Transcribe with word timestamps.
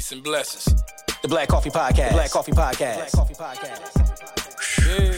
Peace 0.00 0.12
and 0.12 0.22
blessings. 0.24 0.82
The 1.20 1.28
Black 1.28 1.48
Coffee 1.48 1.68
Podcast. 1.68 2.08
The 2.08 2.14
Black 2.14 2.30
Coffee 2.30 2.52
Podcast. 2.52 2.96
Black 2.96 3.12
Coffee 3.12 3.34
Podcast. 3.34 3.98
Yeah. 4.88 5.12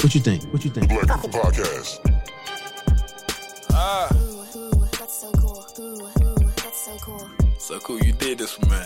What 0.00 0.12
you 0.16 0.20
think? 0.20 0.52
What 0.52 0.64
you 0.64 0.72
think? 0.72 0.88
Black 0.88 1.06
Coffee 1.06 1.28
Podcast. 1.28 2.00
Ah, 3.70 4.08
Ooh, 4.16 4.80
that's 4.98 5.20
so 5.20 5.30
cool. 5.30 5.64
Ooh, 5.78 6.08
ooh, 6.24 6.50
that's 6.56 6.84
so 6.84 6.96
cool. 7.02 7.30
so 7.56 7.78
cool 7.78 8.00
you 8.00 8.12
did 8.12 8.38
this 8.38 8.50
for 8.54 8.66
me. 8.66 8.82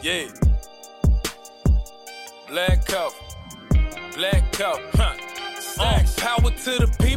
Yeah. 0.00 0.28
Black 2.48 2.86
coffee. 2.86 3.24
Black 4.16 4.50
coffee. 4.52 4.82
Huh. 4.94 5.14
Uh, 5.78 6.02
power 6.16 6.50
to 6.52 6.86
the 6.86 6.96
people. 7.00 7.07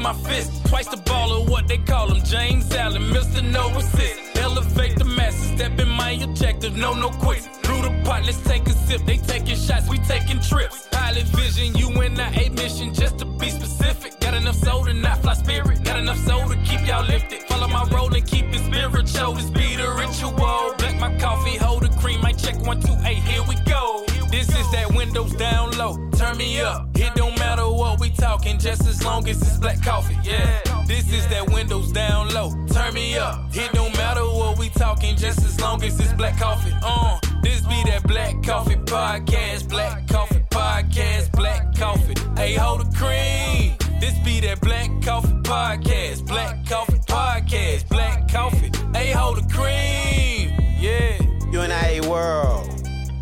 My 0.00 0.12
fist. 0.12 0.64
Twice 0.66 0.86
the 0.86 0.96
baller, 0.98 1.48
what 1.50 1.66
they 1.66 1.78
call 1.78 2.12
him. 2.12 2.22
James 2.24 2.72
Allen, 2.74 3.02
Mr. 3.10 3.42
No 3.42 3.68
Assist. 3.76 4.36
Elevate 4.36 4.96
the 4.96 5.04
masses, 5.04 5.50
step 5.56 5.78
in 5.78 5.88
my 5.88 6.12
objective. 6.12 6.76
No, 6.76 6.94
no 6.94 7.10
quits. 7.10 7.48
Through 7.62 7.82
the 7.82 8.02
pot, 8.04 8.24
let's 8.24 8.40
take 8.42 8.66
a 8.68 8.72
sip. 8.72 9.04
They 9.06 9.16
taking 9.16 9.56
shots, 9.56 9.88
we 9.88 9.98
taking 9.98 10.40
trips. 10.40 10.86
Pilot 10.92 11.24
vision, 11.24 11.74
you 11.76 11.88
and 12.00 12.20
I, 12.20 12.30
a 12.30 12.50
mission 12.50 12.94
just 12.94 13.18
to 13.18 13.24
be 13.24 13.50
specific. 13.50 14.20
Got 14.20 14.34
enough 14.34 14.56
soul 14.56 14.84
to 14.84 14.94
not 14.94 15.18
fly 15.18 15.34
spirit. 15.34 15.82
Got 15.84 15.98
enough 15.98 16.18
soul 16.18 16.48
to 16.48 16.56
keep 16.58 16.86
y'all 16.86 17.04
lifted. 17.04 17.42
Follow 17.48 17.68
my 17.68 17.84
roll 17.90 18.14
and 18.14 18.26
keep 18.26 18.46
it 18.46 18.60
spiritual. 18.64 19.34
This 19.34 19.50
be 19.50 19.74
the 19.74 19.88
ritual. 19.98 20.74
Black 20.78 21.00
my 21.00 21.12
coffee, 21.18 21.56
hold 21.56 21.82
the 21.82 21.88
cream. 22.00 22.24
I 22.24 22.32
check 22.32 22.56
one, 22.64 22.80
two, 22.80 22.94
eight. 23.04 23.22
Here 23.24 23.42
we 23.48 23.56
go. 23.66 24.04
This 24.30 24.48
is 24.48 24.70
that 24.72 24.92
windows 24.94 25.32
down 25.34 25.72
low. 25.72 25.96
Turn 26.12 26.36
me 26.36 26.60
up. 26.60 26.96
Hit 26.96 27.14
don't 27.14 27.27
matter 27.58 27.72
what 27.72 27.98
we 27.98 28.10
talking, 28.10 28.58
just 28.58 28.86
as 28.86 29.04
long 29.04 29.28
as 29.28 29.40
it's 29.42 29.56
black 29.56 29.82
coffee. 29.82 30.16
Yeah. 30.22 30.60
This 30.86 31.12
is 31.12 31.26
that 31.28 31.50
windows 31.50 31.90
down 31.92 32.28
low. 32.32 32.50
Turn 32.72 32.94
me 32.94 33.16
up. 33.16 33.46
It 33.52 33.72
don't 33.72 33.96
matter 33.96 34.22
what 34.22 34.58
we 34.58 34.68
talking, 34.68 35.16
just 35.16 35.44
as 35.44 35.60
long 35.60 35.82
as 35.82 35.98
it's 35.98 36.12
black 36.12 36.38
coffee. 36.38 36.72
Uh, 36.82 37.18
this 37.42 37.60
be 37.62 37.82
that 37.90 38.04
black 38.04 38.42
coffee 38.44 38.76
podcast. 38.76 39.68
Black 39.68 40.06
coffee 40.06 40.42
podcast. 40.50 41.32
Black 41.32 41.74
coffee. 41.74 42.14
Hey, 42.36 42.54
hold 42.54 42.80
the 42.80 42.96
cream. 42.96 43.76
This 44.00 44.16
be 44.24 44.40
that 44.40 44.60
black 44.60 44.90
coffee 45.02 45.34
podcast. 45.42 46.26
Black 46.26 46.64
coffee 46.64 47.00
podcast. 47.08 47.88
Black 47.88 48.30
coffee. 48.30 48.70
Hey, 48.92 49.10
hold 49.10 49.38
the 49.38 49.52
cream. 49.52 50.54
Yeah. 50.78 51.18
UNIA 51.50 52.08
World. 52.08 52.78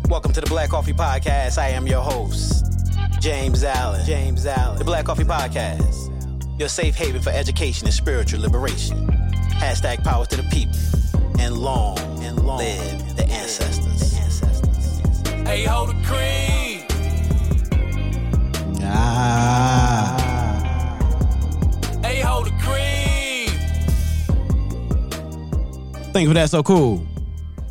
Welcome 0.09 0.31
to 0.33 0.41
the 0.41 0.47
Black 0.47 0.69
Coffee 0.69 0.93
Podcast. 0.93 1.57
I 1.57 1.69
am 1.69 1.85
your 1.85 2.01
host, 2.01 2.66
James 3.27 3.61
Allen. 3.65 4.05
James 4.05 4.45
Allen. 4.45 4.77
The 4.79 4.85
Black 4.85 5.03
Coffee 5.03 5.25
Podcast. 5.25 6.57
Your 6.57 6.69
safe 6.69 6.95
haven 6.95 7.21
for 7.21 7.29
education 7.31 7.85
and 7.85 7.93
spiritual 7.93 8.39
liberation. 8.39 9.05
Hashtag 9.59 10.01
power 10.01 10.25
to 10.27 10.37
the 10.37 10.43
people. 10.43 10.79
And 11.37 11.57
long 11.57 11.99
and 12.23 12.41
long 12.45 12.59
live 12.59 13.17
the 13.17 13.25
ancestors. 13.25 14.11
The 14.11 14.21
ancestors. 14.21 15.01
Hey, 15.45 15.65
hold 15.65 15.89
the 15.89 16.01
cream. 16.05 16.85
Ah. 18.83 20.15
Hey, 22.01 22.21
hold 22.21 22.45
the 22.45 22.51
cream. 22.61 23.49
Thank 26.13 26.23
you 26.23 26.29
for 26.29 26.33
that. 26.35 26.49
So 26.49 26.63
cool. 26.63 27.05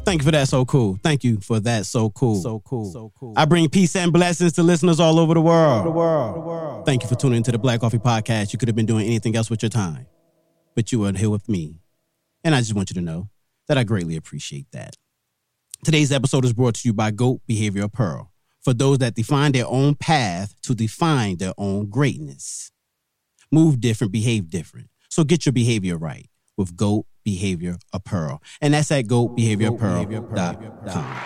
Thank 0.06 0.20
you 0.20 0.24
for 0.26 0.30
that. 0.30 0.46
So 0.46 0.64
cool. 0.64 0.96
Thank 1.02 1.24
you 1.24 1.40
for 1.40 1.58
that. 1.58 1.84
So 1.84 2.10
cool. 2.10 2.40
So 2.40 2.60
cool. 2.60 2.92
So 2.92 3.12
cool. 3.18 3.34
I 3.36 3.44
bring 3.44 3.68
peace 3.68 3.96
and 3.96 4.12
blessings 4.12 4.52
to 4.52 4.62
listeners 4.62 5.00
all 5.00 5.18
over 5.18 5.34
the 5.34 5.40
world. 5.40 5.84
The 5.84 5.90
world. 5.90 6.36
The 6.36 6.40
world. 6.40 6.86
Thank 6.86 7.02
you 7.02 7.08
for 7.08 7.16
tuning 7.16 7.38
into 7.38 7.50
the 7.50 7.58
Black 7.58 7.80
Coffee 7.80 7.98
Podcast. 7.98 8.52
You 8.52 8.58
could 8.60 8.68
have 8.68 8.76
been 8.76 8.86
doing 8.86 9.04
anything 9.04 9.34
else 9.34 9.50
with 9.50 9.64
your 9.64 9.68
time, 9.68 10.06
but 10.76 10.92
you 10.92 11.04
are 11.04 11.12
here 11.12 11.28
with 11.28 11.48
me. 11.48 11.80
And 12.44 12.54
I 12.54 12.60
just 12.60 12.72
want 12.72 12.88
you 12.88 12.94
to 12.94 13.00
know 13.00 13.30
that 13.66 13.78
I 13.78 13.82
greatly 13.82 14.14
appreciate 14.14 14.70
that. 14.70 14.94
Today's 15.84 16.12
episode 16.12 16.44
is 16.44 16.52
brought 16.52 16.76
to 16.76 16.88
you 16.88 16.94
by 16.94 17.10
GOAT 17.10 17.40
Behavior 17.48 17.82
Apparel 17.82 18.30
for 18.62 18.72
those 18.72 18.98
that 18.98 19.16
define 19.16 19.50
their 19.50 19.66
own 19.66 19.96
path 19.96 20.54
to 20.62 20.76
define 20.76 21.38
their 21.38 21.52
own 21.58 21.90
greatness. 21.90 22.70
Move 23.50 23.80
different, 23.80 24.12
behave 24.12 24.50
different. 24.50 24.88
So 25.08 25.24
get 25.24 25.46
your 25.46 25.52
behavior 25.52 25.96
right 25.96 26.28
with 26.56 26.76
GOAT 26.76 27.06
Behavior 27.24 27.76
Apparel. 27.92 28.40
And 28.60 28.74
that's 28.74 28.90
at 28.92 29.06
goatbehaviorapparel.com. 29.06 31.16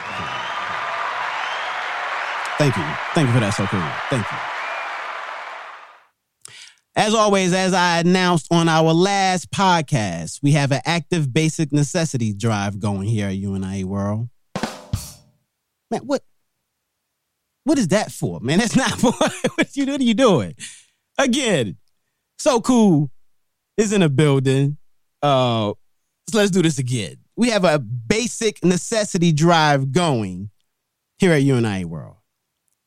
Thank 2.59 2.77
you. 2.77 2.83
Thank 3.15 3.29
you 3.29 3.35
for 3.35 3.41
that, 3.41 3.55
so 3.57 3.67
cool. 3.67 3.81
Thank 4.11 4.31
you. 4.31 4.39
As 6.97 7.15
always, 7.15 7.53
as 7.55 7.73
I 7.73 8.01
announced 8.01 8.49
on 8.51 8.69
our 8.69 8.93
last 8.93 9.51
podcast, 9.51 10.41
we 10.43 10.53
have 10.53 10.73
an 10.73 10.81
active 10.85 11.33
basic 11.33 11.73
necessity 11.73 12.35
drive 12.35 12.81
going 12.81 13.07
here 13.07 13.29
at 13.29 13.37
UNIA 13.37 13.85
World. 13.85 14.29
Man, 15.91 16.03
what 16.03 16.23
what 17.65 17.79
is 17.79 17.89
that 17.89 18.13
for? 18.13 18.41
Man, 18.41 18.59
that's 18.59 18.77
not 18.77 19.01
for 19.01 19.13
what 19.13 19.77
you 19.77 19.87
what 19.87 20.01
are 20.01 20.05
you 20.05 20.15
doing? 20.15 20.55
Again, 21.17 21.77
so 22.39 22.61
cool 22.61 23.11
is 23.77 23.93
in 23.93 24.03
a 24.03 24.09
building. 24.09 24.77
Uh 25.23 25.73
so 26.29 26.39
let's 26.39 26.51
do 26.51 26.63
this 26.63 26.79
again. 26.79 27.17
We 27.37 27.51
have 27.51 27.65
a 27.65 27.79
basic 27.79 28.65
necessity 28.65 29.33
drive 29.33 29.93
going 29.93 30.51
here 31.19 31.33
at 31.33 31.43
UNIA 31.43 31.85
World. 31.87 32.17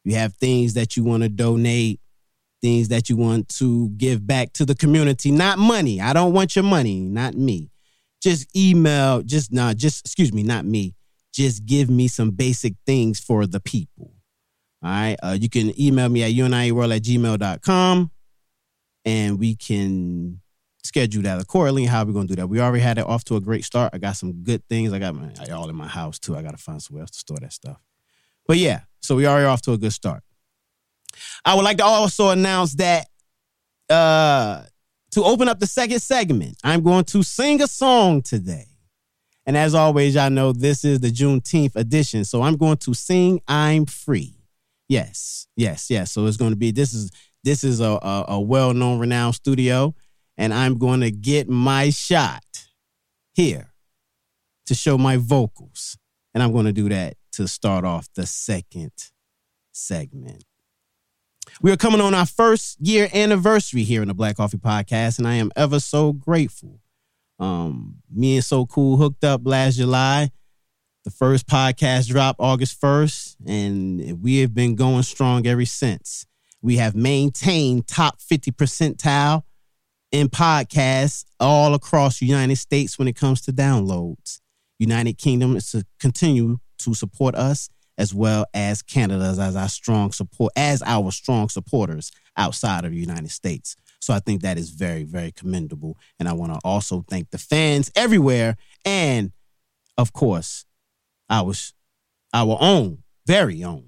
You 0.06 0.16
have 0.16 0.34
things 0.36 0.74
that 0.76 0.96
you 0.96 1.04
want 1.04 1.24
to 1.24 1.30
donate, 1.30 2.00
things 2.62 2.88
that 2.90 3.10
you 3.10 3.18
want 3.18 3.50
to 3.58 3.90
give 3.90 4.26
back 4.26 4.54
to 4.54 4.66
the 4.66 4.76
community, 4.76 5.32
not 5.32 5.60
money. 5.60 6.00
I 6.00 6.14
don't 6.14 6.34
want 6.34 6.56
your 6.56 6.64
money, 6.64 7.02
not 7.02 7.36
me. 7.36 7.70
Just 8.22 8.56
email, 8.56 9.22
just 9.22 9.52
nah, 9.52 9.74
just 9.74 10.06
excuse 10.06 10.32
me, 10.32 10.44
not 10.44 10.66
me. 10.66 10.96
Just 11.34 11.66
give 11.66 11.90
me 11.90 12.08
some 12.08 12.32
basic 12.32 12.76
things 12.86 13.20
for 13.20 13.46
the 13.46 13.60
people. 13.60 14.14
All 14.84 14.90
right. 14.90 15.18
Uh, 15.24 15.38
you 15.40 15.50
can 15.50 15.80
email 15.80 16.08
me 16.10 16.24
at 16.24 16.32
uniworld 16.32 16.96
at 16.96 17.02
gmail.com 17.02 18.12
and 19.06 19.40
we 19.40 19.56
can 19.56 20.42
schedule 20.84 21.24
that 21.24 21.40
accordingly. 21.40 21.86
How 21.86 22.02
are 22.02 22.06
we 22.06 22.14
going 22.14 22.28
to 22.28 22.36
do 22.36 22.42
that? 22.42 22.48
We 22.48 22.60
already 22.60 22.84
had 22.84 22.98
it 22.98 23.06
off 23.06 23.24
to 23.26 23.36
a 23.36 23.42
great 23.42 23.66
start. 23.66 23.92
I 23.94 23.98
got 23.98 24.18
some 24.18 24.44
good 24.44 24.68
things. 24.68 24.94
I 24.94 25.00
got 25.00 25.16
my 25.16 25.32
all 25.52 25.70
in 25.70 25.76
my 25.76 25.88
house 25.88 26.20
too. 26.20 26.36
I 26.36 26.42
got 26.42 26.52
to 26.52 26.58
find 26.58 26.82
somewhere 26.82 27.02
else 27.02 27.12
to 27.12 27.20
store 27.20 27.38
that 27.42 27.54
stuff. 27.54 27.78
But 28.48 28.58
yeah, 28.58 28.82
so 29.02 29.16
we 29.16 29.26
already 29.26 29.46
off 29.46 29.62
to 29.64 29.74
a 29.74 29.78
good 29.78 29.94
start. 29.94 30.24
I 31.46 31.56
would 31.56 31.64
like 31.64 31.78
to 31.78 31.86
also 31.86 32.30
announce 32.30 32.76
that 32.76 33.08
uh, 33.90 34.64
to 35.12 35.24
open 35.24 35.48
up 35.48 35.60
the 35.60 35.68
second 35.68 36.02
segment, 36.02 36.58
I'm 36.64 36.82
going 36.82 37.04
to 37.06 37.24
sing 37.24 37.62
a 37.62 37.68
song 37.68 38.22
today. 38.22 38.66
And 39.46 39.58
as 39.58 39.76
always, 39.76 40.16
y'all 40.16 40.30
know 40.30 40.54
this 40.54 40.86
is 40.86 41.02
the 41.02 41.10
Juneteenth 41.10 41.76
edition. 41.76 42.26
So 42.26 42.42
I'm 42.42 42.58
going 42.58 42.78
to 42.78 42.94
sing 42.94 43.42
I'm 43.48 43.86
Free. 43.86 44.36
Yes, 44.90 45.48
yes, 45.56 45.90
yes. 45.90 46.12
So 46.12 46.26
it's 46.26 46.38
going 46.38 46.52
to 46.52 46.58
be 46.58 46.72
this 46.72 46.94
is 46.94 47.12
this 47.44 47.64
is 47.64 47.82
a, 47.82 48.00
a, 48.02 48.26
a 48.30 48.42
well-known 48.42 49.00
renowned 49.00 49.36
studio, 49.36 49.94
and 50.38 50.54
I'm 50.54 50.78
going 50.78 51.02
to 51.02 51.12
get 51.12 51.48
my 51.50 51.90
shot 51.90 52.44
here 53.34 53.74
to 54.66 54.76
show 54.76 54.98
my 54.98 55.18
vocals. 55.18 55.98
And 56.34 56.42
I'm 56.42 56.52
going 56.52 56.66
to 56.66 56.74
do 56.74 56.90
that 56.90 57.16
to 57.34 57.48
start 57.48 57.86
off 57.86 58.08
the 58.16 58.26
second 58.26 58.92
segment. 59.72 60.44
We 61.62 61.72
are 61.72 61.78
coming 61.78 62.02
on 62.02 62.14
our 62.14 62.26
first 62.26 62.80
year 62.80 63.10
anniversary 63.14 63.84
here 63.84 64.02
in 64.02 64.08
the 64.08 64.14
Black 64.14 64.38
Coffee 64.38 64.58
Podcast, 64.58 65.20
and 65.20 65.28
I 65.28 65.36
am 65.36 65.52
ever 65.56 65.80
so 65.80 66.14
grateful. 66.14 66.80
Um, 67.40 67.98
me 68.12 68.38
and 68.38 68.46
So 68.46 68.66
Cool 68.66 68.98
hooked 68.98 69.24
up 69.24 69.42
last 69.44 69.76
July. 69.76 70.32
The 71.04 71.12
first 71.12 71.48
podcast 71.48 72.08
dropped 72.08 72.40
August 72.40 72.80
1st, 72.82 73.36
and 73.46 74.24
we 74.24 74.40
have 74.40 74.54
been 74.54 74.76
going 74.76 75.04
strong 75.04 75.46
ever 75.46 75.66
since. 75.66 76.26
We 76.62 76.78
have 76.78 76.96
maintained 76.96 77.88
top 77.88 78.22
50 78.22 78.52
percentile 78.52 79.44
in 80.14 80.30
podcasts 80.30 81.26
all 81.40 81.74
across 81.74 82.20
the 82.20 82.28
United 82.28 82.56
States 82.56 82.98
when 83.00 83.08
it 83.08 83.16
comes 83.16 83.42
to 83.42 83.52
downloads. 83.52 84.40
United 84.78 85.18
Kingdom 85.18 85.58
is 85.58 85.72
to 85.72 85.84
continue 86.00 86.60
to 86.78 86.94
support 86.94 87.36
us 87.36 87.70
as 87.98 88.14
well 88.14 88.46
as 88.54 88.82
Canada 88.84 89.26
as 89.26 89.56
our 89.56 89.68
strong 89.68 90.12
support 90.12 90.54
as 90.56 90.82
our 90.84 91.12
strong 91.12 91.50
supporters 91.50 92.12
outside 92.38 92.86
of 92.86 92.92
the 92.92 92.98
United 92.98 93.32
States. 93.32 93.76
So 94.00 94.14
I 94.14 94.20
think 94.20 94.42
that 94.42 94.58
is 94.58 94.70
very, 94.70 95.04
very 95.04 95.32
commendable. 95.32 95.98
And 96.20 96.30
I 96.30 96.34
want 96.34 96.54
to 96.54 96.60
also 96.64 97.04
thank 97.10 97.32
the 97.32 97.38
fans 97.38 97.92
everywhere. 97.96 98.56
And 98.86 99.32
of 99.98 100.14
course, 100.14 100.66
our, 101.30 101.54
our 102.34 102.58
own, 102.60 103.00
very 103.26 103.64
own, 103.64 103.86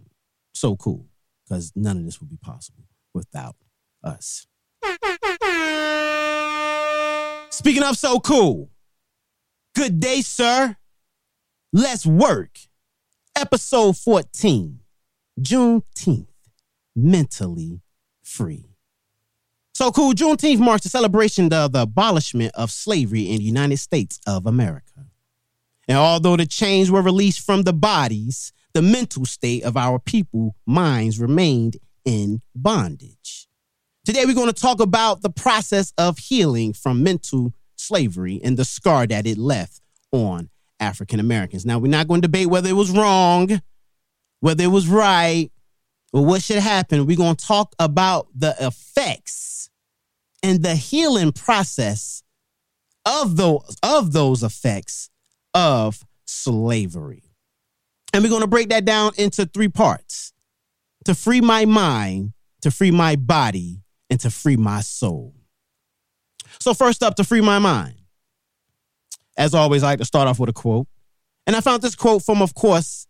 so 0.54 0.76
cool. 0.76 1.06
Because 1.44 1.72
none 1.76 1.98
of 1.98 2.06
this 2.06 2.20
would 2.20 2.30
be 2.30 2.38
possible 2.38 2.86
without 3.14 3.56
us. 4.04 4.48
Speaking 7.56 7.84
of 7.84 7.98
so 7.98 8.20
cool, 8.20 8.70
good 9.76 10.02
day, 10.02 10.20
sir. 10.20 10.76
Let's 11.72 12.06
work. 12.06 12.60
Episode 13.34 13.96
14, 13.96 14.82
Juneteenth, 15.40 16.28
mentally 16.98 17.80
free. 18.22 18.66
So 19.74 19.90
cool. 19.90 20.12
Juneteenth 20.12 20.60
marks 20.60 20.84
the 20.84 20.90
celebration 20.90 21.54
of 21.54 21.72
the 21.72 21.84
abolishment 21.84 22.52
of 22.56 22.72
slavery 22.72 23.30
in 23.32 23.38
the 23.38 23.46
United 23.46 23.78
States 23.78 24.20
of 24.28 24.46
America. 24.46 25.06
And 25.88 25.98
although 25.98 26.36
the 26.36 26.46
chains 26.46 26.92
were 26.92 27.02
released 27.02 27.40
from 27.40 27.62
the 27.62 27.74
bodies, 27.74 28.52
the 28.74 28.82
mental 28.82 29.24
state 29.24 29.64
of 29.64 29.78
our 29.78 29.98
people 29.98 30.58
minds 30.66 31.22
remained 31.22 31.78
in 32.04 32.42
bondage. 32.54 33.45
Today, 34.06 34.24
we're 34.26 34.36
going 34.36 34.54
to 34.54 34.54
talk 34.54 34.82
about 34.82 35.24
the 35.24 35.32
process 35.32 35.92
of 35.98 36.20
healing 36.20 36.74
from 36.74 37.02
mental 37.02 37.56
slavery 37.76 38.40
and 38.44 38.56
the 38.56 38.64
scar 38.64 39.08
that 39.08 39.26
it 39.26 39.36
left 39.36 39.82
on 40.12 40.52
African 40.80 41.20
Americans. 41.20 41.66
Now, 41.66 41.80
we're 41.80 41.90
not 41.90 42.08
going 42.08 42.22
to 42.22 42.28
debate 42.28 42.46
whether 42.46 42.70
it 42.70 42.74
was 42.74 42.92
wrong, 42.92 43.60
whether 44.42 44.64
it 44.64 44.68
was 44.68 44.88
right, 44.88 45.50
or 46.14 46.24
what 46.24 46.44
should 46.44 46.60
happen. 46.60 47.08
We're 47.08 47.18
going 47.18 47.36
to 47.36 47.46
talk 47.46 47.74
about 47.80 48.28
the 48.36 48.56
effects 48.60 49.72
and 50.44 50.62
the 50.62 50.76
healing 50.76 51.32
process 51.32 52.22
of 53.08 53.38
those, 53.38 53.76
of 53.82 54.14
those 54.14 54.44
effects 54.44 55.10
of 55.56 56.06
slavery. 56.26 57.24
And 58.14 58.24
we're 58.24 58.30
going 58.30 58.42
to 58.42 58.48
break 58.48 58.70
that 58.70 58.86
down 58.86 59.14
into 59.18 59.48
three 59.48 59.68
parts 59.68 60.32
to 61.06 61.16
free 61.16 61.42
my 61.42 61.66
mind, 61.66 62.34
to 62.62 62.70
free 62.70 62.92
my 62.92 63.16
body, 63.16 63.82
and 64.10 64.20
to 64.20 64.30
free 64.30 64.58
my 64.58 64.82
soul. 64.82 65.34
So, 66.60 66.74
first 66.74 67.04
up, 67.04 67.16
to 67.16 67.24
free 67.24 67.42
my 67.42 67.60
mind. 67.60 67.96
As 69.38 69.54
always, 69.54 69.84
I 69.84 69.88
like 69.88 70.00
to 70.00 70.06
start 70.06 70.28
off 70.28 70.40
with 70.40 70.50
a 70.50 70.54
quote. 70.54 70.88
And 71.48 71.56
I 71.56 71.62
found 71.62 71.82
this 71.82 71.96
quote 71.96 72.24
from, 72.24 72.42
of 72.42 72.56
course, 72.56 73.08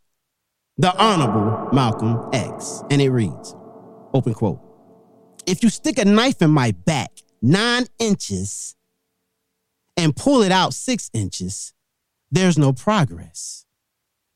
the 0.78 0.96
Honorable 0.98 1.70
Malcolm 1.74 2.30
X. 2.34 2.84
And 2.90 3.02
it 3.02 3.10
reads 3.10 3.56
open 4.14 4.34
quote 4.34 4.60
If 5.46 5.64
you 5.64 5.70
stick 5.70 5.98
a 5.98 6.06
knife 6.06 6.42
in 6.42 6.52
my 6.52 6.72
back 6.72 7.12
nine 7.42 7.86
inches 8.00 8.76
and 9.96 10.16
pull 10.16 10.42
it 10.42 10.52
out 10.52 10.74
six 10.74 11.10
inches, 11.14 11.74
there's 12.32 12.58
no 12.58 12.74
progress. 12.74 13.66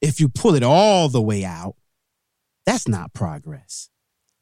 If 0.01 0.19
you 0.19 0.29
pull 0.29 0.55
it 0.55 0.63
all 0.63 1.09
the 1.09 1.21
way 1.21 1.43
out, 1.43 1.75
that's 2.65 2.87
not 2.87 3.13
progress. 3.13 3.89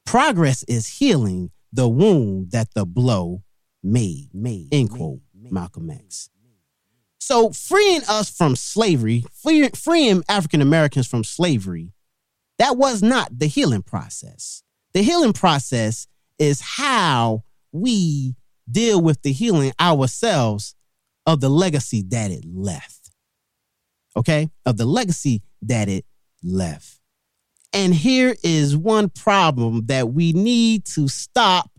Progress 0.06 0.64
is 0.64 0.88
healing 1.00 1.52
the 1.72 1.88
wound 1.88 2.52
that 2.52 2.74
the 2.74 2.86
blow 2.86 3.44
made. 3.84 4.30
Made. 4.34 4.70
End 4.72 4.90
quote. 4.90 5.20
Malcolm 5.34 5.90
X. 5.90 6.30
So 7.20 7.52
freeing 7.52 8.04
us 8.08 8.30
from 8.30 8.56
slavery, 8.56 9.26
freeing, 9.34 9.72
freeing 9.72 10.24
African 10.30 10.62
Americans 10.62 11.08
from 11.08 11.24
slavery, 11.24 11.92
that 12.58 12.78
was 12.78 13.04
not 13.04 13.38
the 13.38 13.48
healing 13.48 13.84
process. 13.84 14.64
The 14.94 15.02
healing 15.04 15.34
process 15.34 16.08
is 16.40 16.62
how 16.62 17.44
we 17.72 18.36
deal 18.70 19.02
with 19.02 19.22
the 19.22 19.32
healing 19.32 19.74
ourselves 19.80 20.76
of 21.26 21.42
the 21.42 21.50
legacy 21.50 22.04
that 22.10 22.32
it 22.32 22.46
left. 22.46 23.12
Okay? 24.16 24.50
Of 24.66 24.78
the 24.78 24.86
legacy 24.86 25.42
that 25.62 25.90
it 25.90 26.06
left. 26.42 26.97
And 27.78 27.94
here 27.94 28.36
is 28.42 28.76
one 28.76 29.08
problem 29.08 29.86
that 29.86 30.10
we 30.10 30.34
need 30.34 30.84
to 30.96 31.08
stop 31.08 31.70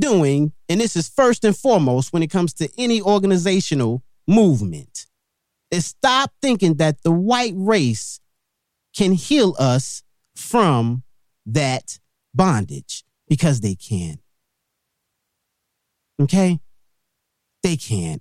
doing. 0.00 0.52
And 0.68 0.80
this 0.80 0.96
is 0.96 1.08
first 1.08 1.44
and 1.44 1.56
foremost 1.56 2.12
when 2.12 2.24
it 2.24 2.32
comes 2.32 2.52
to 2.54 2.68
any 2.76 3.00
organizational 3.00 4.02
movement 4.26 5.06
is 5.70 5.86
stop 5.86 6.32
thinking 6.42 6.78
that 6.78 7.04
the 7.04 7.12
white 7.12 7.52
race 7.54 8.18
can 8.92 9.12
heal 9.12 9.54
us 9.60 10.02
from 10.34 11.04
that 11.46 12.00
bondage 12.34 13.04
because 13.28 13.60
they 13.60 13.76
can. 13.76 14.18
Okay? 16.20 16.58
They 17.62 17.76
can't. 17.76 18.20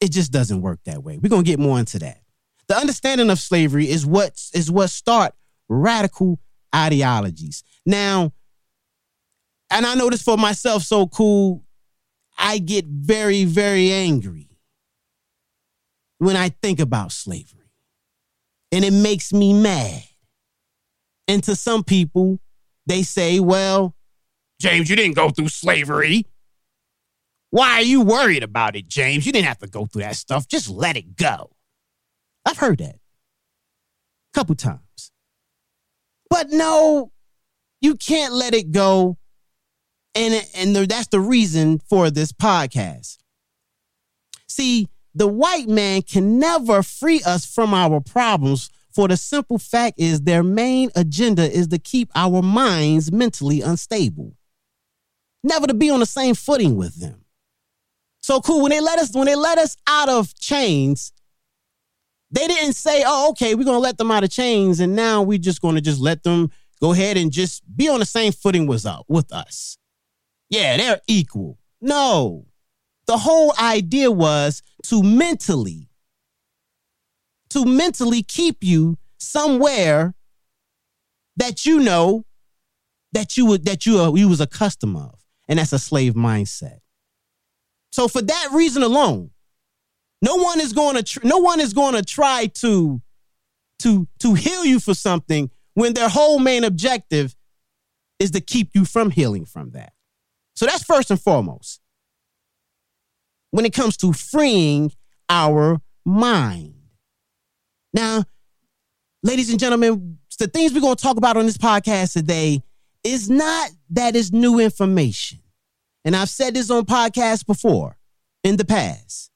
It 0.00 0.10
just 0.10 0.32
doesn't 0.32 0.62
work 0.62 0.80
that 0.86 1.02
way. 1.02 1.18
We're 1.18 1.28
going 1.28 1.44
to 1.44 1.50
get 1.50 1.60
more 1.60 1.78
into 1.78 1.98
that. 1.98 2.22
The 2.66 2.78
understanding 2.78 3.28
of 3.28 3.38
slavery 3.38 3.90
is 3.90 4.06
what 4.06 4.40
is 4.54 4.70
what 4.70 4.88
start 4.88 5.34
radical 5.68 6.38
ideologies. 6.74 7.62
Now, 7.84 8.32
and 9.70 9.86
I 9.86 9.94
know 9.94 10.10
this 10.10 10.22
for 10.22 10.36
myself 10.36 10.82
so 10.82 11.06
cool, 11.06 11.64
I 12.38 12.58
get 12.58 12.84
very 12.86 13.44
very 13.44 13.90
angry 13.90 14.48
when 16.18 16.36
I 16.36 16.48
think 16.48 16.80
about 16.80 17.12
slavery. 17.12 17.70
And 18.72 18.84
it 18.84 18.92
makes 18.92 19.32
me 19.32 19.52
mad. 19.52 20.02
And 21.28 21.42
to 21.44 21.56
some 21.56 21.84
people, 21.84 22.40
they 22.86 23.02
say, 23.02 23.40
well, 23.40 23.94
James, 24.60 24.88
you 24.88 24.96
didn't 24.96 25.16
go 25.16 25.30
through 25.30 25.48
slavery. 25.48 26.26
Why 27.50 27.74
are 27.74 27.82
you 27.82 28.02
worried 28.02 28.42
about 28.42 28.76
it, 28.76 28.88
James? 28.88 29.26
You 29.26 29.32
didn't 29.32 29.48
have 29.48 29.58
to 29.58 29.66
go 29.66 29.86
through 29.86 30.02
that 30.02 30.16
stuff. 30.16 30.48
Just 30.48 30.68
let 30.68 30.96
it 30.96 31.16
go. 31.16 31.50
I've 32.44 32.58
heard 32.58 32.78
that 32.78 32.96
a 32.96 33.00
couple 34.34 34.54
times. 34.54 34.85
But 36.30 36.50
no, 36.50 37.12
you 37.80 37.94
can't 37.94 38.32
let 38.32 38.54
it 38.54 38.72
go. 38.72 39.16
And, 40.14 40.46
and 40.54 40.74
that's 40.74 41.08
the 41.08 41.20
reason 41.20 41.78
for 41.78 42.10
this 42.10 42.32
podcast. 42.32 43.18
See, 44.48 44.88
the 45.14 45.26
white 45.26 45.68
man 45.68 46.02
can 46.02 46.38
never 46.38 46.82
free 46.82 47.22
us 47.24 47.46
from 47.46 47.74
our 47.74 48.00
problems 48.00 48.70
for 48.96 49.08
the 49.08 49.16
simple 49.18 49.58
fact 49.58 50.00
is 50.00 50.22
their 50.22 50.42
main 50.42 50.90
agenda 50.96 51.42
is 51.42 51.68
to 51.68 51.78
keep 51.78 52.10
our 52.14 52.40
minds 52.40 53.12
mentally 53.12 53.60
unstable. 53.60 54.32
Never 55.44 55.66
to 55.66 55.74
be 55.74 55.90
on 55.90 56.00
the 56.00 56.06
same 56.06 56.34
footing 56.34 56.76
with 56.76 56.98
them. 56.98 57.26
So 58.22 58.40
cool 58.40 58.62
when 58.62 58.70
they 58.70 58.80
let 58.80 58.98
us 58.98 59.14
when 59.14 59.26
they 59.26 59.36
let 59.36 59.58
us 59.58 59.76
out 59.86 60.08
of 60.08 60.34
chains, 60.34 61.12
they 62.30 62.46
didn't 62.46 62.74
say, 62.74 63.04
"Oh, 63.06 63.30
okay, 63.30 63.54
we're 63.54 63.64
going 63.64 63.76
to 63.76 63.80
let 63.80 63.98
them 63.98 64.10
out 64.10 64.24
of 64.24 64.30
chains 64.30 64.80
and 64.80 64.96
now 64.96 65.22
we're 65.22 65.38
just 65.38 65.60
going 65.60 65.74
to 65.76 65.80
just 65.80 66.00
let 66.00 66.22
them 66.22 66.50
go 66.80 66.92
ahead 66.92 67.16
and 67.16 67.32
just 67.32 67.62
be 67.76 67.88
on 67.88 68.00
the 68.00 68.06
same 68.06 68.32
footing 68.32 68.66
with, 68.66 68.84
uh, 68.86 69.02
with 69.08 69.32
us." 69.32 69.78
Yeah, 70.50 70.76
they're 70.76 71.00
equal. 71.06 71.58
No. 71.80 72.46
The 73.06 73.18
whole 73.18 73.52
idea 73.60 74.10
was 74.10 74.62
to 74.84 75.02
mentally, 75.02 75.88
to 77.50 77.64
mentally 77.64 78.22
keep 78.22 78.62
you 78.62 78.98
somewhere 79.18 80.14
that 81.36 81.66
you 81.66 81.80
know 81.80 82.24
that 83.12 83.36
you 83.36 83.46
would 83.46 83.64
that 83.64 83.86
you 83.86 83.98
are, 83.98 84.16
you 84.16 84.28
was 84.28 84.40
accustomed 84.40 84.96
of, 84.96 85.20
and 85.48 85.58
that's 85.58 85.72
a 85.72 85.78
slave 85.78 86.14
mindset. 86.14 86.78
So 87.90 88.08
for 88.08 88.22
that 88.22 88.48
reason 88.52 88.82
alone, 88.82 89.30
no 90.26 90.34
one 90.34 90.60
is 90.60 90.72
going 90.72 90.96
to 90.96 91.02
tr- 91.04 91.20
no 91.22 91.38
one 91.38 91.60
is 91.60 91.72
going 91.72 91.94
to 91.94 92.02
try 92.02 92.46
to 92.46 93.00
to 93.78 94.08
to 94.18 94.34
heal 94.34 94.64
you 94.64 94.80
for 94.80 94.92
something 94.92 95.50
when 95.74 95.94
their 95.94 96.08
whole 96.08 96.40
main 96.40 96.64
objective 96.64 97.36
is 98.18 98.32
to 98.32 98.40
keep 98.40 98.70
you 98.74 98.84
from 98.84 99.10
healing 99.10 99.44
from 99.44 99.70
that. 99.70 99.92
So 100.54 100.66
that's 100.66 100.82
first 100.82 101.10
and 101.10 101.20
foremost 101.20 101.80
when 103.50 103.64
it 103.64 103.72
comes 103.72 103.96
to 103.98 104.12
freeing 104.12 104.90
our 105.28 105.80
mind. 106.04 106.74
Now, 107.92 108.24
ladies 109.22 109.50
and 109.50 109.60
gentlemen, 109.60 110.18
the 110.38 110.48
things 110.48 110.72
we're 110.72 110.80
going 110.80 110.96
to 110.96 111.02
talk 111.02 111.16
about 111.16 111.36
on 111.36 111.46
this 111.46 111.56
podcast 111.56 112.14
today 112.14 112.62
is 113.04 113.30
not 113.30 113.70
that 113.90 114.16
it's 114.16 114.32
new 114.32 114.58
information. 114.58 115.38
And 116.04 116.16
I've 116.16 116.28
said 116.28 116.54
this 116.54 116.70
on 116.70 116.84
podcasts 116.84 117.46
before 117.46 117.96
in 118.42 118.56
the 118.56 118.64
past. 118.64 119.30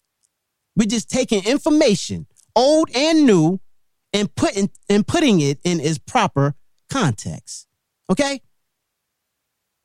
We're 0.76 0.86
just 0.86 1.10
taking 1.10 1.44
information, 1.44 2.26
old 2.56 2.90
and 2.94 3.26
new, 3.26 3.60
and 4.12 4.34
putting 4.34 4.70
and 4.88 5.06
putting 5.06 5.40
it 5.40 5.58
in 5.64 5.80
its 5.80 5.98
proper 5.98 6.54
context. 6.88 7.66
Okay? 8.10 8.40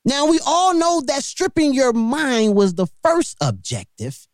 Now, 0.03 0.27
we 0.27 0.39
all 0.45 0.75
know 0.75 1.01
that 1.01 1.23
stripping 1.23 1.73
your 1.73 1.91
mind 1.91 2.55
was 2.55 2.75
the 2.75 2.87
first 3.03 3.37
objective 3.41 4.27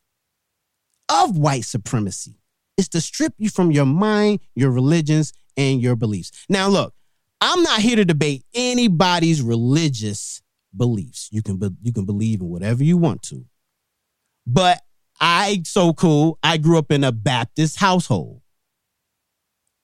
of 1.08 1.38
white 1.38 1.63
supremacy. 1.63 2.41
It's 2.77 2.89
to 2.89 3.01
strip 3.01 3.34
you 3.38 3.50
from 3.50 3.72
your 3.72 3.86
mind, 3.86 4.39
your 4.53 4.72
religions, 4.72 5.34
and 5.55 5.81
your 5.81 5.96
beliefs. 5.96 6.31
Now, 6.50 6.67
look, 6.67 6.93
I'm 7.39 7.63
not 7.63 7.81
here 7.81 7.96
to 7.96 8.05
debate 8.05 8.43
anybody's 8.53 9.41
religious 9.41 10.41
beliefs. 10.75 11.29
You 11.31 11.41
can, 11.41 11.58
be, 11.58 11.70
you 11.81 11.93
can 11.93 12.05
believe 12.05 12.41
in 12.41 12.50
whatever 12.50 12.84
you 12.84 12.98
want 12.98 13.24
to. 13.24 13.46
But 14.46 14.81
I, 15.21 15.61
so 15.65 15.93
cool, 15.93 16.37
I 16.43 16.57
grew 16.57 16.77
up 16.77 16.91
in 16.91 17.03
a 17.03 17.11
Baptist 17.11 17.77
household. 17.77 18.41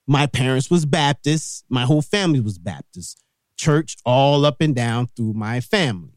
My 0.08 0.25
parents 0.25 0.70
was 0.70 0.86
Baptist. 0.86 1.63
My 1.70 1.84
whole 1.84 2.01
family 2.01 2.39
was 2.39 2.58
Baptist 2.58 3.24
church 3.58 3.98
all 4.06 4.46
up 4.46 4.62
and 4.62 4.75
down 4.75 5.08
through 5.08 5.34
my 5.34 5.60
family. 5.60 6.13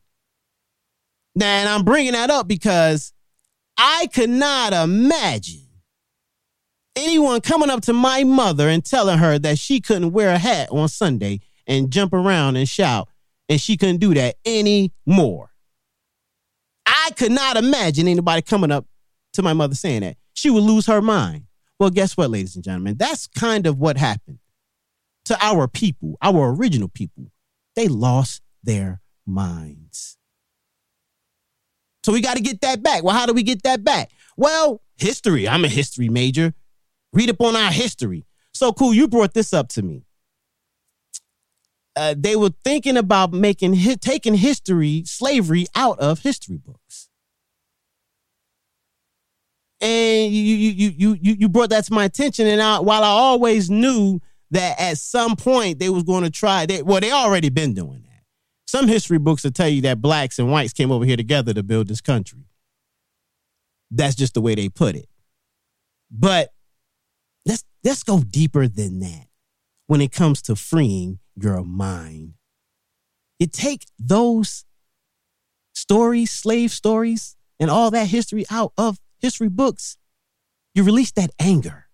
Now, 1.34 1.46
and 1.46 1.68
I'm 1.68 1.84
bringing 1.84 2.12
that 2.12 2.30
up 2.30 2.46
because 2.46 3.12
I 3.76 4.08
could 4.12 4.30
not 4.30 4.72
imagine 4.72 5.66
anyone 6.96 7.40
coming 7.40 7.70
up 7.70 7.82
to 7.82 7.92
my 7.92 8.24
mother 8.24 8.68
and 8.68 8.84
telling 8.84 9.18
her 9.18 9.38
that 9.38 9.58
she 9.58 9.80
couldn't 9.80 10.12
wear 10.12 10.30
a 10.30 10.38
hat 10.38 10.68
on 10.70 10.88
Sunday 10.88 11.40
and 11.66 11.90
jump 11.90 12.12
around 12.12 12.56
and 12.56 12.68
shout, 12.68 13.08
and 13.48 13.60
she 13.60 13.76
couldn't 13.76 13.98
do 13.98 14.12
that 14.14 14.36
anymore. 14.44 15.50
I 16.86 17.10
could 17.16 17.32
not 17.32 17.56
imagine 17.56 18.08
anybody 18.08 18.42
coming 18.42 18.72
up 18.72 18.86
to 19.34 19.42
my 19.42 19.52
mother 19.52 19.74
saying 19.74 20.00
that. 20.02 20.16
She 20.34 20.50
would 20.50 20.62
lose 20.62 20.86
her 20.86 21.02
mind. 21.02 21.44
Well, 21.78 21.90
guess 21.90 22.16
what, 22.16 22.30
ladies 22.30 22.54
and 22.54 22.64
gentlemen? 22.64 22.96
That's 22.98 23.26
kind 23.26 23.66
of 23.66 23.78
what 23.78 23.96
happened 23.96 24.38
to 25.26 25.36
our 25.40 25.68
people, 25.68 26.16
our 26.22 26.54
original 26.54 26.88
people. 26.88 27.32
They 27.76 27.88
lost 27.88 28.42
their 28.62 29.00
minds. 29.26 30.16
So 32.04 32.12
we 32.12 32.20
got 32.20 32.36
to 32.36 32.42
get 32.42 32.62
that 32.62 32.82
back. 32.82 33.02
Well, 33.02 33.14
how 33.14 33.26
do 33.26 33.32
we 33.32 33.42
get 33.42 33.62
that 33.64 33.84
back? 33.84 34.10
Well, 34.36 34.80
history. 34.96 35.48
I'm 35.48 35.64
a 35.64 35.68
history 35.68 36.08
major. 36.08 36.54
Read 37.12 37.30
up 37.30 37.40
on 37.40 37.56
our 37.56 37.70
history. 37.70 38.24
So 38.54 38.72
cool, 38.72 38.94
you 38.94 39.08
brought 39.08 39.34
this 39.34 39.52
up 39.52 39.68
to 39.70 39.82
me. 39.82 40.04
Uh, 41.96 42.14
they 42.16 42.36
were 42.36 42.50
thinking 42.64 42.96
about 42.96 43.32
making 43.32 43.74
taking 44.00 44.34
history, 44.34 45.02
slavery 45.04 45.66
out 45.74 45.98
of 45.98 46.20
history 46.20 46.56
books. 46.56 47.09
And 49.80 50.32
you 50.32 50.42
you 50.42 50.92
you 50.96 51.18
you 51.20 51.36
you 51.38 51.48
brought 51.48 51.70
that 51.70 51.84
to 51.86 51.92
my 51.92 52.04
attention. 52.04 52.46
And 52.46 52.60
I, 52.60 52.80
while 52.80 53.02
I 53.02 53.08
always 53.08 53.70
knew 53.70 54.20
that 54.50 54.78
at 54.78 54.98
some 54.98 55.36
point 55.36 55.78
they 55.78 55.88
was 55.88 56.02
going 56.02 56.24
to 56.24 56.30
try, 56.30 56.66
they 56.66 56.82
well, 56.82 57.00
they 57.00 57.12
already 57.12 57.48
been 57.48 57.72
doing 57.72 58.02
that. 58.02 58.22
Some 58.66 58.88
history 58.88 59.18
books 59.18 59.42
will 59.44 59.52
tell 59.52 59.68
you 59.68 59.80
that 59.82 60.00
blacks 60.02 60.38
and 60.38 60.50
whites 60.50 60.72
came 60.72 60.92
over 60.92 61.04
here 61.04 61.16
together 61.16 61.54
to 61.54 61.62
build 61.62 61.88
this 61.88 62.00
country. 62.00 62.44
That's 63.90 64.14
just 64.14 64.34
the 64.34 64.40
way 64.40 64.54
they 64.54 64.68
put 64.68 64.96
it. 64.96 65.08
But 66.10 66.50
let's 67.46 67.64
let's 67.82 68.02
go 68.02 68.20
deeper 68.20 68.68
than 68.68 69.00
that 69.00 69.26
when 69.86 70.00
it 70.00 70.12
comes 70.12 70.42
to 70.42 70.56
freeing 70.56 71.18
your 71.36 71.64
mind. 71.64 72.34
You 73.38 73.46
take 73.46 73.86
those 73.98 74.64
stories, 75.72 76.30
slave 76.30 76.70
stories, 76.70 77.36
and 77.58 77.70
all 77.70 77.90
that 77.90 78.08
history 78.08 78.44
out 78.50 78.72
of 78.76 78.98
history 79.20 79.48
books, 79.48 79.96
you 80.74 80.82
release 80.82 81.12
that 81.12 81.30
anger. 81.38 81.86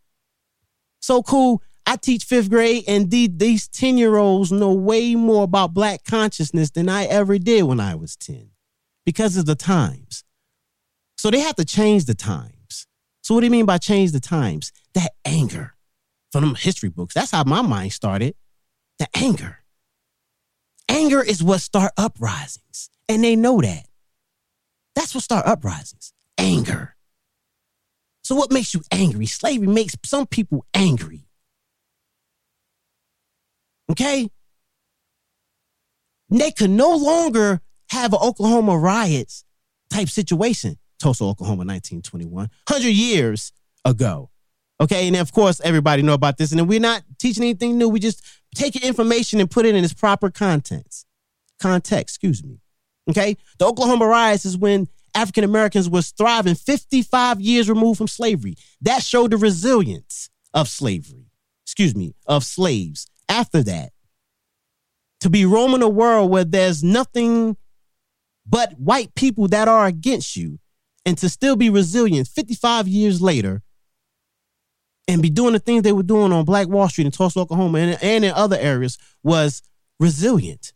So 1.01 1.23
cool. 1.23 1.63
I 1.89 1.97
teach 1.97 2.25
fifth 2.25 2.51
grade, 2.51 2.83
and 2.89 3.11
the, 3.13 3.29
these 3.29 3.69
10 3.69 3.97
year 3.97 4.17
olds 4.17 4.51
know 4.51 4.73
way 4.73 5.15
more 5.15 5.45
about 5.45 5.73
Black 5.73 6.05
consciousness 6.05 6.71
than 6.71 6.89
I 6.89 7.05
ever 7.05 7.39
did 7.39 7.63
when 7.63 7.79
I 7.79 7.95
was 7.95 8.17
10 8.17 8.51
because 9.05 9.37
of 9.37 9.47
the 9.47 9.55
times. 9.55 10.25
So 11.17 11.31
they 11.31 11.41
have 11.41 11.55
to 11.57 11.65
change 11.65 12.07
the 12.07 12.15
times. 12.15 12.87
So, 13.23 13.35
what 13.35 13.41
do 13.41 13.47
you 13.47 13.51
mean 13.53 13.67
by 13.67 13.79
change 13.79 14.13
the 14.13 14.21
times? 14.21 14.73
That 14.95 15.13
anger 15.25 15.75
from 16.33 16.43
them 16.43 16.55
history 16.55 16.89
books. 16.89 17.15
That's 17.15 17.31
how 17.31 17.45
my 17.45 17.63
mind 17.63 17.93
started. 17.93 18.35
The 18.99 19.07
anger. 19.15 19.61
Anger 20.89 21.23
is 21.23 21.43
what 21.43 21.61
start 21.61 21.93
uprisings, 21.97 22.91
and 23.09 23.23
they 23.23 23.37
know 23.37 23.61
that. 23.61 23.87
That's 24.95 25.15
what 25.15 25.25
start 25.25 25.47
uprisings. 25.47 26.13
Anger. 26.39 26.96
So, 28.27 28.35
what 28.35 28.51
makes 28.51 28.75
you 28.75 28.83
angry? 28.91 29.27
Slavery 29.27 29.69
makes 29.69 29.95
some 30.05 30.27
people 30.27 30.67
angry. 30.75 31.29
Okay? 33.89 34.29
They 36.29 36.51
could 36.51 36.71
no 36.71 36.97
longer 36.97 37.61
have 37.91 38.13
an 38.13 38.19
Oklahoma 38.21 38.77
riots 38.79 39.45
type 39.91 40.09
situation. 40.09 40.77
Tulsa, 40.99 41.23
Oklahoma, 41.23 41.59
1921, 41.59 42.33
100 42.67 42.89
years 42.89 43.53
ago. 43.85 44.31
Okay, 44.81 45.07
and 45.07 45.15
of 45.15 45.31
course, 45.31 45.61
everybody 45.63 46.03
know 46.03 46.15
about 46.15 46.37
this, 46.37 46.51
and 46.51 46.69
we're 46.69 46.81
not 46.81 47.05
teaching 47.19 47.45
anything 47.45 47.79
new. 47.79 47.89
We 47.89 48.01
just 48.01 48.25
taking 48.57 48.83
information 48.83 49.39
and 49.39 49.49
put 49.49 49.67
it 49.67 49.77
in 49.77 49.85
its 49.85 49.95
proper 49.95 50.33
contents, 50.33 51.07
context. 51.63 52.17
Excuse 52.17 52.43
me. 52.43 52.59
Okay, 53.09 53.37
the 53.61 53.67
Oklahoma 53.67 54.09
riots 54.09 54.45
is 54.45 54.59
when 54.59 54.89
African 55.17 55.45
Americans 55.45 55.89
was 55.89 56.11
thriving 56.11 56.55
55 56.55 57.41
years 57.41 57.69
removed 57.69 57.99
from 57.99 58.09
slavery. 58.09 58.55
That 58.83 59.03
showed 59.03 59.31
the 59.31 59.39
resilience 59.39 60.31
of 60.53 60.69
slavery. 60.69 61.27
Excuse 61.65 61.97
me, 61.97 62.15
of 62.27 62.45
slaves. 62.45 63.07
After 63.29 63.63
that, 63.65 63.91
to 65.21 65.31
be 65.31 65.45
roaming 65.45 65.83
a 65.83 65.89
world 65.89 66.31
where 66.31 66.45
there's 66.45 66.85
nothing 66.85 67.57
but 68.47 68.79
white 68.79 69.15
people 69.15 69.49
that 69.49 69.67
are 69.67 69.87
against 69.87 70.37
you, 70.37 70.61
and 71.05 71.17
to 71.19 71.29
still 71.29 71.57
be 71.57 71.71
resilient 71.71 72.29
55 72.29 72.87
years 72.87 73.23
later 73.23 73.63
and 75.09 75.23
be 75.23 75.31
doing 75.31 75.53
the 75.53 75.59
things 75.59 75.83
they 75.83 75.93
were 75.93 76.03
doing 76.03 76.33
on 76.33 76.45
Black 76.45 76.69
Wall 76.69 76.89
Street 76.89 77.07
in 77.07 77.13
Tulsa, 77.13 77.41
Oklahoma, 77.41 77.79
and, 77.79 78.03
and 78.03 78.25
in 78.25 78.33
other 78.33 78.57
areas 78.59 78.99
was 79.23 79.63
resilient. 80.01 80.73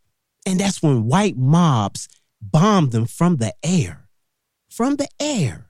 And 0.46 0.60
that's 0.60 0.82
when 0.82 1.06
white 1.06 1.36
mobs 1.36 2.08
bombed 2.40 2.92
them 2.92 3.06
from 3.06 3.36
the 3.36 3.52
air. 3.62 3.99
From 4.70 4.96
the 4.96 5.08
air. 5.18 5.66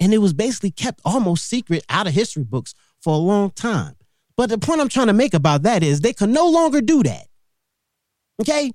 And 0.00 0.12
it 0.12 0.18
was 0.18 0.32
basically 0.32 0.70
kept 0.70 1.00
almost 1.04 1.48
secret 1.48 1.84
out 1.88 2.06
of 2.06 2.12
history 2.12 2.44
books 2.44 2.74
for 3.00 3.14
a 3.14 3.18
long 3.18 3.50
time. 3.50 3.96
But 4.36 4.50
the 4.50 4.58
point 4.58 4.80
I'm 4.80 4.88
trying 4.88 5.06
to 5.06 5.12
make 5.14 5.32
about 5.32 5.62
that 5.62 5.82
is 5.82 6.00
they 6.00 6.12
can 6.12 6.32
no 6.32 6.48
longer 6.48 6.80
do 6.80 7.02
that. 7.02 7.26
Okay? 8.40 8.72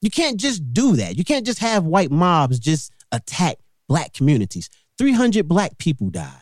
You 0.00 0.10
can't 0.10 0.38
just 0.38 0.72
do 0.72 0.96
that. 0.96 1.16
You 1.16 1.24
can't 1.24 1.46
just 1.46 1.58
have 1.60 1.84
white 1.84 2.10
mobs 2.10 2.58
just 2.58 2.92
attack 3.10 3.58
black 3.88 4.12
communities. 4.12 4.68
300 4.98 5.48
black 5.48 5.78
people 5.78 6.10
died. 6.10 6.38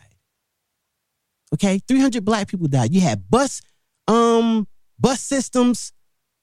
Okay, 1.53 1.79
300 1.87 2.23
black 2.23 2.47
people 2.47 2.67
died. 2.67 2.93
You 2.93 3.01
had 3.01 3.29
bus, 3.29 3.61
um, 4.07 4.67
bus 4.99 5.19
systems, 5.19 5.91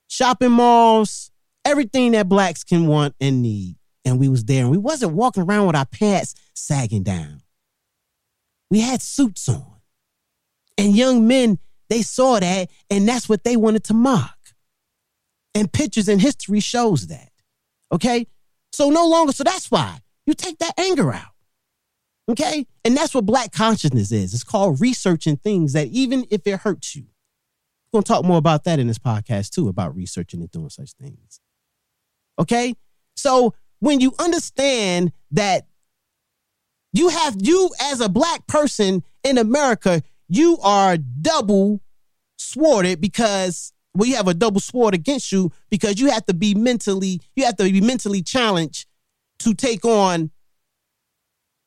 shopping 0.06 0.52
malls, 0.52 1.30
everything 1.64 2.12
that 2.12 2.28
blacks 2.28 2.62
can 2.62 2.86
want 2.86 3.14
and 3.20 3.42
need. 3.42 3.76
And 4.04 4.18
we 4.18 4.28
was 4.28 4.44
there, 4.44 4.62
and 4.62 4.70
we 4.70 4.78
wasn't 4.78 5.12
walking 5.12 5.42
around 5.42 5.66
with 5.66 5.76
our 5.76 5.86
pants 5.86 6.34
sagging 6.54 7.02
down. 7.02 7.42
We 8.70 8.80
had 8.80 9.02
suits 9.02 9.48
on, 9.48 9.80
and 10.76 10.96
young 10.96 11.26
men 11.26 11.58
they 11.88 12.02
saw 12.02 12.38
that, 12.38 12.70
and 12.90 13.08
that's 13.08 13.28
what 13.28 13.44
they 13.44 13.56
wanted 13.56 13.84
to 13.84 13.94
mock. 13.94 14.36
And 15.54 15.72
pictures 15.72 16.08
in 16.08 16.18
history 16.18 16.60
shows 16.60 17.06
that. 17.08 17.30
Okay, 17.92 18.26
so 18.72 18.90
no 18.90 19.06
longer. 19.06 19.32
So 19.32 19.44
that's 19.44 19.70
why 19.70 19.98
you 20.26 20.34
take 20.34 20.58
that 20.58 20.74
anger 20.78 21.12
out. 21.12 21.32
Okay? 22.28 22.66
And 22.84 22.96
that's 22.96 23.14
what 23.14 23.24
black 23.26 23.52
consciousness 23.52 24.12
is. 24.12 24.34
It's 24.34 24.44
called 24.44 24.80
researching 24.80 25.36
things 25.38 25.72
that 25.72 25.88
even 25.88 26.26
if 26.30 26.46
it 26.46 26.60
hurts 26.60 26.94
you. 26.94 27.06
We're 27.90 27.98
going 27.98 28.04
to 28.04 28.12
talk 28.12 28.24
more 28.24 28.36
about 28.36 28.64
that 28.64 28.78
in 28.78 28.86
this 28.86 28.98
podcast 28.98 29.50
too, 29.50 29.68
about 29.68 29.96
researching 29.96 30.40
and 30.40 30.50
doing 30.50 30.68
such 30.68 30.92
things. 30.92 31.40
Okay? 32.38 32.74
So 33.16 33.54
when 33.80 34.00
you 34.00 34.12
understand 34.18 35.12
that 35.32 35.66
you 36.92 37.08
have, 37.08 37.36
you 37.40 37.70
as 37.82 38.00
a 38.00 38.08
black 38.08 38.46
person 38.46 39.02
in 39.22 39.38
America, 39.38 40.02
you 40.28 40.58
are 40.62 40.96
double 40.96 41.80
sworded 42.36 43.00
because 43.00 43.72
well, 43.94 44.08
you 44.08 44.16
have 44.16 44.28
a 44.28 44.34
double 44.34 44.60
sword 44.60 44.94
against 44.94 45.32
you 45.32 45.52
because 45.70 45.98
you 46.00 46.10
have 46.10 46.24
to 46.26 46.34
be 46.34 46.54
mentally, 46.54 47.20
you 47.34 47.44
have 47.44 47.56
to 47.56 47.64
be 47.64 47.80
mentally 47.80 48.22
challenged 48.22 48.86
to 49.40 49.54
take 49.54 49.84
on 49.84 50.30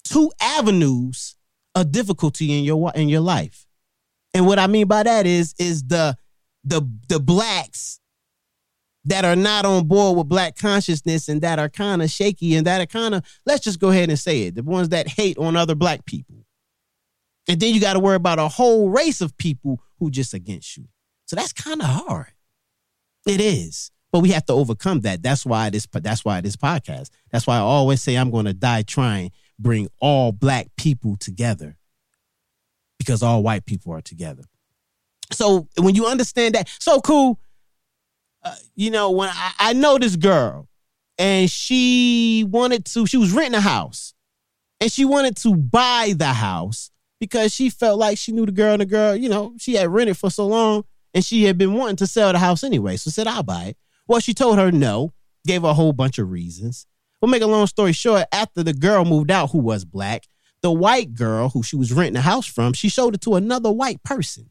two 0.03 0.31
avenues 0.41 1.35
of 1.75 1.91
difficulty 1.91 2.57
in 2.57 2.63
your 2.63 2.91
in 2.95 3.09
your 3.09 3.21
life. 3.21 3.65
And 4.33 4.45
what 4.45 4.59
I 4.59 4.67
mean 4.67 4.87
by 4.87 5.03
that 5.03 5.25
is 5.25 5.53
is 5.57 5.83
the 5.83 6.17
the 6.63 6.81
the 7.07 7.19
blacks 7.19 7.99
that 9.05 9.25
are 9.25 9.35
not 9.35 9.65
on 9.65 9.87
board 9.87 10.17
with 10.17 10.29
black 10.29 10.57
consciousness 10.57 11.27
and 11.27 11.41
that 11.41 11.59
are 11.59 11.69
kind 11.69 12.01
of 12.01 12.09
shaky 12.09 12.55
and 12.55 12.67
that 12.67 12.81
are 12.81 12.85
kind 12.85 13.15
of 13.15 13.25
let's 13.45 13.63
just 13.63 13.79
go 13.79 13.89
ahead 13.89 14.09
and 14.09 14.19
say 14.19 14.43
it 14.43 14.55
the 14.55 14.63
ones 14.63 14.89
that 14.89 15.07
hate 15.07 15.37
on 15.37 15.55
other 15.55 15.75
black 15.75 16.05
people. 16.05 16.45
And 17.47 17.59
then 17.59 17.73
you 17.73 17.81
got 17.81 17.93
to 17.93 17.99
worry 17.99 18.15
about 18.15 18.39
a 18.39 18.47
whole 18.47 18.89
race 18.89 19.19
of 19.19 19.35
people 19.37 19.81
who 19.99 20.11
just 20.11 20.33
against 20.33 20.77
you. 20.77 20.87
So 21.25 21.35
that's 21.35 21.53
kind 21.53 21.81
of 21.81 21.87
hard. 21.87 22.33
It 23.25 23.41
is. 23.41 23.91
But 24.11 24.19
we 24.19 24.29
have 24.31 24.45
to 24.47 24.53
overcome 24.53 25.01
that. 25.01 25.23
That's 25.23 25.45
why 25.45 25.69
this 25.69 25.87
that's 25.91 26.23
why 26.25 26.41
this 26.41 26.55
podcast 26.55 27.09
that's 27.31 27.47
why 27.47 27.55
i 27.55 27.59
always 27.59 28.01
say 28.01 28.15
i'm 28.15 28.29
going 28.29 28.45
to 28.45 28.53
die 28.53 28.81
trying 28.81 29.31
bring 29.57 29.87
all 29.99 30.31
black 30.31 30.67
people 30.75 31.15
together 31.17 31.77
because 32.97 33.23
all 33.23 33.41
white 33.41 33.65
people 33.65 33.93
are 33.93 34.01
together. 34.01 34.43
So 35.31 35.67
when 35.77 35.95
you 35.95 36.05
understand 36.05 36.55
that, 36.55 36.69
so 36.79 36.99
cool. 37.01 37.39
You 38.75 38.91
know, 38.91 39.11
when 39.11 39.29
I, 39.29 39.51
I 39.59 39.73
know 39.73 39.97
this 39.97 40.15
girl 40.15 40.67
and 41.17 41.49
she 41.49 42.45
wanted 42.49 42.85
to, 42.85 43.05
she 43.05 43.17
was 43.17 43.31
renting 43.31 43.55
a 43.55 43.61
house 43.61 44.13
and 44.79 44.91
she 44.91 45.05
wanted 45.05 45.37
to 45.37 45.55
buy 45.55 46.13
the 46.17 46.33
house 46.33 46.89
because 47.19 47.53
she 47.53 47.69
felt 47.69 47.99
like 47.99 48.17
she 48.17 48.31
knew 48.31 48.45
the 48.45 48.51
girl 48.51 48.73
and 48.73 48.81
the 48.81 48.85
girl, 48.85 49.15
you 49.15 49.29
know, 49.29 49.53
she 49.59 49.75
had 49.75 49.89
rented 49.89 50.17
for 50.17 50.31
so 50.31 50.47
long 50.47 50.83
and 51.13 51.23
she 51.23 51.43
had 51.43 51.57
been 51.57 51.73
wanting 51.73 51.97
to 51.97 52.07
sell 52.07 52.31
the 52.31 52.39
house 52.39 52.63
anyway. 52.63 52.97
So 52.97 53.11
said, 53.11 53.27
I'll 53.27 53.43
buy 53.43 53.65
it. 53.65 53.77
Well, 54.07 54.19
she 54.19 54.33
told 54.33 54.57
her 54.57 54.71
no, 54.71 55.13
gave 55.45 55.61
her 55.61 55.69
a 55.69 55.73
whole 55.73 55.93
bunch 55.93 56.17
of 56.17 56.31
reasons. 56.31 56.87
We'll 57.21 57.29
make 57.29 57.43
a 57.43 57.47
long 57.47 57.67
story 57.67 57.93
short. 57.93 58.25
After 58.31 58.63
the 58.63 58.73
girl 58.73 59.05
moved 59.05 59.29
out, 59.29 59.51
who 59.51 59.59
was 59.59 59.85
black, 59.85 60.23
the 60.61 60.71
white 60.71 61.13
girl 61.13 61.49
who 61.49 61.61
she 61.61 61.75
was 61.75 61.93
renting 61.93 62.17
a 62.17 62.21
house 62.21 62.47
from, 62.47 62.73
she 62.73 62.89
showed 62.89 63.13
it 63.13 63.21
to 63.21 63.35
another 63.35 63.71
white 63.71 64.01
person. 64.03 64.49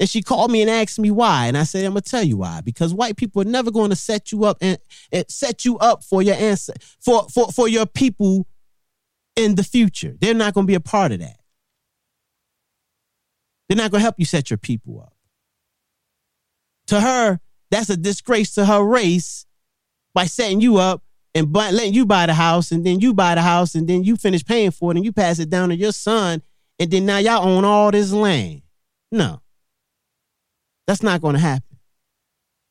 And 0.00 0.08
she 0.08 0.22
called 0.22 0.50
me 0.50 0.60
and 0.60 0.70
asked 0.70 0.98
me 0.98 1.10
why. 1.10 1.46
And 1.46 1.56
I 1.56 1.62
said, 1.62 1.84
I'm 1.84 1.92
gonna 1.92 2.00
tell 2.00 2.24
you 2.24 2.36
why. 2.38 2.60
Because 2.60 2.92
white 2.92 3.16
people 3.16 3.42
are 3.42 3.46
never 3.46 3.70
going 3.70 3.90
to 3.90 3.96
set 3.96 4.32
you 4.32 4.44
up 4.44 4.58
and, 4.60 4.78
and 5.12 5.24
set 5.28 5.64
you 5.64 5.78
up 5.78 6.02
for 6.02 6.22
your 6.22 6.34
answer 6.34 6.74
for, 7.00 7.28
for, 7.28 7.52
for 7.52 7.68
your 7.68 7.86
people 7.86 8.46
in 9.36 9.54
the 9.54 9.62
future. 9.62 10.14
They're 10.20 10.34
not 10.34 10.54
gonna 10.54 10.66
be 10.66 10.74
a 10.74 10.80
part 10.80 11.12
of 11.12 11.20
that. 11.20 11.36
They're 13.68 13.76
not 13.76 13.90
gonna 13.90 14.02
help 14.02 14.16
you 14.18 14.24
set 14.24 14.50
your 14.50 14.58
people 14.58 15.00
up. 15.00 15.12
To 16.88 17.00
her, 17.00 17.40
that's 17.70 17.88
a 17.88 17.96
disgrace 17.96 18.54
to 18.56 18.66
her 18.66 18.82
race 18.82 19.46
by 20.12 20.26
setting 20.26 20.60
you 20.60 20.76
up 20.76 21.02
and 21.34 21.52
bu- 21.52 21.58
letting 21.58 21.94
you 21.94 22.06
buy 22.06 22.26
the 22.26 22.34
house, 22.34 22.70
and 22.70 22.86
then 22.86 23.00
you 23.00 23.12
buy 23.12 23.34
the 23.34 23.42
house, 23.42 23.74
and 23.74 23.88
then 23.88 24.04
you 24.04 24.16
finish 24.16 24.44
paying 24.44 24.70
for 24.70 24.92
it, 24.92 24.96
and 24.96 25.04
you 25.04 25.12
pass 25.12 25.38
it 25.38 25.50
down 25.50 25.70
to 25.70 25.76
your 25.76 25.92
son, 25.92 26.42
and 26.78 26.90
then 26.90 27.06
now 27.06 27.18
y'all 27.18 27.48
own 27.48 27.64
all 27.64 27.90
this 27.90 28.12
land. 28.12 28.62
No. 29.10 29.40
That's 30.86 31.02
not 31.02 31.20
going 31.20 31.34
to 31.34 31.40
happen. 31.40 31.78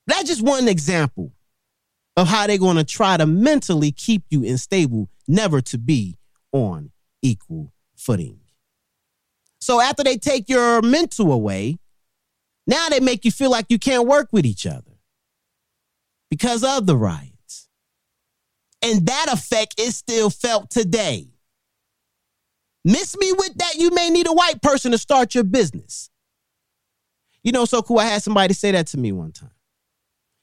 That's 0.08 0.25
just 0.25 0.41
one 0.41 0.67
example 0.67 1.32
of 2.15 2.27
how 2.27 2.48
they're 2.48 2.58
going 2.58 2.77
to 2.77 2.84
try 2.84 3.17
to 3.17 3.25
mentally 3.25 3.91
keep 3.91 4.24
you 4.29 4.43
unstable, 4.46 5.10
never 5.27 5.62
to 5.62 5.77
be 5.77 6.17
on 6.51 6.91
equal 7.22 7.72
footing. 7.96 8.39
So 9.62 9.79
after 9.79 10.03
they 10.03 10.17
take 10.17 10.50
your 10.50 10.82
mental 10.82 11.32
away, 11.32 11.77
now 12.67 12.89
they 12.89 13.00
make 13.00 13.25
you 13.25 13.32
feel 13.32 13.50
like 13.50 13.65
you 13.70 13.79
can't 13.79 14.08
work 14.08 14.27
with 14.32 14.46
each 14.46 14.67
other 14.67 15.00
because 16.29 16.63
of 16.63 16.86
the 16.86 16.98
riots. 16.98 17.70
And 18.82 19.05
that 19.05 19.27
effect 19.32 19.79
is 19.79 19.96
still 19.96 20.29
felt 20.29 20.70
today. 20.70 21.27
Miss 22.86 23.17
me 23.17 23.32
with 23.32 23.55
that, 23.55 23.75
you 23.75 23.91
may 23.91 24.10
need 24.10 24.27
a 24.27 24.34
white 24.34 24.62
person 24.62 24.91
to 24.91 24.98
start 24.98 25.34
your 25.34 25.46
business. 25.46 26.10
You 27.43 27.51
know, 27.51 27.65
so 27.65 27.81
cool. 27.81 28.00
I 28.00 28.05
had 28.05 28.23
somebody 28.23 28.53
say 28.53 28.71
that 28.71 28.88
to 28.88 28.97
me 28.97 29.12
one 29.12 29.31
time. 29.31 29.51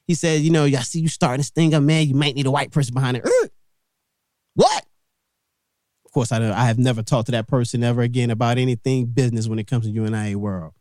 He 0.07 0.14
said, 0.14 0.40
you 0.42 0.50
know, 0.50 0.64
I 0.64 0.71
see 0.80 1.00
you 1.00 1.09
starting 1.09 1.38
this 1.38 1.50
thing 1.50 1.73
up, 1.73 1.83
man. 1.83 2.07
You 2.07 2.14
might 2.14 2.35
need 2.35 2.47
a 2.47 2.50
white 2.50 2.73
person 2.73 2.95
behind 2.95 3.16
it. 3.16 3.25
Er, 3.25 3.49
what? 4.54 4.85
Of 6.04 6.12
course, 6.12 6.33
I, 6.33 6.45
I 6.50 6.66
have 6.66 6.78
never 6.78 7.02
talked 7.02 7.26
to 7.26 7.33
that 7.33 7.47
person 7.47 7.85
ever 7.85 8.02
again 8.02 8.30
about 8.30 8.59
anything 8.59 9.07
business 9.07 9.47
when 9.47 9.59
it 9.59 9.69
comes 9.69 9.87
to 9.87 9.92
UNIA 9.92 10.35
world. 10.35 10.75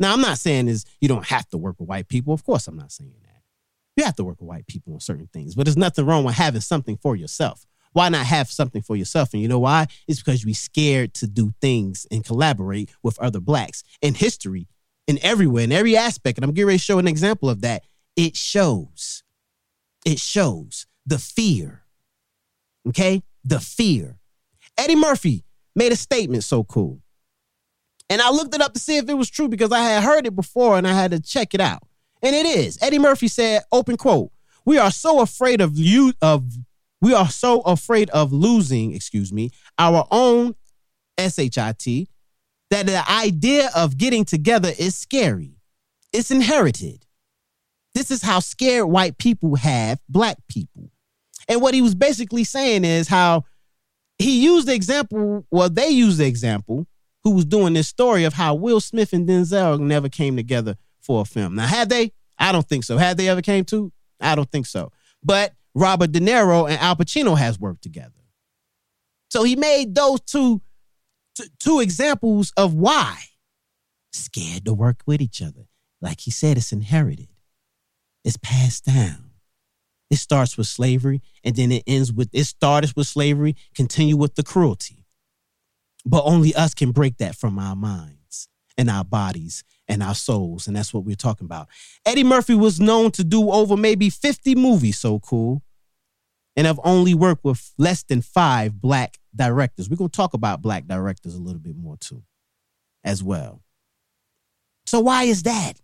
Now, 0.00 0.12
I'm 0.12 0.20
not 0.20 0.38
saying 0.38 0.68
is 0.68 0.84
you 1.00 1.08
don't 1.08 1.26
have 1.26 1.48
to 1.50 1.58
work 1.58 1.78
with 1.78 1.88
white 1.88 2.08
people. 2.08 2.32
Of 2.32 2.44
course, 2.44 2.66
I'm 2.66 2.76
not 2.76 2.92
saying 2.92 3.14
that. 3.22 3.42
You 3.96 4.04
have 4.04 4.16
to 4.16 4.24
work 4.24 4.40
with 4.40 4.48
white 4.48 4.66
people 4.66 4.94
on 4.94 5.00
certain 5.00 5.28
things, 5.32 5.54
but 5.54 5.64
there's 5.64 5.76
nothing 5.76 6.04
wrong 6.04 6.24
with 6.24 6.34
having 6.34 6.60
something 6.60 6.96
for 6.96 7.16
yourself. 7.16 7.66
Why 7.92 8.10
not 8.10 8.26
have 8.26 8.50
something 8.50 8.82
for 8.82 8.94
yourself? 8.94 9.32
And 9.32 9.40
you 9.40 9.48
know 9.48 9.58
why? 9.58 9.86
It's 10.06 10.20
because 10.20 10.44
you're 10.44 10.54
scared 10.54 11.14
to 11.14 11.26
do 11.26 11.54
things 11.62 12.06
and 12.10 12.24
collaborate 12.24 12.90
with 13.02 13.18
other 13.18 13.40
blacks. 13.40 13.82
In 14.02 14.14
history, 14.14 14.68
in 15.06 15.18
everywhere, 15.22 15.64
in 15.64 15.72
every 15.72 15.96
aspect, 15.96 16.38
and 16.38 16.44
I'm 16.44 16.52
getting 16.52 16.66
ready 16.66 16.78
to 16.78 16.84
show 16.84 16.98
an 16.98 17.08
example 17.08 17.48
of 17.48 17.60
that, 17.62 17.82
it 18.16 18.36
shows. 18.36 19.22
It 20.04 20.18
shows 20.18 20.86
the 21.04 21.18
fear. 21.18 21.84
Okay? 22.88 23.22
The 23.44 23.60
fear. 23.60 24.18
Eddie 24.78 24.96
Murphy 24.96 25.44
made 25.74 25.92
a 25.92 25.96
statement 25.96 26.44
so 26.44 26.64
cool. 26.64 27.00
And 28.08 28.22
I 28.22 28.30
looked 28.30 28.54
it 28.54 28.60
up 28.60 28.72
to 28.74 28.80
see 28.80 28.98
if 28.98 29.08
it 29.08 29.14
was 29.14 29.30
true 29.30 29.48
because 29.48 29.72
I 29.72 29.80
had 29.80 30.02
heard 30.02 30.26
it 30.26 30.36
before 30.36 30.78
and 30.78 30.86
I 30.86 30.92
had 30.92 31.10
to 31.10 31.20
check 31.20 31.54
it 31.54 31.60
out. 31.60 31.82
And 32.22 32.34
it 32.34 32.46
is. 32.46 32.78
Eddie 32.80 32.98
Murphy 32.98 33.28
said, 33.28 33.62
open 33.72 33.96
quote, 33.96 34.30
we 34.64 34.78
are 34.78 34.90
so 34.90 35.20
afraid 35.20 35.60
of 35.60 35.76
you 35.76 36.12
of 36.20 36.44
we 37.00 37.14
are 37.14 37.28
so 37.28 37.60
afraid 37.60 38.10
of 38.10 38.32
losing, 38.32 38.94
excuse 38.94 39.32
me, 39.32 39.50
our 39.78 40.06
own 40.10 40.54
SHIT 41.18 42.08
that 42.70 42.86
the 42.86 43.08
idea 43.10 43.70
of 43.74 43.96
getting 43.96 44.24
together 44.24 44.72
is 44.78 44.94
scary. 44.96 45.56
It's 46.12 46.30
inherited. 46.30 47.04
This 47.94 48.10
is 48.10 48.22
how 48.22 48.40
scared 48.40 48.86
white 48.86 49.18
people 49.18 49.56
have 49.56 50.00
black 50.08 50.36
people. 50.48 50.90
And 51.48 51.60
what 51.60 51.74
he 51.74 51.82
was 51.82 51.94
basically 51.94 52.44
saying 52.44 52.84
is 52.84 53.08
how 53.08 53.44
he 54.18 54.42
used 54.42 54.66
the 54.66 54.74
example, 54.74 55.46
well, 55.50 55.70
they 55.70 55.88
used 55.88 56.18
the 56.18 56.26
example 56.26 56.86
who 57.22 57.30
was 57.30 57.44
doing 57.44 57.74
this 57.74 57.88
story 57.88 58.24
of 58.24 58.34
how 58.34 58.54
Will 58.54 58.80
Smith 58.80 59.12
and 59.12 59.28
Denzel 59.28 59.80
never 59.80 60.08
came 60.08 60.36
together 60.36 60.76
for 61.00 61.22
a 61.22 61.24
film. 61.24 61.54
Now, 61.54 61.66
had 61.66 61.88
they? 61.88 62.12
I 62.38 62.52
don't 62.52 62.68
think 62.68 62.84
so. 62.84 62.98
Had 62.98 63.16
they 63.16 63.28
ever 63.28 63.42
came 63.42 63.64
to? 63.66 63.92
I 64.20 64.34
don't 64.34 64.50
think 64.50 64.66
so. 64.66 64.92
But 65.22 65.52
Robert 65.74 66.12
De 66.12 66.20
Niro 66.20 66.68
and 66.68 66.78
Al 66.80 66.96
Pacino 66.96 67.36
has 67.36 67.58
worked 67.58 67.82
together. 67.82 68.12
So 69.28 69.42
he 69.42 69.56
made 69.56 69.94
those 69.94 70.20
two, 70.20 70.62
t- 71.36 71.50
two 71.58 71.80
examples 71.80 72.52
of 72.56 72.74
why 72.74 73.18
scared 74.12 74.64
to 74.64 74.72
work 74.72 75.02
with 75.06 75.20
each 75.20 75.42
other. 75.42 75.66
Like 76.00 76.20
he 76.20 76.30
said, 76.30 76.56
it's 76.56 76.72
inherited. 76.72 77.28
It's 78.24 78.36
passed 78.36 78.86
down. 78.86 79.30
It 80.10 80.16
starts 80.16 80.56
with 80.56 80.66
slavery 80.66 81.20
and 81.44 81.56
then 81.56 81.72
it 81.72 81.82
ends 81.86 82.12
with 82.12 82.30
it 82.32 82.44
started 82.44 82.94
with 82.96 83.06
slavery, 83.06 83.56
continue 83.74 84.16
with 84.16 84.34
the 84.34 84.42
cruelty. 84.42 85.04
But 86.04 86.22
only 86.24 86.54
us 86.54 86.74
can 86.74 86.92
break 86.92 87.18
that 87.18 87.34
from 87.34 87.58
our 87.58 87.74
minds 87.74 88.48
and 88.78 88.88
our 88.88 89.04
bodies 89.04 89.64
and 89.88 90.02
our 90.02 90.14
souls. 90.14 90.66
And 90.66 90.76
that's 90.76 90.94
what 90.94 91.04
we're 91.04 91.16
talking 91.16 91.44
about. 91.44 91.68
Eddie 92.04 92.24
Murphy 92.24 92.54
was 92.54 92.80
known 92.80 93.10
to 93.12 93.24
do 93.24 93.50
over 93.50 93.76
maybe 93.76 94.10
50 94.10 94.54
movies, 94.54 94.98
so 94.98 95.18
cool, 95.18 95.62
and 96.56 96.66
have 96.66 96.80
only 96.84 97.14
worked 97.14 97.44
with 97.44 97.72
less 97.78 98.02
than 98.04 98.22
five 98.22 98.80
black 98.80 99.18
directors. 99.36 99.88
We're 99.88 99.96
going 99.96 100.10
to 100.10 100.16
talk 100.16 100.34
about 100.34 100.62
black 100.62 100.86
directors 100.86 101.34
a 101.34 101.40
little 101.40 101.60
bit 101.60 101.76
more 101.76 101.96
too, 101.96 102.22
as 103.04 103.22
well. 103.22 103.62
So, 104.86 105.00
why 105.00 105.24
is 105.24 105.42
that? 105.44 105.74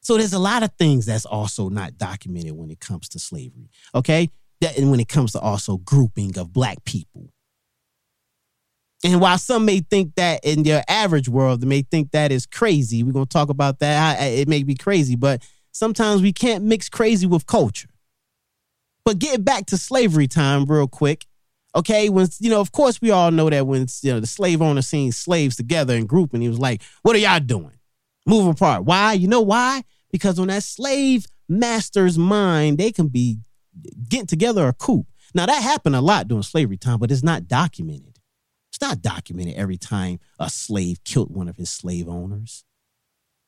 So, 0.00 0.16
there's 0.16 0.32
a 0.32 0.38
lot 0.38 0.62
of 0.62 0.70
things 0.78 1.06
that's 1.06 1.26
also 1.26 1.68
not 1.68 1.98
documented 1.98 2.52
when 2.52 2.70
it 2.70 2.80
comes 2.80 3.08
to 3.10 3.18
slavery, 3.18 3.70
okay? 3.94 4.30
That, 4.60 4.78
and 4.78 4.90
when 4.90 5.00
it 5.00 5.08
comes 5.08 5.32
to 5.32 5.40
also 5.40 5.78
grouping 5.78 6.38
of 6.38 6.52
black 6.52 6.84
people. 6.84 7.30
And 9.04 9.20
while 9.20 9.36
some 9.36 9.66
may 9.66 9.80
think 9.80 10.14
that 10.14 10.40
in 10.44 10.62
their 10.62 10.82
average 10.88 11.28
world, 11.28 11.60
they 11.60 11.66
may 11.66 11.82
think 11.82 12.12
that 12.12 12.32
is 12.32 12.46
crazy. 12.46 13.02
We're 13.02 13.12
going 13.12 13.26
to 13.26 13.32
talk 13.32 13.50
about 13.50 13.80
that. 13.80 14.22
It 14.22 14.48
may 14.48 14.62
be 14.62 14.74
crazy, 14.74 15.14
but 15.14 15.42
sometimes 15.72 16.22
we 16.22 16.32
can't 16.32 16.64
mix 16.64 16.88
crazy 16.88 17.26
with 17.26 17.46
culture. 17.46 17.90
But 19.04 19.18
getting 19.18 19.44
back 19.44 19.66
to 19.66 19.76
slavery 19.76 20.26
time 20.26 20.64
real 20.64 20.88
quick. 20.88 21.26
Okay, 21.76 22.08
when 22.08 22.28
you 22.38 22.50
know, 22.50 22.60
of 22.60 22.72
course, 22.72 23.00
we 23.00 23.10
all 23.10 23.30
know 23.30 23.50
that 23.50 23.66
when 23.66 23.86
you 24.02 24.12
know 24.12 24.20
the 24.20 24.26
slave 24.26 24.62
owner 24.62 24.82
seen 24.82 25.10
slaves 25.12 25.56
together 25.56 25.94
in 25.94 26.06
group, 26.06 26.32
and 26.32 26.42
he 26.42 26.48
was 26.48 26.58
like, 26.58 26.82
"What 27.02 27.16
are 27.16 27.18
y'all 27.18 27.40
doing? 27.40 27.78
Move 28.26 28.46
apart." 28.46 28.84
Why? 28.84 29.14
You 29.14 29.28
know 29.28 29.40
why? 29.40 29.82
Because 30.12 30.38
on 30.38 30.46
that 30.48 30.62
slave 30.62 31.26
master's 31.48 32.16
mind, 32.16 32.78
they 32.78 32.92
can 32.92 33.08
be 33.08 33.38
getting 34.08 34.26
together 34.26 34.68
a 34.68 34.72
coup. 34.72 35.06
Now 35.34 35.46
that 35.46 35.62
happened 35.62 35.96
a 35.96 36.00
lot 36.00 36.28
during 36.28 36.42
slavery 36.44 36.76
time, 36.76 36.98
but 36.98 37.10
it's 37.10 37.24
not 37.24 37.48
documented. 37.48 38.20
It's 38.70 38.80
not 38.80 39.02
documented 39.02 39.54
every 39.54 39.76
time 39.76 40.20
a 40.38 40.50
slave 40.50 41.02
killed 41.04 41.34
one 41.34 41.48
of 41.48 41.56
his 41.56 41.70
slave 41.70 42.08
owners. 42.08 42.64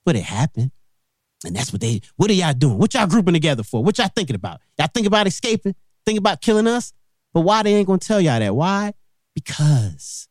But 0.05 0.17
it 0.17 0.23
happened. 0.23 0.73
And 1.45 1.55
that's 1.55 1.73
what 1.73 1.81
they, 1.81 2.01
what 2.17 2.31
are 2.31 2.35
y'all 2.35 2.55
doing? 2.55 2.79
What 2.79 2.95
y'all 2.95 3.07
grouping 3.07 3.35
together 3.35 3.63
for? 3.63 3.83
What 3.83 3.99
y'all 3.99 4.11
thinking 4.15 4.37
about? 4.37 4.61
Y'all 4.79 4.89
think 4.93 5.07
about 5.07 5.27
escaping? 5.27 5.75
Think 6.05 6.19
about 6.19 6.41
killing 6.41 6.67
us? 6.67 6.93
But 7.37 7.43
why 7.43 7.63
they 7.63 7.75
ain't 7.75 7.87
gonna 7.87 7.99
tell 7.99 8.19
y'all 8.19 8.41
that? 8.41 8.57
Why? 8.57 8.95
Because 9.35 10.27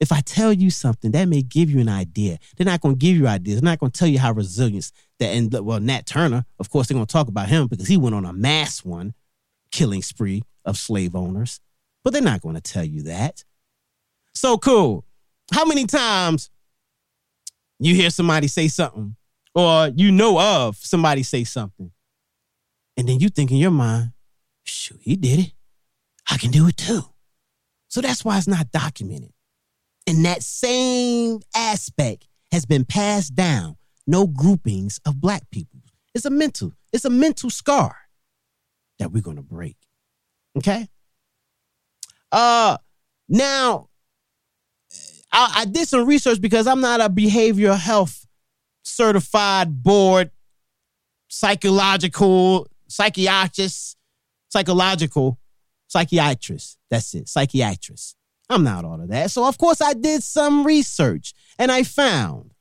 if 0.00 0.10
I 0.10 0.22
tell 0.22 0.54
you 0.54 0.70
something, 0.70 1.10
that 1.10 1.28
may 1.28 1.42
give 1.42 1.70
you 1.70 1.80
an 1.80 1.90
idea. 1.90 2.38
They're 2.56 2.64
not 2.64 2.80
gonna 2.80 2.94
give 2.94 3.14
you 3.14 3.28
ideas. 3.28 3.60
They're 3.60 3.70
not 3.70 3.78
gonna 3.78 3.90
tell 3.90 4.08
you 4.08 4.18
how 4.18 4.32
resilience 4.32 4.90
that 5.18 5.26
and 5.26 5.52
well, 5.52 5.80
Nat 5.80 6.06
Turner, 6.06 6.46
of 6.58 6.70
course, 6.70 6.88
they're 6.88 6.94
gonna 6.94 7.04
talk 7.04 7.28
about 7.28 7.50
him 7.50 7.66
because 7.66 7.88
he 7.88 7.98
went 7.98 8.14
on 8.14 8.24
a 8.24 8.32
mass 8.32 8.82
one 8.82 9.12
killing 9.70 10.00
spree 10.00 10.44
of 10.64 10.78
slave 10.78 11.14
owners. 11.14 11.60
But 12.02 12.14
they're 12.14 12.22
not 12.22 12.40
gonna 12.40 12.62
tell 12.62 12.84
you 12.84 13.02
that. 13.02 13.44
So 14.32 14.56
cool. 14.56 15.04
How 15.52 15.66
many 15.66 15.84
times 15.84 16.48
you 17.80 17.94
hear 17.94 18.08
somebody 18.08 18.48
say 18.48 18.68
something 18.68 19.14
or 19.54 19.88
you 19.88 20.10
know 20.10 20.40
of 20.40 20.78
somebody 20.78 21.22
say 21.22 21.44
something 21.44 21.90
and 22.96 23.06
then 23.06 23.20
you 23.20 23.28
think 23.28 23.50
in 23.50 23.58
your 23.58 23.70
mind, 23.72 24.12
shoot, 24.64 25.00
he 25.02 25.14
did 25.14 25.40
it. 25.40 25.52
I 26.30 26.36
can 26.36 26.50
do 26.50 26.68
it 26.68 26.76
too. 26.76 27.02
So 27.88 28.00
that's 28.00 28.24
why 28.24 28.36
it's 28.38 28.46
not 28.46 28.70
documented. 28.70 29.32
And 30.06 30.24
that 30.24 30.42
same 30.42 31.40
aspect 31.54 32.26
has 32.52 32.66
been 32.66 32.84
passed 32.84 33.34
down. 33.34 33.76
No 34.06 34.26
groupings 34.26 35.00
of 35.06 35.20
black 35.20 35.42
people. 35.50 35.80
It's 36.14 36.24
a 36.24 36.30
mental, 36.30 36.72
it's 36.92 37.04
a 37.04 37.10
mental 37.10 37.50
scar 37.50 37.96
that 38.98 39.12
we're 39.12 39.22
gonna 39.22 39.42
break. 39.42 39.76
Okay? 40.56 40.88
Uh 42.32 42.76
now 43.28 43.88
I, 45.32 45.54
I 45.58 45.64
did 45.66 45.88
some 45.88 46.06
research 46.06 46.40
because 46.40 46.66
I'm 46.66 46.80
not 46.80 47.00
a 47.00 47.08
behavioral 47.08 47.78
health 47.78 48.26
certified 48.82 49.82
board 49.82 50.30
psychological 51.28 52.66
psychiatrist, 52.88 53.96
psychological 54.48 55.38
psychiatrist. 55.88 56.78
That's 56.90 57.14
it, 57.14 57.28
psychiatrist. 57.28 58.16
I'm 58.48 58.64
not 58.64 58.84
all 58.84 59.00
of 59.00 59.08
that. 59.08 59.30
So, 59.30 59.46
of 59.46 59.58
course, 59.58 59.80
I 59.82 59.92
did 59.92 60.22
some 60.22 60.64
research 60.64 61.34
and 61.58 61.70
I 61.70 61.82
found 61.82 62.52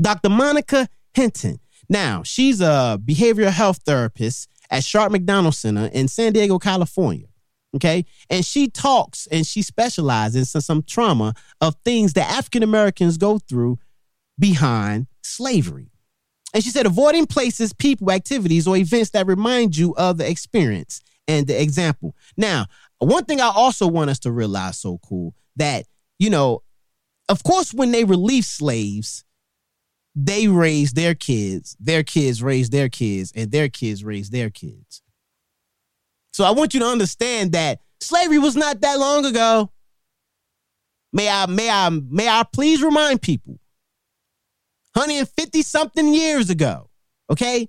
Dr. 0.00 0.30
Monica 0.30 0.88
Hinton. 1.14 1.60
Now, 1.88 2.22
she's 2.22 2.60
a 2.60 2.98
behavioral 3.04 3.50
health 3.50 3.80
therapist 3.84 4.48
at 4.70 4.82
Sharp 4.82 5.12
McDonald 5.12 5.54
Center 5.54 5.86
in 5.92 6.08
San 6.08 6.32
Diego, 6.32 6.58
California. 6.58 7.26
Okay. 7.74 8.04
And 8.28 8.44
she 8.44 8.68
talks 8.68 9.26
and 9.30 9.46
she 9.46 9.62
specializes 9.62 10.54
in 10.54 10.60
some 10.60 10.82
trauma 10.82 11.34
of 11.60 11.76
things 11.84 12.12
that 12.14 12.30
African 12.30 12.62
Americans 12.62 13.16
go 13.16 13.38
through 13.38 13.78
behind 14.38 15.06
slavery. 15.22 15.90
And 16.54 16.62
she 16.62 16.70
said, 16.70 16.84
avoiding 16.84 17.26
places, 17.26 17.72
people, 17.72 18.10
activities, 18.10 18.66
or 18.66 18.76
events 18.76 19.10
that 19.10 19.26
remind 19.26 19.76
you 19.76 19.94
of 19.96 20.18
the 20.18 20.28
experience 20.28 21.00
and 21.28 21.46
the 21.46 21.60
example. 21.60 22.14
Now, 22.36 22.66
one 22.98 23.24
thing 23.24 23.40
I 23.40 23.50
also 23.54 23.86
want 23.86 24.10
us 24.10 24.18
to 24.20 24.32
realize 24.32 24.78
so 24.78 24.98
cool 24.98 25.34
that, 25.56 25.86
you 26.18 26.30
know, 26.30 26.62
of 27.28 27.42
course, 27.42 27.72
when 27.72 27.92
they 27.92 28.04
release 28.04 28.48
slaves, 28.48 29.24
they 30.14 30.48
raise 30.48 30.92
their 30.92 31.14
kids, 31.14 31.76
their 31.80 32.02
kids 32.02 32.42
raise 32.42 32.70
their 32.70 32.88
kids, 32.88 33.32
and 33.34 33.50
their 33.50 33.68
kids 33.68 34.04
raise 34.04 34.30
their 34.30 34.50
kids. 34.50 35.02
So 36.32 36.44
I 36.44 36.50
want 36.50 36.74
you 36.74 36.80
to 36.80 36.86
understand 36.86 37.52
that 37.52 37.80
slavery 38.00 38.38
was 38.38 38.56
not 38.56 38.80
that 38.80 38.98
long 38.98 39.24
ago. 39.24 39.70
May 41.12 41.28
I, 41.28 41.46
may 41.46 41.68
I, 41.70 41.88
may 41.90 42.28
I 42.28 42.42
please 42.50 42.82
remind 42.82 43.20
people, 43.22 43.60
150 44.94 45.62
something 45.62 46.14
years 46.14 46.50
ago. 46.50 46.88
Okay. 47.30 47.68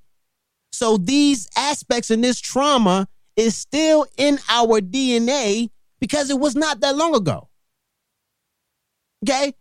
So 0.72 0.98
these 0.98 1.48
aspects 1.56 2.10
and 2.10 2.24
this 2.24 2.40
trauma 2.40 3.08
is 3.36 3.56
still 3.56 4.06
in 4.18 4.40
our 4.50 4.80
DNA 4.82 5.70
because 6.00 6.30
it 6.30 6.40
was 6.40 6.56
not 6.56 6.82
that 6.82 6.96
long 6.96 7.16
ago. 7.16 7.50
Okay. 9.24 9.54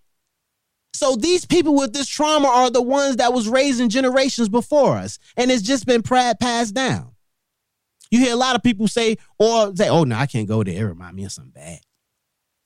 So 0.95 1.17
these 1.17 1.47
people 1.47 1.75
with 1.75 1.93
this 1.93 2.09
trauma 2.09 2.49
are 2.49 2.71
the 2.71 2.83
ones 2.83 3.17
that 3.17 3.33
was 3.33 3.49
raised 3.49 3.81
in 3.81 3.89
generations 3.89 4.49
before 4.49 4.97
us, 4.97 5.19
and 5.37 5.51
it's 5.51 5.63
just 5.63 5.87
been 5.87 6.03
passed 6.03 6.75
down. 6.75 7.13
You 8.11 8.19
hear 8.19 8.35
a 8.35 8.37
lot 8.37 8.57
of 8.57 8.63
people 8.63 8.89
say, 8.89 9.17
or 9.39 9.75
say, 9.75 9.89
oh, 9.89 10.05
no, 10.05 10.17
I 10.17 10.27
can't 10.27 10.47
go 10.47 10.63
there. 10.63 10.85
It 10.85 10.89
remind 10.89 11.17
me 11.17 11.25
of 11.25 11.33
something 11.33 11.53
bad. 11.53 11.81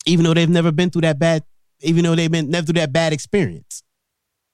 Even 0.05 0.25
though 0.25 0.35
they've 0.35 0.49
never 0.49 0.73
been 0.73 0.91
through 0.91 1.03
that 1.03 1.21
bad, 1.21 1.45
even 1.81 2.03
though 2.03 2.17
they've 2.17 2.31
been 2.31 2.51
never 2.51 2.67
through 2.67 2.81
that 2.81 2.93
bad 2.93 3.13
experience. 3.13 3.85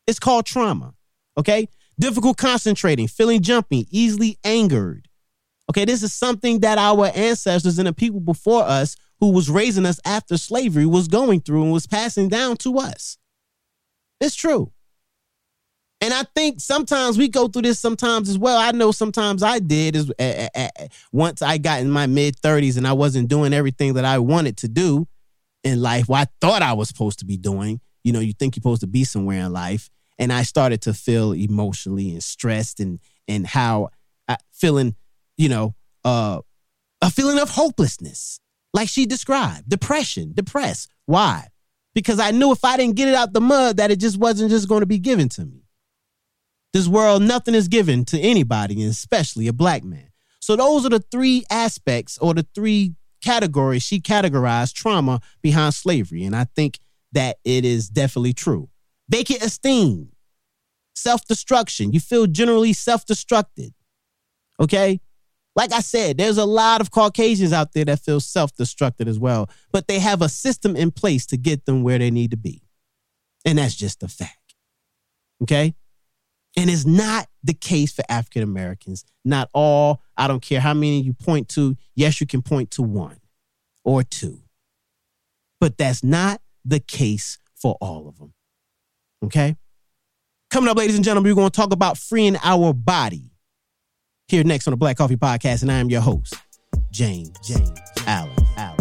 It's 0.07 0.19
called 0.19 0.45
trauma. 0.45 0.95
Okay. 1.39 1.69
Difficult 1.99 2.37
concentrating, 2.37 3.09
feeling 3.09 3.41
jumpy, 3.41 3.87
easily 3.91 4.39
angered. 4.45 5.09
Okay. 5.73 5.87
This 5.87 6.03
is 6.03 6.13
something 6.13 6.61
that 6.61 6.77
our 6.77 7.11
ancestors 7.15 7.79
and 7.79 7.89
the 7.89 7.95
people 7.95 8.21
before 8.21 8.63
us 8.63 8.95
who 9.21 9.33
was 9.33 9.49
raising 9.49 9.87
us 9.87 9.99
after 10.05 10.37
slavery 10.37 10.85
was 10.85 11.09
going 11.09 11.41
through 11.41 11.63
and 11.63 11.73
was 11.73 11.87
passing 11.87 12.29
down 12.29 12.59
to 12.59 12.77
us. 12.77 13.17
It's 14.21 14.35
true. 14.35 14.71
And 16.03 16.13
I 16.13 16.25
think 16.35 16.61
sometimes 16.61 17.17
we 17.17 17.29
go 17.29 17.49
through 17.49 17.63
this 17.63 17.81
sometimes 17.81 18.29
as 18.29 18.37
well. 18.37 18.59
I 18.59 18.73
know 18.73 18.93
sometimes 18.93 19.43
I 19.43 19.61
did 19.61 19.97
is 19.97 20.11
uh, 20.19 20.49
uh, 20.55 20.69
uh, 20.79 20.89
once 21.11 21.41
I 21.41 21.57
got 21.57 21.81
in 21.81 21.91
my 21.91 22.07
mid 22.07 22.37
30s 22.37 22.77
and 22.77 22.87
I 22.87 22.93
wasn't 22.93 23.29
doing 23.29 23.55
everything 23.55 23.95
that 23.95 24.05
I 24.05 24.19
wanted 24.19 24.59
to 24.59 24.69
do 24.69 25.09
in 25.65 25.81
life, 25.81 26.07
what 26.07 26.29
I 26.29 26.47
thought 26.47 26.61
I 26.61 26.75
was 26.75 26.89
supposed 26.89 27.21
to 27.21 27.25
be 27.25 27.39
doing. 27.39 27.81
You 28.05 28.13
know, 28.13 28.21
you 28.21 28.35
think 28.35 28.57
you're 28.57 28.61
supposed 28.61 28.83
to 28.83 28.87
be 28.87 29.05
somewhere 29.05 29.47
in 29.47 29.53
life. 29.55 29.89
And 30.19 30.35
I 30.35 30.43
started 30.43 30.83
to 30.83 30.93
feel 30.93 31.33
emotionally 31.33 32.11
and 32.11 32.23
stressed 32.23 32.79
and 32.79 33.01
and 33.27 33.47
how 33.47 33.89
I 34.29 34.37
feeling, 34.53 34.97
you 35.37 35.49
know, 35.49 35.75
uh 36.05 36.41
a 37.03 37.11
feeling 37.11 37.41
of 37.41 37.51
hopelessness, 37.51 38.39
like 38.73 38.89
she 38.89 39.07
described, 39.07 39.69
depression, 39.69 40.33
depressed. 40.35 40.89
Why? 41.07 41.49
Because 41.95 42.21
I 42.21 42.31
knew 42.31 42.53
if 42.53 42.65
I 42.65 42.77
didn't 42.77 42.97
get 42.97 43.09
it 43.09 43.15
out 43.15 43.33
the 43.33 43.41
mud, 43.41 43.77
that 43.77 43.91
it 43.91 43.99
just 43.99 44.19
wasn't 44.19 44.51
just 44.51 44.69
going 44.69 44.81
to 44.81 44.87
be 44.87 44.99
given 44.99 45.29
to 45.31 45.45
me. 45.45 45.65
This 46.73 46.89
world, 46.89 47.23
nothing 47.23 47.55
is 47.55 47.69
given 47.69 48.05
to 48.07 48.19
anybody, 48.19 48.81
and 48.81 48.91
especially 48.91 49.47
a 49.49 49.53
black 49.53 49.85
man. 49.85 50.09
So 50.41 50.57
those 50.57 50.87
are 50.87 50.91
the 50.91 51.01
three 51.01 51.45
aspects 51.51 52.17
or 52.19 52.35
the 52.35 52.47
three 52.55 52.95
categories 53.23 53.83
she 53.83 54.01
categorized 54.01 54.75
trauma 54.75 55.21
behind 55.43 55.75
slavery. 55.75 56.25
And 56.25 56.35
I 56.35 56.45
think 56.57 56.79
that 57.13 57.37
it 57.45 57.65
is 57.65 57.89
definitely 57.89 58.33
true. 58.33 58.71
Vacant 59.09 59.43
esteem, 59.43 60.13
self 60.95 61.27
destruction. 61.27 61.93
You 61.93 62.01
feel 62.01 62.27
generally 62.27 62.73
self 62.73 63.05
destructed. 63.05 63.73
Okay. 64.59 65.01
Like 65.55 65.73
I 65.73 65.81
said, 65.81 66.17
there's 66.17 66.39
a 66.39 66.47
lot 66.47 66.81
of 66.81 66.91
Caucasians 66.91 67.53
out 67.53 67.73
there 67.73 67.85
that 67.85 68.01
feel 68.01 68.21
self 68.21 68.55
destructed 68.55 69.07
as 69.07 69.19
well, 69.19 69.51
but 69.71 69.87
they 69.87 69.99
have 69.99 70.23
a 70.23 70.29
system 70.29 70.77
in 70.77 70.91
place 70.91 71.27
to 71.27 71.37
get 71.37 71.67
them 71.67 71.83
where 71.83 71.99
they 71.99 72.11
need 72.11 72.31
to 72.31 72.37
be. 72.37 72.63
And 73.45 73.59
that's 73.59 73.75
just 73.75 74.03
a 74.03 74.09
fact. 74.09 74.55
Okay. 75.43 75.75
And 76.57 76.71
it's 76.71 76.87
not 76.87 77.29
the 77.43 77.55
case 77.55 77.93
for 77.93 78.05
African 78.09 78.43
Americans. 78.43 79.05
Not 79.25 79.49
all. 79.53 80.03
I 80.17 80.29
don't 80.29 80.43
care 80.43 80.61
how 80.61 80.75
many 80.75 81.01
you 81.01 81.13
point 81.13 81.49
to. 81.51 81.77
Yes, 81.95 82.21
you 82.21 82.27
can 82.27 82.43
point 82.43 82.71
to 82.73 82.83
one 82.83 83.19
or 83.85 84.03
two. 84.03 84.41
But 85.61 85.79
that's 85.79 86.05
not 86.05 86.41
the 86.65 86.81
case 86.81 87.39
for 87.55 87.77
all 87.81 88.09
of 88.09 88.19
them. 88.19 88.35
Okay? 89.25 89.57
Coming 90.51 90.69
up, 90.69 90.77
ladies 90.77 90.97
and 90.97 91.05
gentlemen, 91.05 91.31
we're 91.31 91.37
going 91.37 91.51
to 91.51 91.57
talk 91.57 91.73
about 91.73 91.97
freeing 91.97 92.37
our 92.43 92.73
body. 92.73 93.32
Here 94.33 94.43
next 94.45 94.67
on 94.67 94.71
the 94.71 94.79
Black 94.79 94.97
Coffee 94.97 95.19
Podcast, 95.19 95.61
and 95.61 95.71
I 95.71 95.75
am 95.75 95.91
your 95.91 96.01
host, 96.01 96.35
James 96.91 97.39
James 97.45 97.79
Allen. 98.07 98.33
Allen. 98.57 98.79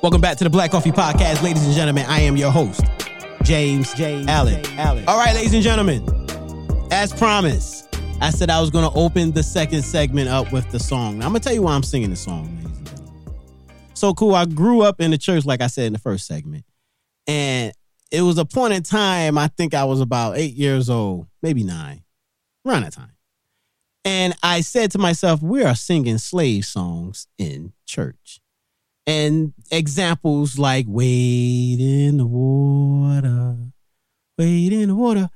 Welcome 0.00 0.20
back 0.20 0.36
to 0.36 0.44
the 0.44 0.50
Black 0.50 0.70
Coffee 0.70 0.92
Podcast, 0.92 1.42
ladies 1.42 1.66
and 1.66 1.74
gentlemen. 1.74 2.06
I 2.06 2.20
am 2.20 2.36
your 2.36 2.52
host, 2.52 2.82
James 3.42 3.92
James 3.94 4.28
Allen. 4.28 4.64
Allen. 4.78 5.02
All 5.08 5.18
right, 5.18 5.34
ladies 5.34 5.52
and 5.52 5.64
gentlemen, 5.64 6.06
as 6.92 7.12
promised, 7.12 7.77
I 8.20 8.30
said 8.30 8.50
I 8.50 8.60
was 8.60 8.70
going 8.70 8.90
to 8.90 8.96
open 8.98 9.30
the 9.30 9.44
second 9.44 9.82
segment 9.82 10.28
up 10.28 10.50
with 10.52 10.68
the 10.72 10.80
song. 10.80 11.18
Now, 11.18 11.26
I'm 11.26 11.32
going 11.32 11.40
to 11.40 11.44
tell 11.48 11.54
you 11.54 11.62
why 11.62 11.74
I'm 11.74 11.84
singing 11.84 12.10
the 12.10 12.16
song, 12.16 12.56
ladies 12.56 12.78
and 12.78 12.86
gentlemen. 12.86 13.14
So 13.94 14.12
cool. 14.12 14.34
I 14.34 14.44
grew 14.44 14.82
up 14.82 15.00
in 15.00 15.12
the 15.12 15.18
church, 15.18 15.44
like 15.44 15.60
I 15.60 15.68
said 15.68 15.86
in 15.86 15.92
the 15.92 16.00
first 16.00 16.26
segment, 16.26 16.64
and 17.28 17.72
it 18.10 18.22
was 18.22 18.38
a 18.38 18.44
point 18.44 18.74
in 18.74 18.82
time. 18.82 19.38
I 19.38 19.46
think 19.46 19.72
I 19.72 19.84
was 19.84 20.00
about 20.00 20.36
eight 20.36 20.54
years 20.54 20.90
old, 20.90 21.28
maybe 21.42 21.62
nine, 21.62 22.02
around 22.66 22.82
that 22.82 22.92
time. 22.92 23.12
And 24.04 24.34
I 24.42 24.62
said 24.62 24.90
to 24.92 24.98
myself, 24.98 25.40
we 25.40 25.62
are 25.62 25.76
singing 25.76 26.18
slave 26.18 26.64
songs 26.64 27.28
in 27.38 27.72
church 27.86 28.40
and 29.06 29.52
examples 29.70 30.58
like 30.58 30.86
wade 30.88 31.80
in 31.80 32.16
the 32.16 32.26
water, 32.26 33.56
wade 34.36 34.72
in 34.72 34.88
the 34.88 34.94
water, 34.94 35.30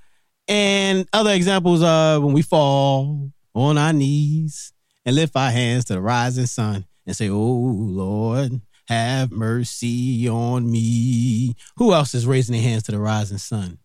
and 0.49 1.09
other 1.13 1.33
examples 1.33 1.83
are 1.83 2.21
when 2.21 2.33
we 2.33 2.43
fall 2.43 3.33
on 3.55 3.79
our 3.79 3.93
knees 3.93 4.73
and 5.05 5.17
lift 5.17 5.37
our 5.37 5.51
hands 5.51 5.85
to 5.87 5.95
the 5.95 6.01
rising 6.01 6.47
sun 6.47 6.87
and 7.07 7.17
say, 7.17 7.29
"Oh 7.29 7.37
Lord, 7.37 8.61
have 8.89 9.31
mercy 9.31 10.29
on 10.29 10.71
me." 10.71 11.55
Who 11.77 11.93
else 11.93 12.15
is 12.15 12.27
raising 12.27 12.55
their 12.55 12.63
hands 12.63 12.85
to 12.85 12.93
the 12.93 12.99
rising 12.99 13.39
sun 13.39 13.79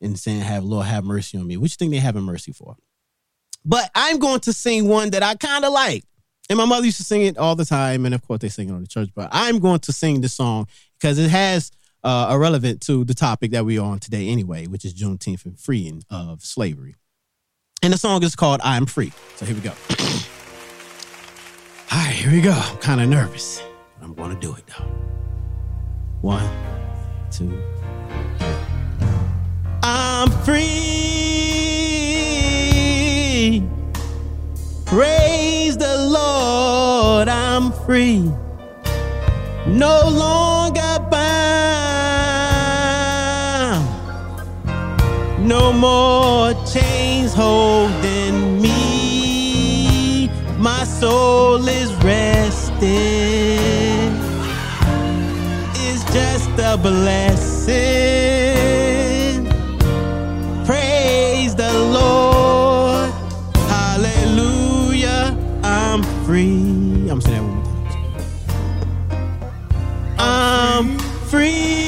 and 0.00 0.18
saying, 0.18 0.40
"Have 0.40 0.64
Lord, 0.64 0.86
have 0.86 1.04
mercy 1.04 1.38
on 1.38 1.46
me"? 1.46 1.56
What 1.56 1.70
you 1.70 1.76
think 1.76 1.92
they 1.92 1.98
having 1.98 2.22
mercy 2.22 2.52
for? 2.52 2.76
But 3.64 3.90
I'm 3.94 4.18
going 4.18 4.40
to 4.40 4.52
sing 4.52 4.88
one 4.88 5.10
that 5.10 5.22
I 5.22 5.34
kind 5.34 5.64
of 5.64 5.72
like. 5.72 6.04
And 6.50 6.58
my 6.58 6.64
mother 6.64 6.84
used 6.84 6.96
to 6.96 7.04
sing 7.04 7.22
it 7.22 7.38
all 7.38 7.54
the 7.54 7.64
time, 7.64 8.04
and 8.04 8.14
of 8.14 8.26
course 8.26 8.40
they 8.40 8.48
sing 8.48 8.68
it 8.68 8.72
on 8.72 8.82
the 8.82 8.88
church. 8.88 9.10
But 9.14 9.28
I'm 9.32 9.58
going 9.58 9.80
to 9.80 9.92
sing 9.92 10.20
this 10.20 10.34
song 10.34 10.66
because 10.98 11.18
it 11.18 11.30
has 11.30 11.70
uh, 12.04 12.26
a 12.30 12.38
relevant 12.38 12.80
to 12.82 13.04
the 13.04 13.14
topic 13.14 13.52
that 13.52 13.64
we're 13.64 13.80
on 13.82 13.98
today 13.98 14.28
anyway, 14.28 14.66
which 14.66 14.84
is 14.84 14.94
Juneteenth 14.94 15.44
and 15.44 15.58
freeing 15.58 16.02
of 16.10 16.42
slavery. 16.42 16.96
And 17.82 17.92
the 17.92 17.98
song 17.98 18.22
is 18.22 18.36
called 18.36 18.60
"I'm 18.62 18.86
Free." 18.86 19.12
So 19.36 19.44
here 19.46 19.54
we 19.54 19.60
go. 19.60 19.72
all 21.90 21.98
right, 21.98 22.14
here 22.14 22.32
we 22.32 22.40
go. 22.40 22.52
I'm 22.52 22.76
kind 22.78 23.00
of 23.00 23.08
nervous. 23.08 23.62
I'm 24.00 24.14
going 24.14 24.34
to 24.34 24.40
do 24.40 24.54
it 24.54 24.66
though. 24.66 24.84
One, 26.20 26.48
two, 27.30 27.50
three. 28.38 28.46
I'm 29.82 30.30
free. 30.44 30.92
Praise 34.86 35.76
the 35.78 35.96
Lord, 36.06 37.26
I'm 37.28 37.72
free. 37.72 38.30
No 39.66 40.06
longer 40.06 40.98
no 45.52 45.70
more 45.70 46.54
chains 46.64 47.34
holding 47.34 48.62
me. 48.62 50.30
My 50.56 50.84
soul 50.84 51.68
is 51.68 51.92
resting. 51.96 52.90
It's 55.84 56.04
just 56.18 56.50
a 56.70 56.78
blessing. 56.78 57.74
Praise 60.64 61.54
the 61.54 61.72
Lord. 61.98 63.10
Hallelujah. 63.76 65.36
I'm 65.62 66.02
free. 66.24 67.10
I'm 67.10 67.20
saying 67.20 67.46
that 67.46 67.56
one 67.58 67.76
more 67.76 67.90
time. 67.90 69.28
I'm 70.18 70.98
free. 71.30 71.81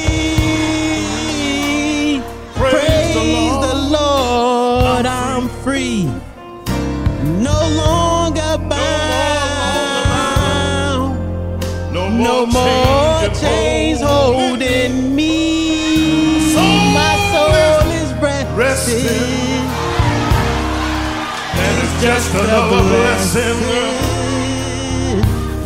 Another 22.34 22.82
blessing. 22.88 23.58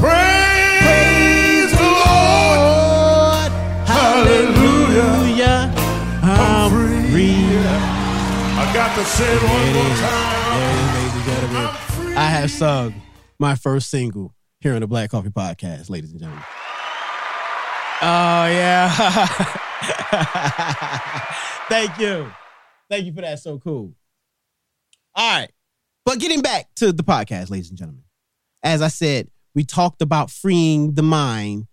Praise 0.00 1.72
the 1.72 1.90
Lord. 2.04 3.50
Hallelujah. 3.87 5.72
I'm 6.22 6.70
free. 7.11 7.35
I 8.61 8.62
got 8.74 8.94
to 8.96 9.04
say 9.04 9.35
it 9.35 9.42
one 9.42 9.72
more 9.74 9.96
time. 9.96 10.59
There 10.59 10.70
it 10.70 10.85
is, 10.85 10.90
ladies 10.94 11.14
and 11.14 11.24
gentlemen. 11.24 11.66
I 12.18 12.28
have 12.28 12.50
sung 12.50 12.94
my 13.38 13.54
first 13.54 13.88
single 13.90 14.35
here 14.61 14.74
on 14.74 14.81
the 14.81 14.87
Black 14.87 15.11
Coffee 15.11 15.31
Podcast, 15.31 15.88
ladies 15.90 16.11
and 16.11 16.20
gentlemen. 16.20 16.44
Oh 18.00 18.46
yeah. 18.46 18.88
Thank 21.68 21.98
you. 21.98 22.31
Thank 22.88 23.07
you 23.07 23.12
for 23.12 23.22
that. 23.22 23.40
So 23.40 23.59
cool. 23.59 23.92
All 25.14 25.38
right. 25.40 25.50
But 26.09 26.21
getting 26.21 26.40
back 26.40 26.75
to 26.77 26.90
the 26.90 27.03
podcast, 27.03 27.51
ladies 27.51 27.68
and 27.68 27.77
gentlemen. 27.77 28.05
As 28.62 28.81
I 28.81 28.88
said, 28.88 29.29
we 29.55 29.62
talked 29.62 30.01
about 30.01 30.31
freeing 30.31 30.94
the 30.94 31.03
mind 31.03 31.66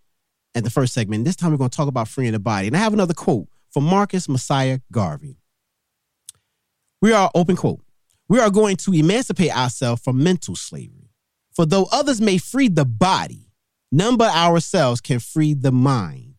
at 0.53 0.65
the 0.65 0.69
first 0.69 0.93
segment. 0.93 1.23
This 1.23 1.37
time 1.37 1.51
we're 1.51 1.57
going 1.57 1.69
to 1.69 1.77
talk 1.77 1.87
about 1.87 2.09
freeing 2.09 2.33
the 2.33 2.39
body. 2.39 2.67
And 2.67 2.75
I 2.75 2.79
have 2.79 2.91
another 2.91 3.13
quote 3.13 3.47
from 3.71 3.85
Marcus 3.85 4.27
Mosiah 4.27 4.79
Garvey. 4.91 5.37
We 7.01 7.13
are 7.13 7.31
open 7.33 7.55
quote. 7.55 7.79
We 8.27 8.41
are 8.41 8.49
going 8.49 8.75
to 8.75 8.91
emancipate 8.91 9.55
ourselves 9.55 10.01
from 10.01 10.21
mental 10.21 10.57
slavery. 10.57 11.11
For 11.55 11.65
though 11.65 11.87
others 11.93 12.19
may 12.19 12.37
free 12.37 12.67
the 12.67 12.83
body, 12.83 13.53
none 13.89 14.17
but 14.17 14.35
ourselves 14.35 14.99
can 14.99 15.19
free 15.19 15.53
the 15.53 15.71
mind. 15.71 16.33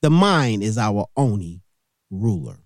The 0.00 0.08
mind 0.08 0.62
is 0.62 0.78
our 0.78 1.04
only 1.14 1.60
ruler. 2.08 2.60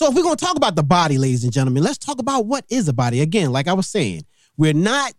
So 0.00 0.08
if 0.08 0.14
we're 0.14 0.22
going 0.22 0.36
to 0.36 0.42
talk 0.42 0.56
about 0.56 0.76
the 0.76 0.82
body, 0.82 1.18
ladies 1.18 1.44
and 1.44 1.52
gentlemen, 1.52 1.82
let's 1.82 1.98
talk 1.98 2.20
about 2.20 2.46
what 2.46 2.64
is 2.70 2.88
a 2.88 2.92
body. 2.94 3.20
Again, 3.20 3.52
like 3.52 3.68
I 3.68 3.74
was 3.74 3.86
saying, 3.86 4.24
we're 4.56 4.72
not 4.72 5.12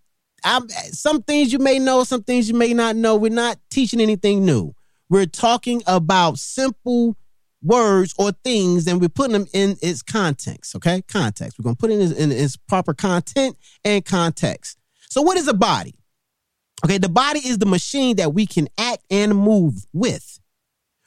I'm, 0.44 0.68
some 0.70 1.22
things 1.22 1.54
you 1.54 1.60
may 1.60 1.78
know, 1.78 2.04
some 2.04 2.24
things 2.24 2.50
you 2.50 2.56
may 2.56 2.74
not 2.74 2.96
know. 2.96 3.16
We're 3.16 3.30
not 3.30 3.60
teaching 3.70 4.02
anything 4.02 4.44
new. 4.44 4.74
We're 5.08 5.28
talking 5.28 5.84
about 5.86 6.40
simple 6.40 7.16
words 7.62 8.16
or 8.18 8.32
things 8.32 8.88
and 8.88 9.00
we're 9.00 9.10
putting 9.10 9.34
them 9.34 9.46
in 9.54 9.78
its 9.84 10.02
context, 10.02 10.76
okay? 10.78 11.04
Context. 11.04 11.60
We're 11.60 11.66
going 11.66 11.76
to 11.76 11.80
put 11.80 11.92
it 11.92 12.02
in, 12.02 12.14
in 12.14 12.32
its 12.32 12.58
proper 12.58 12.96
content 12.96 13.58
and 13.86 14.04
context. 14.04 14.80
So 15.12 15.22
what 15.22 15.38
is 15.38 15.48
a 15.48 15.54
body? 15.54 15.94
Okay, 16.84 16.98
the 16.98 17.08
body 17.08 17.42
is 17.42 17.60
the 17.60 17.68
machine 17.68 18.16
that 18.16 18.34
we 18.34 18.48
can 18.48 18.68
act 18.80 19.04
and 19.12 19.38
move 19.38 19.86
with, 19.94 20.40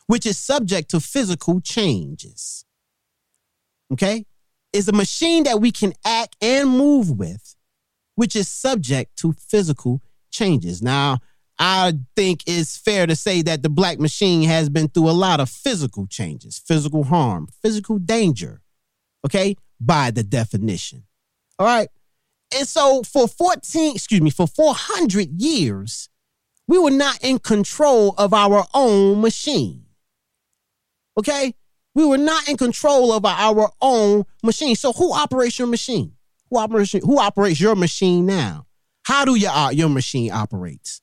which 0.07 0.27
is 0.27 0.39
subject 0.39 0.91
to 0.91 1.01
physical 1.01 1.61
changes. 1.61 2.64
Okay? 3.93 4.25
Is 4.73 4.89
a 4.89 4.93
machine 4.93 5.45
that 5.45 5.61
we 5.61 5.71
can 5.71 5.93
act 6.05 6.37
and 6.41 6.69
move 6.69 7.11
with, 7.11 7.55
which 8.17 8.35
is 8.35 8.49
subject 8.49 9.17
to 9.19 9.33
physical 9.33 10.03
changes. 10.31 10.83
Now, 10.83 11.19
I 11.59 11.95
think 12.17 12.43
it's 12.47 12.77
fair 12.77 13.07
to 13.07 13.15
say 13.15 13.43
that 13.43 13.63
the 13.63 13.69
black 13.69 14.01
machine 14.01 14.43
has 14.49 14.69
been 14.69 14.89
through 14.89 15.09
a 15.09 15.13
lot 15.13 15.39
of 15.39 15.49
physical 15.49 16.07
changes, 16.07 16.59
physical 16.59 17.05
harm, 17.05 17.49
physical 17.63 17.99
danger, 17.99 18.61
okay, 19.25 19.57
by 19.81 20.11
the 20.11 20.25
definition. 20.25 21.05
All 21.59 21.67
right. 21.67 21.89
And 22.57 22.67
so 22.67 23.03
for 23.03 23.29
14, 23.29 23.95
excuse 23.95 24.21
me, 24.21 24.31
for 24.31 24.47
400 24.47 25.41
years, 25.41 26.09
we 26.67 26.79
were 26.79 26.91
not 26.91 27.23
in 27.23 27.39
control 27.39 28.15
of 28.19 28.35
our 28.35 28.65
own 28.75 29.21
machine. 29.21 29.85
Okay? 31.19 31.55
We 31.95 32.05
were 32.05 32.19
not 32.19 32.49
in 32.49 32.57
control 32.57 33.13
of 33.13 33.25
our 33.25 33.71
own 33.81 34.25
machine. 34.43 34.75
So 34.77 34.93
who 34.93 35.13
operates 35.13 35.59
your 35.59 35.69
machine? 35.69 36.13
Who 36.51 36.59
operates, 36.59 36.93
who 36.93 37.19
operates 37.19 37.61
your 37.61 37.77
machine 37.77 38.27
now? 38.27 38.67
How 39.05 39.25
do 39.25 39.35
your, 39.37 39.51
uh, 39.51 39.71
your 39.71 39.89
machine 39.89 40.33
operates? 40.33 41.01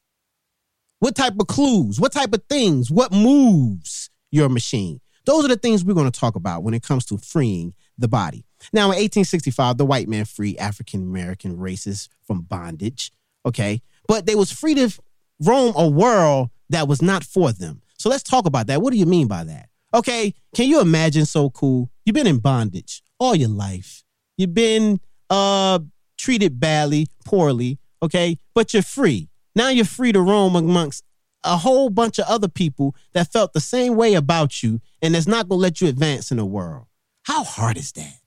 What 1.00 1.16
type 1.16 1.34
of 1.40 1.48
clues? 1.48 2.00
What 2.00 2.12
type 2.12 2.34
of 2.34 2.44
things? 2.50 2.92
What 2.92 3.12
moves 3.12 4.10
your 4.32 4.50
machine? 4.50 5.00
Those 5.26 5.46
are 5.46 5.50
the 5.50 5.56
things 5.56 5.84
we're 5.84 5.94
going 5.94 6.12
to 6.12 6.20
talk 6.20 6.36
about 6.36 6.64
when 6.64 6.74
it 6.74 6.84
comes 6.84 7.06
to 7.06 7.18
freeing 7.18 7.74
the 7.98 8.08
body. 8.08 8.46
Now, 8.74 8.86
in 8.86 8.98
1865, 8.98 9.78
the 9.78 9.86
white 9.86 10.08
man 10.08 10.26
freed 10.26 10.58
African 10.58 11.02
American 11.02 11.58
races 11.58 12.10
from 12.26 12.42
bondage. 12.42 13.12
Okay. 13.46 13.82
But 14.08 14.26
they 14.26 14.36
was 14.36 14.52
free 14.52 14.76
to 14.76 14.92
roam 15.40 15.74
a 15.76 15.88
world 15.88 16.50
that 16.70 16.88
was 16.88 17.02
not 17.02 17.24
for 17.24 17.52
them. 17.52 17.82
So 17.98 18.10
let's 18.10 18.24
talk 18.24 18.46
about 18.46 18.68
that. 18.68 18.82
What 18.82 18.92
do 18.92 19.00
you 19.00 19.06
mean 19.06 19.28
by 19.28 19.44
that? 19.44 19.70
Okay. 19.94 20.34
Can 20.56 20.68
you 20.68 20.82
imagine 20.82 21.26
so 21.26 21.50
cool? 21.50 21.90
You've 22.06 22.14
been 22.14 22.28
in 22.28 22.40
bondage 22.40 23.04
all 23.20 23.36
your 23.36 23.50
life. 23.50 24.04
You've 24.38 24.54
been 24.54 25.00
uh 25.30 25.80
treated 26.18 26.60
badly, 26.60 27.08
poorly, 27.26 27.80
okay? 28.04 28.38
But 28.54 28.74
you're 28.74 28.84
free. 28.84 29.30
Now 29.56 29.70
you're 29.70 29.86
free 29.86 30.12
to 30.12 30.22
roam 30.22 30.56
amongst 30.56 31.04
a 31.44 31.58
whole 31.58 31.90
bunch 31.90 32.20
of 32.20 32.26
other 32.28 32.48
people 32.48 32.96
that 33.14 33.32
felt 33.32 33.54
the 33.54 33.60
same 33.60 33.96
way 33.96 34.14
about 34.14 34.62
you 34.62 34.80
and 35.02 35.16
that's 35.16 35.28
not 35.28 35.50
going 35.50 35.58
to 35.58 35.62
let 35.62 35.82
you 35.82 35.88
advance 35.88 36.32
in 36.32 36.38
the 36.38 36.46
world. 36.46 36.86
How 37.24 37.44
hard 37.44 37.78
is 37.78 37.92
that? 37.94 38.20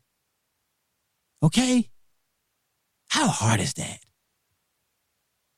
Okay? 1.43 1.89
How 3.09 3.29
hard 3.29 3.61
is 3.61 3.75
that? 3.75 4.01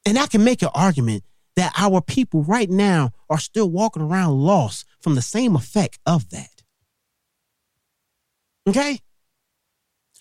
And 0.05 0.19
I 0.19 0.27
can 0.27 0.45
make 0.45 0.63
an 0.63 0.69
argument 0.75 1.25
that 1.57 1.73
our 1.79 2.01
people 2.01 2.43
right 2.43 2.69
now 2.69 3.13
are 3.31 3.39
still 3.39 3.71
walking 3.71 4.03
around 4.03 4.33
lost 4.33 4.85
from 5.07 5.15
the 5.15 5.23
same 5.23 5.55
effect 5.55 6.01
of 6.05 6.29
that. 6.31 6.65
Okay? 8.69 8.99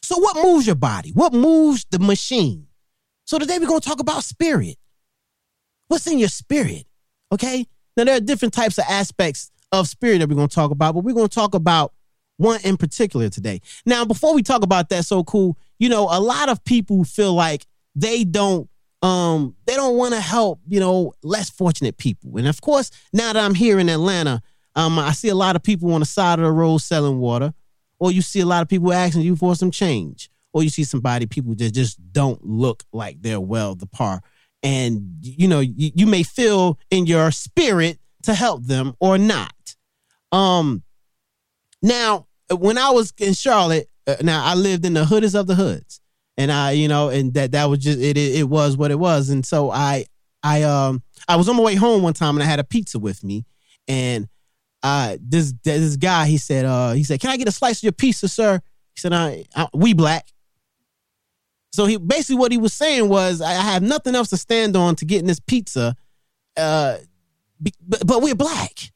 So, 0.04 0.20
what 0.20 0.46
moves 0.46 0.68
your 0.68 0.76
body? 0.76 1.10
What 1.10 1.34
moves 1.34 1.88
the 1.90 1.98
machine? 1.98 2.68
So, 3.24 3.40
today 3.40 3.58
we're 3.58 3.66
going 3.66 3.82
to 3.82 3.90
talk 3.90 4.00
about 4.00 4.24
spirit. 4.24 4.78
What's 5.88 6.06
in 6.06 6.20
your 6.20 6.30
spirit? 6.30 6.86
Okay? 7.32 7.66
Now, 7.98 8.04
there 8.04 8.18
are 8.18 8.20
different 8.20 8.54
types 8.54 8.78
of 8.78 8.84
aspects 8.88 9.50
of 9.72 9.88
spirit 9.88 10.20
that 10.20 10.30
we're 10.30 10.36
going 10.36 10.50
to 10.50 10.56
talk 10.56 10.70
about, 10.70 10.94
but 10.94 11.04
we're 11.04 11.16
going 11.16 11.30
to 11.30 11.34
talk 11.34 11.56
about 11.56 11.92
one 12.38 12.60
in 12.64 12.78
particular 12.78 13.28
today. 13.30 13.62
Now, 13.88 14.06
before 14.06 14.36
we 14.36 14.44
talk 14.44 14.62
about 14.62 14.90
that, 14.90 15.06
so 15.06 15.24
cool, 15.24 15.58
you 15.80 15.90
know, 15.90 16.08
a 16.12 16.22
lot 16.22 16.48
of 16.48 16.64
people 16.64 17.06
feel 17.06 17.34
like 17.34 17.66
they 17.96 18.24
don't 18.24 18.70
um 19.02 19.56
they 19.66 19.76
don't 19.76 19.98
want 19.98 20.14
to 20.14 20.22
help 20.22 20.60
you 20.68 20.80
know 20.80 21.14
less 21.22 21.50
fortunate 21.50 21.98
people 21.98 22.38
and 22.38 22.48
of 22.48 22.62
course 22.62 22.90
now 23.12 23.34
that 23.34 23.44
i'm 23.44 23.54
here 23.54 23.78
in 23.78 23.90
atlanta 23.90 24.42
um 24.76 25.00
i 25.00 25.12
see 25.12 25.30
a 25.30 25.36
lot 25.36 25.56
of 25.56 25.64
people 25.64 25.94
on 25.94 26.00
the 26.00 26.06
side 26.06 26.40
of 26.40 26.46
the 26.46 26.52
road 26.52 26.78
selling 26.80 27.20
water 27.20 27.54
or 28.00 28.12
you 28.12 28.22
see 28.22 28.42
a 28.42 28.46
lot 28.46 28.62
of 28.62 28.68
people 28.68 28.92
asking 28.92 29.22
you 29.22 29.36
for 29.36 29.56
some 29.56 29.72
change 29.72 30.30
or 30.54 30.64
you 30.64 30.70
see 30.70 30.84
somebody 30.84 31.26
people 31.26 31.54
that 31.56 31.72
just 31.74 32.00
don't 32.12 32.46
look 32.46 32.84
like 32.94 33.22
they're 33.22 33.40
well 33.40 33.76
the 33.76 33.86
par 33.86 34.22
and 34.64 35.18
you 35.22 35.48
know 35.48 35.60
you, 35.60 35.92
you 35.96 36.06
may 36.06 36.24
feel 36.24 36.80
in 36.92 37.06
your 37.06 37.32
spirit 37.32 38.00
to 38.24 38.34
help 38.34 38.64
them 38.64 38.94
or 39.00 39.18
not 39.18 39.76
um 40.32 40.84
now 41.82 42.26
when 42.58 42.78
i 42.78 42.90
was 42.90 43.14
in 43.20 43.34
charlotte 43.34 43.90
uh, 44.08 44.16
now 44.22 44.44
i 44.46 44.54
lived 44.54 44.86
in 44.86 44.94
the 44.94 45.06
hoodest 45.06 45.36
of 45.36 45.48
the 45.48 45.56
hoods 45.56 46.02
and 46.38 46.52
I, 46.52 46.72
you 46.72 46.88
know, 46.88 47.10
and 47.10 47.34
that 47.34 47.52
that 47.54 47.66
was 47.66 47.80
just 47.80 48.00
it, 48.00 48.18
it. 48.18 48.36
It 48.36 48.50
was 48.50 48.78
what 48.78 48.92
it 48.92 49.00
was, 49.00 49.30
and 49.30 49.46
so 49.46 49.72
I, 49.72 50.06
I, 50.44 50.64
um, 50.64 51.02
I 51.28 51.36
was 51.38 51.48
on 51.48 51.56
my 51.56 51.64
way 51.64 51.76
home 51.76 52.04
one 52.04 52.14
time, 52.14 52.36
and 52.36 52.44
I 52.44 52.46
had 52.46 52.60
a 52.60 52.64
pizza 52.64 53.00
with 53.00 53.24
me, 53.24 53.46
and 53.88 54.28
uh, 54.86 55.18
this 55.20 55.52
this 55.64 55.96
guy, 55.96 56.28
he 56.28 56.38
said, 56.38 56.64
uh, 56.64 56.92
he 56.92 57.04
said, 57.04 57.20
"Can 57.20 57.32
I 57.32 57.38
get 57.38 57.48
a 57.48 57.52
slice 57.52 57.80
of 57.80 57.84
your 57.84 57.92
pizza, 57.92 58.28
sir?" 58.28 58.62
He 58.94 59.00
said, 59.00 59.14
"I, 59.14 59.46
I 59.56 59.68
we 59.74 59.94
black." 59.94 60.32
So 61.74 61.88
he 61.88 61.98
basically 61.98 62.36
what 62.36 62.52
he 62.52 62.60
was 62.60 62.72
saying 62.72 63.10
was, 63.10 63.42
I 63.42 63.54
have 63.54 63.82
nothing 63.82 64.14
else 64.14 64.30
to 64.30 64.38
stand 64.38 64.76
on 64.76 64.96
to 64.98 65.06
getting 65.06 65.26
this 65.26 65.40
pizza, 65.40 65.96
uh, 66.56 66.98
be, 67.60 67.74
but, 67.82 68.06
but 68.06 68.22
we're 68.22 68.36
black. 68.36 68.92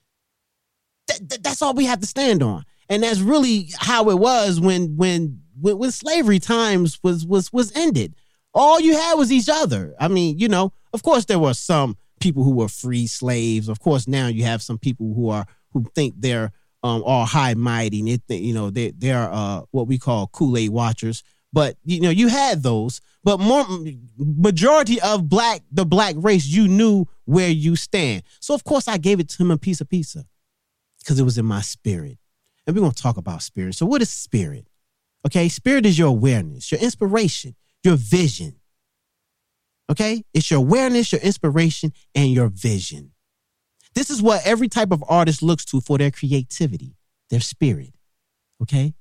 That, 1.08 1.28
that, 1.28 1.44
that's 1.44 1.64
all 1.64 1.74
we 1.74 1.86
have 1.86 2.02
to 2.02 2.08
stand 2.08 2.44
on, 2.44 2.66
and 2.88 3.02
that's 3.02 3.20
really 3.20 3.70
how 3.80 4.12
it 4.12 4.20
was 4.20 4.62
when 4.62 4.96
when 4.96 5.42
when, 5.60 5.80
when 5.80 5.92
slavery 5.92 6.38
times 6.38 7.00
was 7.02 7.26
was 7.26 7.52
was 7.52 7.76
ended. 7.76 8.14
All 8.54 8.80
you 8.80 8.94
had 8.94 9.16
was 9.16 9.32
each 9.32 9.50
other. 9.52 9.96
I 10.00 10.08
mean, 10.08 10.38
you 10.38 10.50
know, 10.50 10.72
of 10.94 11.02
course 11.02 11.26
there 11.26 11.40
were 11.40 11.56
some 11.56 11.98
people 12.20 12.44
who 12.44 12.52
were 12.52 12.68
free 12.68 13.08
slaves. 13.08 13.70
Of 13.70 13.80
course, 13.80 14.08
now 14.08 14.28
you 14.28 14.44
have 14.44 14.62
some 14.62 14.78
people 14.78 15.16
who 15.16 15.30
are 15.30 15.48
who 15.74 15.86
think 15.96 16.16
they're 16.18 16.52
um 16.84 17.04
all 17.04 17.26
high 17.26 17.54
mighty 17.54 18.00
and 18.00 18.22
they 18.28 18.38
you 18.38 18.54
know 18.54 18.70
they 18.70 18.92
they 18.92 19.12
are 19.12 19.30
uh 19.32 19.62
what 19.72 19.88
we 19.88 19.98
call 19.98 20.28
Kool-Aid 20.28 20.70
watchers. 20.70 21.24
but 21.52 21.76
you 21.84 22.00
know, 22.02 22.10
you 22.10 22.28
had 22.28 22.64
those. 22.64 23.02
But 23.24 23.40
more 23.40 23.66
majority 24.18 25.02
of 25.02 25.28
black 25.28 25.62
the 25.72 25.86
black 25.86 26.16
race, 26.18 26.46
you 26.46 26.68
knew 26.68 27.06
where 27.26 27.50
you 27.50 27.76
stand. 27.76 28.24
So 28.40 28.54
of 28.54 28.64
course 28.64 28.88
I 28.88 28.98
gave 28.98 29.20
it 29.20 29.30
to 29.30 29.44
him 29.44 29.52
a 29.52 29.58
piece 29.58 29.82
of 29.82 29.90
pizza 29.90 30.26
because 31.00 31.20
it 31.20 31.24
was 31.24 31.38
in 31.38 31.46
my 31.46 31.62
spirit. 31.62 32.18
And 32.66 32.76
we're 32.76 32.82
gonna 32.82 32.94
talk 32.94 33.18
about 33.18 33.42
spirit. 33.42 33.76
So 33.76 33.86
what 33.86 34.02
is 34.02 34.10
spirit? 34.10 34.68
Okay, 35.26 35.50
spirit 35.50 35.86
is 35.86 36.00
your 36.00 36.08
awareness, 36.08 36.72
your 36.72 36.80
inspiration, 36.80 37.56
your 37.84 37.98
vision. 37.98 38.56
Okay, 39.92 40.24
it's 40.34 40.50
your 40.50 40.60
awareness, 40.60 41.12
your 41.12 41.22
inspiration, 41.22 41.92
and 42.14 42.32
your 42.32 42.48
vision. 42.48 43.12
This 43.96 44.10
is 44.10 44.22
what 44.22 44.46
every 44.46 44.68
type 44.68 44.92
of 44.92 45.04
artist 45.08 45.42
looks 45.42 45.66
to 45.66 45.82
for 45.82 45.98
their 45.98 46.12
creativity, 46.12 46.96
their 47.30 47.40
spirit. 47.40 47.94
Okay, 48.62 48.94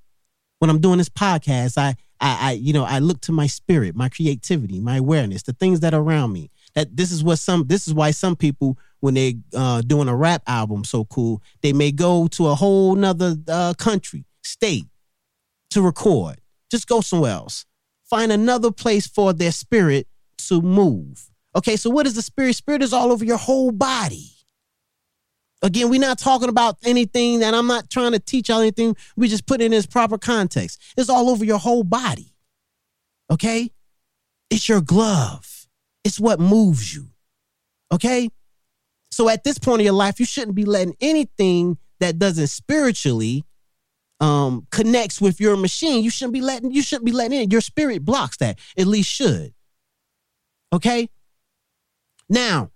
when 0.59 0.71
I'm 0.71 0.81
doing 0.81 0.99
this 0.99 1.09
podcast, 1.09 1.79
I, 1.79 1.97
I, 2.21 2.51
I, 2.51 2.53
you 2.53 2.73
know, 2.73 2.85
I 2.85 2.99
look 2.99 3.21
to 3.23 3.33
my 3.33 3.47
spirit, 3.47 3.95
my 3.95 4.09
creativity, 4.09 4.81
my 4.81 4.97
awareness, 4.97 5.43
the 5.43 5.53
things 5.53 5.81
that 5.81 5.95
are 5.95 6.01
around 6.01 6.33
me. 6.33 6.51
That 6.75 6.97
this 6.97 7.13
is 7.13 7.25
what 7.25 7.39
some, 7.39 7.67
this 7.67 7.89
is 7.89 7.95
why 7.95 8.11
some 8.11 8.37
people, 8.37 8.79
when 9.01 9.15
they 9.15 9.37
uh, 9.55 9.83
doing 9.83 10.09
a 10.09 10.17
rap 10.17 10.43
album, 10.47 10.85
so 10.85 11.05
cool, 11.05 11.43
they 11.63 11.73
may 11.73 11.93
go 11.93 12.27
to 12.29 12.49
a 12.49 12.55
whole 12.55 12.95
nother 12.95 13.37
uh, 13.49 13.75
country, 13.75 14.25
state, 14.43 14.87
to 15.71 15.83
record. 15.83 16.41
Just 16.71 16.87
go 16.87 17.01
somewhere 17.01 17.33
else. 17.33 17.65
Find 18.09 18.33
another 18.33 18.71
place 18.71 19.07
for 19.07 19.33
their 19.33 19.53
spirit 19.53 20.07
to 20.49 20.61
move. 20.61 21.31
Okay, 21.57 21.77
so 21.77 21.91
what 21.91 22.07
is 22.07 22.15
the 22.15 22.23
spirit? 22.23 22.55
Spirit 22.55 22.83
is 22.83 22.93
all 22.93 23.11
over 23.13 23.25
your 23.25 23.39
whole 23.39 23.71
body. 23.71 24.31
Again, 25.63 25.91
we're 25.91 26.01
not 26.01 26.19
talking 26.19 26.49
about 26.49 26.77
anything 26.85 27.41
that 27.41 27.53
I'm 27.53 27.67
not 27.67 27.91
trying 27.91 28.13
to 28.13 28.21
teach 28.21 28.49
y'all 28.49 28.61
anything. 28.61 28.97
We 29.17 29.29
just 29.29 29.47
put 29.47 29.61
it 29.61 29.65
in 29.65 29.73
its 29.73 29.87
proper 29.87 30.17
context. 30.17 30.81
It's 30.97 31.11
all 31.11 31.29
over 31.29 31.45
your 31.45 31.59
whole 31.59 31.83
body. 31.83 32.35
Okay? 33.31 33.73
It's 34.51 34.69
your 34.69 34.81
glove. 34.81 35.67
It's 36.05 36.21
what 36.21 36.39
moves 36.39 36.95
you. 36.95 37.09
Okay? 37.93 38.31
So 39.11 39.29
at 39.29 39.43
this 39.43 39.59
point 39.59 39.81
of 39.81 39.85
your 39.85 39.95
life, 39.95 40.21
you 40.21 40.27
shouldn't 40.27 40.55
be 40.55 40.65
letting 40.65 40.95
anything 41.01 41.79
that 42.01 42.19
doesn't 42.19 42.49
spiritually 42.49 43.45
um 44.21 44.67
connects 44.71 45.21
with 45.21 45.41
your 45.41 45.57
machine. 45.57 46.03
You 46.03 46.11
shouldn't 46.11 46.35
be 46.35 46.41
letting 46.41 46.73
you 46.73 46.83
shouldn't 46.83 47.07
be 47.07 47.13
letting 47.13 47.41
in. 47.41 47.51
Your 47.51 47.61
spirit 47.61 48.05
blocks 48.05 48.37
that. 48.39 48.59
At 48.77 48.87
least 48.87 49.11
should. 49.11 49.55
Okay? 50.73 51.09
Now, 52.29 52.71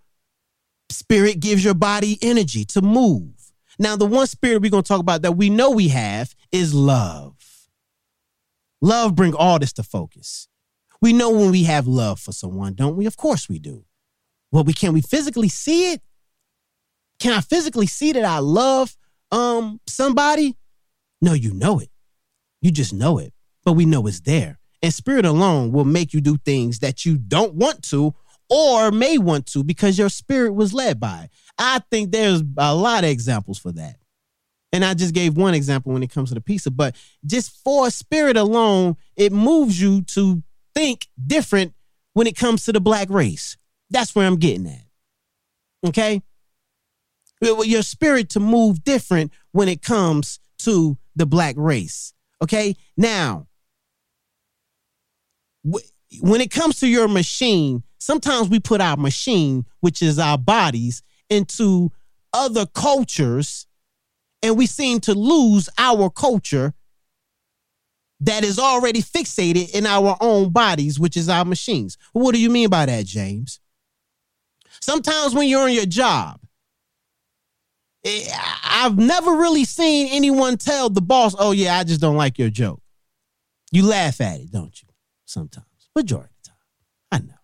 spirit 0.92 1.40
gives 1.40 1.64
your 1.64 1.74
body 1.74 2.18
energy 2.22 2.64
to 2.66 2.82
move. 2.82 3.32
Now, 3.78 3.96
the 3.96 4.06
one 4.06 4.26
spirit 4.26 4.62
we're 4.62 4.70
going 4.70 4.82
to 4.82 4.88
talk 4.88 5.00
about 5.00 5.22
that 5.22 5.32
we 5.32 5.50
know 5.50 5.70
we 5.70 5.88
have 5.88 6.34
is 6.52 6.74
love. 6.74 7.36
Love 8.80 9.14
bring 9.14 9.34
all 9.34 9.58
this 9.58 9.72
to 9.74 9.82
focus. 9.82 10.48
We 11.00 11.12
know 11.12 11.30
when 11.30 11.50
we 11.50 11.64
have 11.64 11.86
love 11.86 12.20
for 12.20 12.32
someone, 12.32 12.74
don't 12.74 12.96
we? 12.96 13.06
Of 13.06 13.16
course 13.16 13.48
we 13.48 13.58
do. 13.58 13.84
Well, 14.50 14.64
we 14.64 14.72
can 14.72 14.92
we 14.92 15.00
physically 15.00 15.48
see 15.48 15.92
it? 15.92 16.02
Can 17.18 17.32
I 17.32 17.40
physically 17.40 17.86
see 17.86 18.12
that 18.12 18.24
I 18.24 18.38
love 18.38 18.96
um 19.30 19.80
somebody? 19.86 20.56
No, 21.20 21.32
you 21.32 21.54
know 21.54 21.78
it. 21.78 21.90
You 22.60 22.70
just 22.70 22.92
know 22.92 23.18
it. 23.18 23.32
But 23.64 23.72
we 23.72 23.84
know 23.84 24.06
it's 24.06 24.20
there. 24.20 24.58
And 24.82 24.92
spirit 24.92 25.24
alone 25.24 25.70
will 25.70 25.84
make 25.84 26.12
you 26.12 26.20
do 26.20 26.36
things 26.38 26.80
that 26.80 27.06
you 27.06 27.16
don't 27.16 27.54
want 27.54 27.82
to 27.90 28.14
or 28.52 28.90
may 28.90 29.16
want 29.16 29.46
to 29.46 29.64
because 29.64 29.96
your 29.96 30.10
spirit 30.10 30.52
was 30.52 30.74
led 30.74 31.00
by. 31.00 31.22
it. 31.24 31.30
I 31.58 31.80
think 31.90 32.12
there's 32.12 32.42
a 32.58 32.74
lot 32.74 33.02
of 33.02 33.08
examples 33.08 33.58
for 33.58 33.72
that. 33.72 33.96
And 34.74 34.84
I 34.84 34.92
just 34.92 35.14
gave 35.14 35.38
one 35.38 35.54
example 35.54 35.92
when 35.92 36.02
it 36.02 36.12
comes 36.12 36.28
to 36.28 36.34
the 36.34 36.40
pizza, 36.42 36.70
but 36.70 36.94
just 37.24 37.50
for 37.64 37.88
spirit 37.90 38.36
alone, 38.36 38.96
it 39.16 39.32
moves 39.32 39.80
you 39.80 40.02
to 40.02 40.42
think 40.74 41.08
different 41.26 41.72
when 42.12 42.26
it 42.26 42.36
comes 42.36 42.66
to 42.66 42.72
the 42.72 42.80
black 42.80 43.08
race. 43.08 43.56
That's 43.88 44.14
where 44.14 44.26
I'm 44.26 44.36
getting 44.36 44.66
at. 44.66 45.88
Okay? 45.88 46.22
Your 47.40 47.82
spirit 47.82 48.28
to 48.30 48.40
move 48.40 48.84
different 48.84 49.32
when 49.52 49.68
it 49.68 49.80
comes 49.80 50.40
to 50.58 50.98
the 51.16 51.26
black 51.26 51.54
race. 51.56 52.12
Okay? 52.42 52.76
Now, 52.98 53.46
when 55.64 56.40
it 56.40 56.50
comes 56.50 56.80
to 56.80 56.86
your 56.86 57.08
machine, 57.08 57.82
sometimes 58.02 58.48
we 58.48 58.60
put 58.60 58.80
our 58.80 58.96
machine, 58.96 59.64
which 59.80 60.02
is 60.02 60.18
our 60.18 60.38
bodies, 60.38 61.02
into 61.30 61.90
other 62.32 62.66
cultures, 62.66 63.66
and 64.42 64.56
we 64.56 64.66
seem 64.66 65.00
to 65.00 65.14
lose 65.14 65.68
our 65.78 66.10
culture 66.10 66.74
that 68.20 68.44
is 68.44 68.58
already 68.58 69.02
fixated 69.02 69.70
in 69.74 69.86
our 69.86 70.16
own 70.20 70.50
bodies, 70.50 70.98
which 70.98 71.16
is 71.16 71.28
our 71.28 71.44
machines. 71.44 71.98
What 72.12 72.34
do 72.34 72.40
you 72.40 72.50
mean 72.50 72.68
by 72.68 72.86
that, 72.86 73.04
James? 73.04 73.60
Sometimes 74.80 75.34
when 75.34 75.48
you're 75.48 75.62
on 75.62 75.72
your 75.72 75.86
job, 75.86 76.40
eh, 78.04 78.28
I've 78.64 78.96
never 78.96 79.32
really 79.32 79.64
seen 79.64 80.08
anyone 80.12 80.56
tell 80.56 80.88
the 80.88 81.00
boss, 81.00 81.34
oh, 81.38 81.52
yeah, 81.52 81.78
I 81.78 81.84
just 81.84 82.00
don't 82.00 82.16
like 82.16 82.38
your 82.38 82.50
joke. 82.50 82.80
You 83.72 83.86
laugh 83.86 84.20
at 84.20 84.40
it, 84.40 84.52
don't 84.52 84.80
you? 84.82 84.88
Sometimes, 85.24 85.66
majority 85.96 86.28
of 86.28 86.42
the 86.42 86.50
time. 86.50 86.56
I 87.10 87.18
know. 87.26 87.38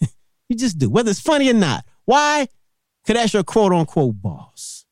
you 0.48 0.56
just 0.56 0.78
do, 0.78 0.90
whether 0.90 1.10
it's 1.10 1.20
funny 1.20 1.50
or 1.50 1.54
not. 1.54 1.84
Why? 2.04 2.48
Because 3.04 3.20
that's 3.20 3.34
your 3.34 3.44
quote 3.44 3.72
unquote 3.72 4.20
boss. 4.20 4.84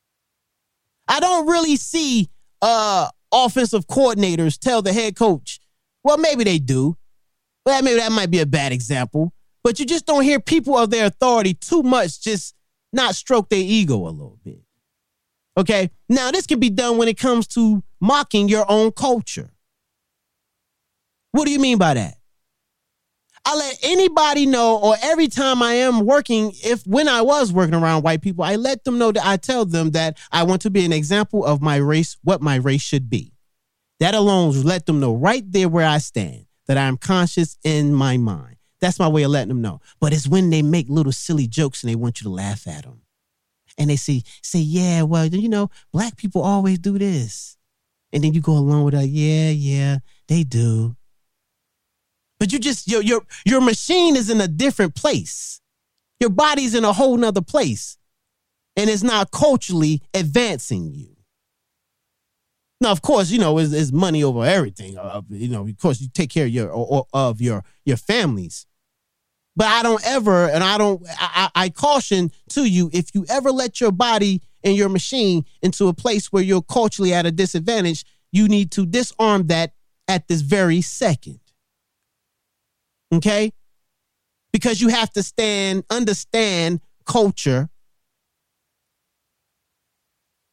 I 1.06 1.20
don't 1.20 1.46
really 1.46 1.76
see 1.76 2.28
uh 2.60 3.08
offensive 3.32 3.86
coordinators 3.86 4.58
tell 4.58 4.82
the 4.82 4.92
head 4.92 5.16
coach, 5.16 5.60
well, 6.02 6.18
maybe 6.18 6.44
they 6.44 6.58
do. 6.58 6.96
Well, 7.66 7.82
maybe 7.82 7.98
that 7.98 8.12
might 8.12 8.30
be 8.30 8.40
a 8.40 8.46
bad 8.46 8.72
example. 8.72 9.32
But 9.62 9.78
you 9.78 9.84
just 9.84 10.06
don't 10.06 10.22
hear 10.22 10.40
people 10.40 10.78
of 10.78 10.90
their 10.90 11.06
authority 11.06 11.54
too 11.54 11.82
much 11.82 12.22
just 12.22 12.54
not 12.92 13.14
stroke 13.14 13.48
their 13.50 13.58
ego 13.58 13.96
a 13.96 14.08
little 14.08 14.38
bit. 14.42 14.60
Okay. 15.56 15.90
Now, 16.08 16.30
this 16.30 16.46
can 16.46 16.60
be 16.60 16.70
done 16.70 16.96
when 16.96 17.08
it 17.08 17.18
comes 17.18 17.46
to 17.48 17.82
mocking 18.00 18.48
your 18.48 18.64
own 18.70 18.92
culture. 18.92 19.50
What 21.32 21.44
do 21.44 21.50
you 21.50 21.58
mean 21.58 21.78
by 21.78 21.94
that? 21.94 22.17
I 23.50 23.54
let 23.56 23.78
anybody 23.82 24.44
know, 24.44 24.76
or 24.76 24.94
every 25.00 25.26
time 25.26 25.62
I 25.62 25.72
am 25.72 26.04
working, 26.04 26.52
if 26.62 26.86
when 26.86 27.08
I 27.08 27.22
was 27.22 27.50
working 27.50 27.74
around 27.74 28.02
white 28.02 28.20
people, 28.20 28.44
I 28.44 28.56
let 28.56 28.84
them 28.84 28.98
know 28.98 29.10
that 29.10 29.24
I 29.24 29.38
tell 29.38 29.64
them 29.64 29.92
that 29.92 30.18
I 30.30 30.42
want 30.42 30.60
to 30.62 30.70
be 30.70 30.84
an 30.84 30.92
example 30.92 31.46
of 31.46 31.62
my 31.62 31.76
race, 31.76 32.18
what 32.22 32.42
my 32.42 32.56
race 32.56 32.82
should 32.82 33.08
be. 33.08 33.32
That 34.00 34.14
alone 34.14 34.52
let 34.64 34.84
them 34.84 35.00
know 35.00 35.14
right 35.14 35.50
there 35.50 35.70
where 35.70 35.86
I 35.86 35.96
stand, 35.96 36.44
that 36.66 36.76
I 36.76 36.82
am 36.82 36.98
conscious 36.98 37.56
in 37.64 37.94
my 37.94 38.18
mind. 38.18 38.56
That's 38.82 38.98
my 38.98 39.08
way 39.08 39.22
of 39.22 39.30
letting 39.30 39.48
them 39.48 39.62
know. 39.62 39.80
But 39.98 40.12
it's 40.12 40.28
when 40.28 40.50
they 40.50 40.60
make 40.60 40.90
little 40.90 41.10
silly 41.10 41.46
jokes 41.46 41.82
and 41.82 41.88
they 41.88 41.96
want 41.96 42.20
you 42.20 42.24
to 42.24 42.30
laugh 42.30 42.68
at 42.68 42.84
them. 42.84 43.00
And 43.78 43.88
they 43.88 43.96
say, 43.96 44.24
say, 44.42 44.58
yeah, 44.58 45.04
well, 45.04 45.24
you 45.24 45.48
know, 45.48 45.70
black 45.90 46.18
people 46.18 46.42
always 46.42 46.78
do 46.78 46.98
this. 46.98 47.56
And 48.12 48.22
then 48.22 48.34
you 48.34 48.42
go 48.42 48.58
along 48.58 48.84
with 48.84 48.92
that, 48.92 49.08
yeah, 49.08 49.48
yeah, 49.48 50.00
they 50.26 50.44
do. 50.44 50.97
But 52.38 52.52
you 52.52 52.58
just 52.58 52.88
your 52.88 53.02
your 53.02 53.26
your 53.44 53.60
machine 53.60 54.16
is 54.16 54.30
in 54.30 54.40
a 54.40 54.48
different 54.48 54.94
place. 54.94 55.60
Your 56.20 56.30
body's 56.30 56.74
in 56.74 56.84
a 56.84 56.92
whole 56.92 57.16
nother 57.16 57.42
place. 57.42 57.96
And 58.76 58.88
it's 58.88 59.02
not 59.02 59.32
culturally 59.32 60.02
advancing 60.14 60.92
you. 60.92 61.16
Now, 62.80 62.92
of 62.92 63.02
course, 63.02 63.30
you 63.30 63.38
know, 63.38 63.58
it's, 63.58 63.72
it's 63.72 63.90
money 63.90 64.22
over 64.22 64.44
everything. 64.44 64.96
Uh, 64.96 65.22
you 65.28 65.48
know, 65.48 65.66
of 65.66 65.78
course, 65.78 66.00
you 66.00 66.08
take 66.12 66.30
care 66.30 66.44
of 66.44 66.50
your 66.50 66.70
or, 66.70 66.86
or 66.86 67.06
of 67.12 67.40
your 67.40 67.64
your 67.84 67.96
families. 67.96 68.66
But 69.56 69.66
I 69.66 69.82
don't 69.82 70.06
ever, 70.06 70.48
and 70.48 70.62
I 70.62 70.78
don't, 70.78 71.04
I, 71.08 71.50
I 71.56 71.64
I 71.64 71.68
caution 71.70 72.30
to 72.50 72.64
you 72.64 72.88
if 72.92 73.12
you 73.14 73.26
ever 73.28 73.50
let 73.50 73.80
your 73.80 73.90
body 73.90 74.42
and 74.62 74.76
your 74.76 74.88
machine 74.88 75.44
into 75.60 75.88
a 75.88 75.92
place 75.92 76.32
where 76.32 76.44
you're 76.44 76.62
culturally 76.62 77.12
at 77.12 77.26
a 77.26 77.32
disadvantage, 77.32 78.04
you 78.30 78.46
need 78.46 78.70
to 78.72 78.86
disarm 78.86 79.48
that 79.48 79.72
at 80.06 80.28
this 80.28 80.42
very 80.42 80.80
second. 80.80 81.40
Okay? 83.12 83.52
Because 84.52 84.80
you 84.80 84.88
have 84.88 85.10
to 85.12 85.22
stand, 85.22 85.84
understand 85.90 86.80
culture 87.04 87.68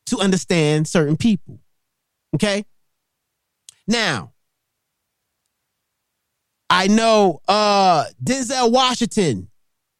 to 0.07 0.19
understand 0.19 0.87
certain 0.87 1.17
people. 1.17 1.59
Okay? 2.35 2.65
Now, 3.87 4.33
I 6.69 6.87
know 6.87 7.41
uh 7.47 8.05
Denzel 8.23 8.71
Washington 8.71 9.49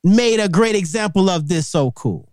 made 0.04 0.40
a 0.40 0.50
great 0.50 0.76
example 0.76 1.30
of 1.30 1.48
this 1.48 1.68
so 1.68 1.92
cool. 1.92 2.32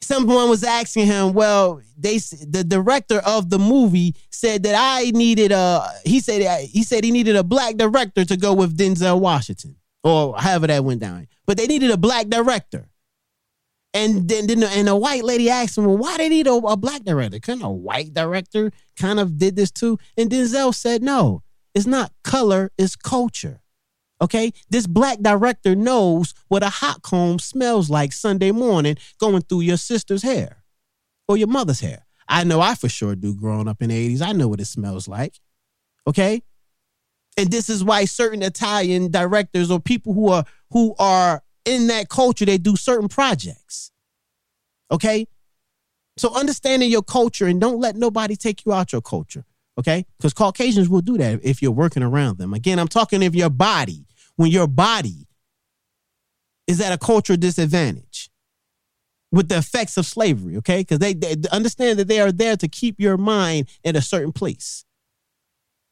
Someone 0.00 0.48
was 0.48 0.64
asking 0.64 1.06
him, 1.06 1.32
well, 1.32 1.80
they 1.96 2.18
the 2.18 2.64
director 2.66 3.18
of 3.18 3.50
the 3.50 3.58
movie 3.58 4.14
said 4.30 4.62
that 4.62 4.74
I 4.78 5.10
needed 5.10 5.52
a 5.52 5.86
he 6.04 6.20
said 6.20 6.40
he 6.60 6.82
said 6.82 7.04
he 7.04 7.10
needed 7.10 7.36
a 7.36 7.44
black 7.44 7.76
director 7.76 8.24
to 8.24 8.36
go 8.36 8.54
with 8.54 8.76
Denzel 8.76 9.20
Washington 9.20 9.76
or 10.04 10.36
however 10.38 10.68
that 10.68 10.84
went 10.84 11.00
down. 11.00 11.26
But 11.46 11.56
they 11.56 11.66
needed 11.66 11.90
a 11.90 11.96
black 11.96 12.28
director. 12.28 12.88
And 13.94 14.28
then, 14.28 14.46
then 14.46 14.62
and 14.62 14.88
a 14.88 14.96
white 14.96 15.24
lady 15.24 15.48
asked 15.50 15.78
him, 15.78 15.86
well, 15.86 15.96
why 15.96 16.18
they 16.18 16.28
need 16.28 16.46
a, 16.46 16.52
a 16.52 16.76
black 16.76 17.04
director? 17.04 17.40
Couldn't 17.40 17.62
a 17.62 17.70
white 17.70 18.12
director 18.12 18.70
kind 18.96 19.18
of 19.18 19.38
did 19.38 19.56
this 19.56 19.70
too? 19.70 19.98
And 20.16 20.30
Denzel 20.30 20.74
said, 20.74 21.02
no, 21.02 21.42
It's 21.74 21.86
not 21.86 22.12
color, 22.22 22.70
it's 22.78 22.96
culture. 22.96 23.60
Okay? 24.20 24.52
This 24.68 24.86
black 24.86 25.20
director 25.20 25.74
knows 25.74 26.34
what 26.48 26.62
a 26.62 26.68
hot 26.68 27.02
comb 27.02 27.38
smells 27.38 27.88
like 27.88 28.12
Sunday 28.12 28.50
morning 28.50 28.96
going 29.18 29.42
through 29.42 29.60
your 29.60 29.76
sister's 29.76 30.22
hair 30.22 30.64
or 31.28 31.36
your 31.36 31.48
mother's 31.48 31.80
hair. 31.80 32.06
I 32.28 32.44
know 32.44 32.60
I 32.60 32.74
for 32.74 32.88
sure 32.88 33.14
do 33.14 33.34
growing 33.34 33.68
up 33.68 33.80
in 33.80 33.88
the 33.88 34.16
80s. 34.16 34.22
I 34.22 34.32
know 34.32 34.48
what 34.48 34.60
it 34.60 34.66
smells 34.66 35.08
like. 35.08 35.38
Okay? 36.06 36.42
And 37.36 37.50
this 37.50 37.70
is 37.70 37.84
why 37.84 38.04
certain 38.04 38.42
Italian 38.42 39.10
directors 39.10 39.70
or 39.70 39.78
people 39.78 40.12
who 40.12 40.28
are 40.28 40.44
who 40.70 40.94
are 40.98 41.42
in 41.64 41.86
that 41.86 42.08
culture, 42.08 42.44
they 42.44 42.58
do 42.58 42.76
certain 42.76 43.08
projects. 43.08 43.92
Okay? 44.90 45.26
So 46.16 46.34
understanding 46.34 46.90
your 46.90 47.02
culture 47.02 47.46
and 47.46 47.60
don't 47.60 47.78
let 47.78 47.94
nobody 47.94 48.36
take 48.36 48.64
you 48.66 48.72
out 48.72 48.92
your 48.92 49.02
culture. 49.02 49.44
Okay? 49.78 50.04
Because 50.18 50.32
Caucasians 50.32 50.88
will 50.88 51.00
do 51.00 51.16
that 51.18 51.40
if 51.44 51.62
you're 51.62 51.70
working 51.70 52.02
around 52.02 52.38
them. 52.38 52.52
Again, 52.52 52.78
I'm 52.78 52.88
talking 52.88 53.24
of 53.24 53.34
your 53.34 53.50
body. 53.50 54.07
When 54.38 54.52
your 54.52 54.68
body 54.68 55.26
is 56.68 56.80
at 56.80 56.92
a 56.92 56.96
cultural 56.96 57.36
disadvantage 57.36 58.30
with 59.32 59.48
the 59.48 59.58
effects 59.58 59.96
of 59.96 60.06
slavery, 60.06 60.56
okay? 60.58 60.82
Because 60.82 61.00
they, 61.00 61.12
they 61.12 61.34
understand 61.50 61.98
that 61.98 62.06
they 62.06 62.20
are 62.20 62.30
there 62.30 62.56
to 62.56 62.68
keep 62.68 63.00
your 63.00 63.16
mind 63.16 63.68
in 63.82 63.96
a 63.96 64.00
certain 64.00 64.30
place. 64.30 64.84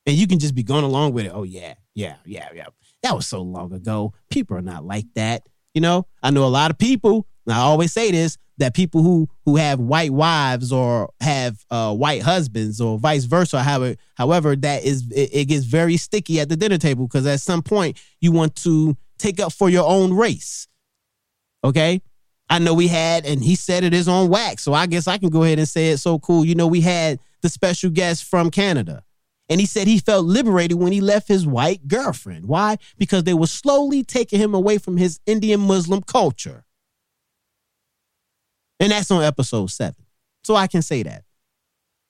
And 0.07 0.15
you 0.15 0.29
can 0.29 0.39
just 0.39 0.55
be 0.55 0.63
going 0.63 0.85
along 0.85 1.13
with 1.13 1.27
it. 1.27 1.33
Oh, 1.35 1.43
yeah, 1.43 1.75
yeah, 1.97 2.19
yeah, 2.25 2.49
yeah. 2.55 2.67
That 3.03 3.17
was 3.17 3.27
so 3.27 3.43
long 3.43 3.73
ago. 3.73 4.15
People 4.31 4.57
are 4.57 4.63
not 4.63 4.85
like 4.85 5.07
that. 5.17 5.43
You 5.75 5.81
know, 5.81 6.07
I 6.23 6.31
know 6.31 6.45
a 6.45 6.47
lot 6.47 6.71
of 6.71 6.79
people, 6.79 7.27
I 7.49 7.59
always 7.59 7.93
say 7.93 8.11
this, 8.11 8.39
that 8.59 8.75
people 8.75 9.03
who 9.03 9.29
who 9.45 9.57
have 9.57 9.79
white 9.79 10.13
wives 10.13 10.73
or 10.73 11.11
have 11.21 11.65
uh, 11.71 11.95
white 11.95 12.23
husbands 12.23 12.81
or 12.81 12.99
vice 12.99 13.25
versa, 13.25 13.63
however, 13.63 13.97
however, 14.15 14.57
that 14.57 14.85
is 14.85 15.11
it, 15.15 15.31
it 15.33 15.45
gets 15.47 15.65
very 15.65 15.97
sticky 15.97 16.41
at 16.41 16.49
the 16.49 16.57
dinner 16.57 16.79
table 16.79 17.07
because 17.07 17.27
at 17.27 17.41
some 17.41 17.63
point 17.63 18.01
you 18.21 18.33
want 18.33 18.57
to 18.57 18.97
take 19.19 19.41
up 19.41 19.53
for 19.53 19.69
your 19.69 19.87
own 19.87 20.13
race. 20.13 20.69
Okay. 21.63 22.01
I 22.49 22.61
know 22.61 22.75
we 22.75 22.87
had, 22.87 23.27
and 23.27 23.43
he 23.43 23.57
said 23.57 23.83
it 23.83 23.93
is 23.93 24.07
on 24.07 24.29
wax. 24.29 24.63
So 24.63 24.73
I 24.73 24.87
guess 24.87 25.09
I 25.09 25.19
can 25.19 25.31
go 25.31 25.43
ahead 25.43 25.59
and 25.59 25.69
say 25.69 25.91
it 25.91 25.99
so 25.99 26.21
cool. 26.21 26.45
You 26.45 26.55
know, 26.55 26.69
we 26.69 26.81
had 26.81 27.19
the 27.43 27.49
special 27.49 27.91
guest 27.91 28.25
from 28.25 28.51
Canada. 28.51 29.03
And 29.49 29.61
he 29.61 29.67
said 29.67 29.87
he 29.87 29.99
felt 29.99 30.27
liberated 30.27 30.79
when 30.79 30.93
he 30.93 31.01
left 31.01 31.29
his 31.29 31.47
white 31.47 31.87
girlfriend. 31.87 32.47
Why? 32.47 32.79
Because 32.99 33.25
they 33.25 33.35
were 33.35 33.47
slowly 33.47 34.03
taking 34.03 34.41
him 34.41 34.55
away 34.55 34.79
from 34.79 34.97
his 34.97 35.21
Indian 35.27 35.61
Muslim 35.61 36.03
culture. 36.03 36.65
And 38.81 38.93
that's 38.93 39.11
on 39.11 39.23
episode 39.23 39.71
seven. 39.71 40.05
So 40.45 40.55
I 40.55 40.67
can 40.67 40.83
say 40.83 41.03
that. 41.03 41.25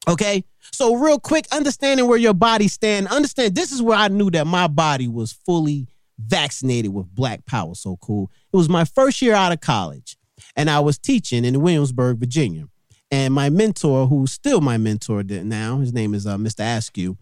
Okay. 0.08 0.44
So, 0.72 0.94
real 0.94 1.18
quick, 1.18 1.46
understanding 1.52 2.06
where 2.06 2.18
your 2.18 2.34
body 2.34 2.68
stand. 2.68 3.08
Understand 3.08 3.54
this 3.54 3.72
is 3.72 3.82
where 3.82 3.96
I 3.96 4.08
knew 4.08 4.30
that 4.30 4.46
my 4.46 4.68
body 4.68 5.08
was 5.08 5.32
fully 5.32 5.86
vaccinated 6.18 6.92
with 6.92 7.14
black 7.14 7.46
power. 7.46 7.74
So 7.74 7.96
cool. 7.96 8.30
It 8.52 8.56
was 8.56 8.68
my 8.68 8.84
first 8.84 9.20
year 9.22 9.34
out 9.34 9.52
of 9.52 9.60
college, 9.60 10.16
and 10.54 10.70
I 10.70 10.80
was 10.80 10.98
teaching 10.98 11.44
in 11.44 11.60
Williamsburg, 11.60 12.18
Virginia. 12.18 12.68
And 13.10 13.32
my 13.32 13.50
mentor, 13.50 14.06
who's 14.08 14.32
still 14.32 14.60
my 14.60 14.78
mentor 14.78 15.22
now, 15.22 15.78
his 15.78 15.92
name 15.92 16.12
is 16.12 16.26
uh, 16.26 16.36
Mr. 16.36 16.76
Askew. 16.76 17.16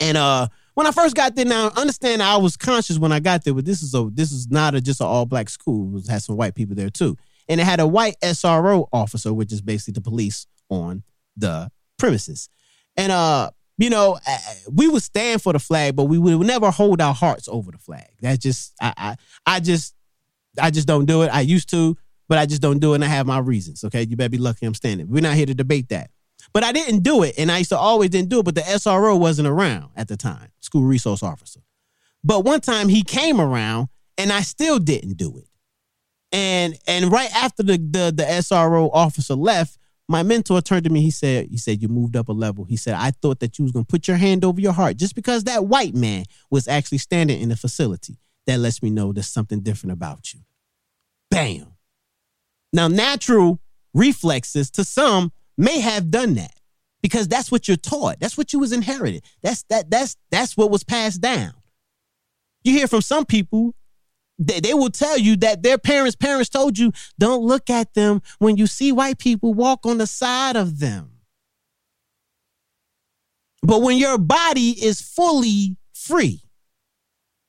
And 0.00 0.16
uh, 0.16 0.48
when 0.74 0.86
I 0.86 0.90
first 0.90 1.14
got 1.14 1.34
there, 1.36 1.44
now 1.44 1.70
understand 1.76 2.22
I 2.22 2.36
was 2.36 2.56
conscious 2.56 2.98
when 2.98 3.12
I 3.12 3.20
got 3.20 3.44
there, 3.44 3.54
but 3.54 3.64
this 3.64 3.82
is 3.82 3.94
a 3.94 4.08
this 4.12 4.32
is 4.32 4.50
not 4.50 4.74
a, 4.74 4.80
just 4.80 5.00
an 5.00 5.06
all 5.06 5.26
black 5.26 5.48
school. 5.48 5.96
It 5.98 6.08
had 6.08 6.22
some 6.22 6.36
white 6.36 6.54
people 6.54 6.74
there 6.74 6.90
too, 6.90 7.16
and 7.48 7.60
it 7.60 7.64
had 7.64 7.80
a 7.80 7.86
white 7.86 8.16
SRO 8.22 8.88
officer, 8.92 9.32
which 9.32 9.52
is 9.52 9.60
basically 9.60 9.92
the 9.92 10.00
police 10.00 10.46
on 10.68 11.02
the 11.36 11.70
premises. 11.98 12.48
And 12.96 13.12
uh, 13.12 13.50
you 13.78 13.90
know, 13.90 14.18
we 14.72 14.88
would 14.88 15.02
stand 15.02 15.40
for 15.40 15.52
the 15.52 15.58
flag, 15.58 15.96
but 15.96 16.04
we 16.04 16.18
would 16.18 16.46
never 16.46 16.70
hold 16.70 17.00
our 17.00 17.14
hearts 17.14 17.48
over 17.48 17.70
the 17.70 17.78
flag. 17.78 18.08
That's 18.20 18.38
just 18.38 18.74
I 18.80 18.92
I, 18.96 19.16
I 19.46 19.60
just 19.60 19.94
I 20.60 20.70
just 20.70 20.88
don't 20.88 21.06
do 21.06 21.22
it. 21.22 21.28
I 21.28 21.40
used 21.42 21.70
to, 21.70 21.96
but 22.28 22.38
I 22.38 22.46
just 22.46 22.60
don't 22.60 22.80
do 22.80 22.92
it, 22.92 22.96
and 22.96 23.04
I 23.04 23.08
have 23.08 23.26
my 23.26 23.38
reasons. 23.38 23.84
Okay, 23.84 24.02
you 24.02 24.16
better 24.16 24.28
be 24.28 24.38
lucky 24.38 24.66
I'm 24.66 24.74
standing. 24.74 25.08
We're 25.08 25.22
not 25.22 25.34
here 25.34 25.46
to 25.46 25.54
debate 25.54 25.88
that. 25.90 26.10
But 26.52 26.64
I 26.64 26.72
didn't 26.72 27.00
do 27.00 27.22
it, 27.22 27.34
and 27.38 27.52
I 27.52 27.58
used 27.58 27.70
to 27.70 27.78
always 27.78 28.10
didn't 28.10 28.30
do 28.30 28.40
it. 28.40 28.44
But 28.44 28.54
the 28.54 28.62
SRO 28.62 29.18
wasn't 29.18 29.48
around 29.48 29.90
at 29.96 30.08
the 30.08 30.16
time, 30.16 30.48
school 30.60 30.82
resource 30.82 31.22
officer. 31.22 31.60
But 32.24 32.44
one 32.44 32.60
time 32.60 32.88
he 32.88 33.02
came 33.02 33.40
around, 33.40 33.88
and 34.16 34.32
I 34.32 34.40
still 34.40 34.78
didn't 34.78 35.16
do 35.16 35.38
it. 35.38 35.47
And 36.32 36.76
and 36.86 37.10
right 37.10 37.30
after 37.34 37.62
the 37.62 37.78
the, 37.78 38.12
the 38.14 38.24
SRO 38.24 38.90
officer 38.92 39.34
left, 39.34 39.78
my 40.08 40.22
mentor 40.22 40.60
turned 40.60 40.84
to 40.84 40.90
me. 40.90 41.00
He 41.00 41.10
said, 41.10 41.48
"He 41.50 41.58
said 41.58 41.80
you 41.82 41.88
moved 41.88 42.16
up 42.16 42.28
a 42.28 42.32
level." 42.32 42.64
He 42.64 42.76
said, 42.76 42.94
"I 42.94 43.10
thought 43.10 43.40
that 43.40 43.58
you 43.58 43.64
was 43.64 43.72
gonna 43.72 43.84
put 43.84 44.08
your 44.08 44.16
hand 44.16 44.44
over 44.44 44.60
your 44.60 44.72
heart 44.72 44.96
just 44.96 45.14
because 45.14 45.44
that 45.44 45.66
white 45.66 45.94
man 45.94 46.24
was 46.50 46.68
actually 46.68 46.98
standing 46.98 47.40
in 47.40 47.48
the 47.48 47.56
facility. 47.56 48.18
That 48.46 48.60
lets 48.60 48.82
me 48.82 48.90
know 48.90 49.12
there's 49.12 49.28
something 49.28 49.60
different 49.60 49.92
about 49.92 50.32
you." 50.34 50.40
Bam. 51.30 51.74
Now, 52.72 52.88
natural 52.88 53.60
reflexes 53.94 54.70
to 54.72 54.84
some 54.84 55.32
may 55.56 55.80
have 55.80 56.10
done 56.10 56.34
that 56.34 56.54
because 57.02 57.28
that's 57.28 57.50
what 57.50 57.68
you're 57.68 57.76
taught. 57.76 58.20
That's 58.20 58.36
what 58.36 58.52
you 58.52 58.58
was 58.58 58.72
inherited. 58.72 59.24
That's 59.42 59.62
that 59.64 59.90
that's 59.90 60.16
that's 60.30 60.56
what 60.56 60.70
was 60.70 60.84
passed 60.84 61.20
down. 61.20 61.52
You 62.64 62.72
hear 62.72 62.88
from 62.88 63.02
some 63.02 63.24
people 63.24 63.74
they, 64.38 64.60
they 64.60 64.74
will 64.74 64.90
tell 64.90 65.18
you 65.18 65.36
that 65.36 65.62
their 65.62 65.78
parents 65.78 66.16
parents 66.16 66.48
told 66.48 66.78
you 66.78 66.92
don't 67.18 67.42
look 67.42 67.68
at 67.70 67.94
them 67.94 68.22
when 68.38 68.56
you 68.56 68.66
see 68.66 68.92
white 68.92 69.18
people 69.18 69.52
walk 69.52 69.84
on 69.84 69.98
the 69.98 70.06
side 70.06 70.56
of 70.56 70.78
them. 70.78 71.12
But 73.62 73.82
when 73.82 73.98
your 73.98 74.18
body 74.18 74.70
is 74.70 75.00
fully 75.00 75.76
free 75.92 76.42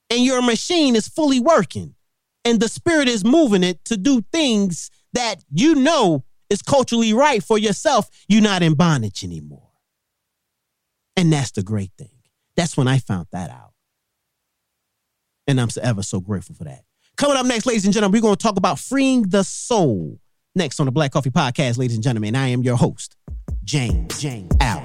and 0.09 0.23
your 0.23 0.41
machine 0.41 0.95
is 0.95 1.07
fully 1.07 1.39
working 1.39 1.95
and 2.43 2.59
the 2.59 2.67
spirit 2.67 3.07
is 3.07 3.23
moving 3.23 3.63
it 3.63 3.85
to 3.85 3.95
do 3.95 4.21
things 4.31 4.89
that 5.13 5.43
you 5.51 5.75
know 5.75 6.23
is 6.49 6.63
culturally 6.63 7.13
right 7.13 7.43
for 7.43 7.59
yourself, 7.59 8.09
you're 8.27 8.41
not 8.41 8.63
in 8.63 8.73
bondage 8.73 9.23
anymore. 9.23 9.69
And 11.15 11.31
that's 11.31 11.51
the 11.51 11.61
great 11.61 11.91
thing. 11.97 12.09
That's 12.55 12.75
when 12.75 12.87
I 12.87 12.97
found 12.97 13.27
that 13.31 13.51
out. 13.51 13.68
And 15.49 15.59
I'm 15.59 15.69
ever 15.81 16.03
so 16.03 16.19
grateful 16.19 16.53
for 16.53 16.65
that. 16.65 16.83
Coming 17.17 17.35
up 17.35 17.43
next, 17.43 17.65
ladies 17.65 17.83
and 17.83 17.91
gentlemen, 17.91 18.15
we're 18.15 18.21
going 18.21 18.35
to 18.35 18.41
talk 18.41 18.57
about 18.57 18.77
freeing 18.77 19.23
the 19.23 19.43
soul. 19.43 20.19
Next 20.53 20.79
on 20.79 20.85
the 20.85 20.91
Black 20.91 21.11
Coffee 21.11 21.31
Podcast, 21.31 21.79
ladies 21.79 21.95
and 21.95 22.03
gentlemen, 22.03 22.35
I 22.35 22.49
am 22.49 22.61
your 22.61 22.75
host, 22.75 23.15
James, 23.63 24.21
James, 24.21 24.51
Al, 24.59 24.78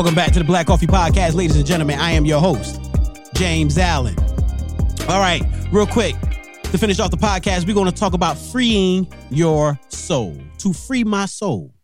Welcome 0.00 0.14
back 0.14 0.32
to 0.32 0.38
the 0.38 0.46
Black 0.46 0.66
Coffee 0.66 0.86
Podcast, 0.86 1.34
ladies 1.34 1.56
and 1.56 1.66
gentlemen. 1.66 2.00
I 2.00 2.12
am 2.12 2.24
your 2.24 2.40
host, 2.40 2.80
James 3.34 3.76
Allen. 3.76 4.16
All 5.10 5.20
right, 5.20 5.42
real 5.70 5.86
quick, 5.86 6.14
to 6.62 6.78
finish 6.78 6.98
off 6.98 7.10
the 7.10 7.18
podcast, 7.18 7.66
we're 7.66 7.74
going 7.74 7.84
to 7.84 7.94
talk 7.94 8.14
about 8.14 8.38
freeing 8.38 9.06
your 9.28 9.78
soul. 9.88 10.38
To 10.60 10.72
free 10.72 11.04
my 11.04 11.26
soul. 11.26 11.74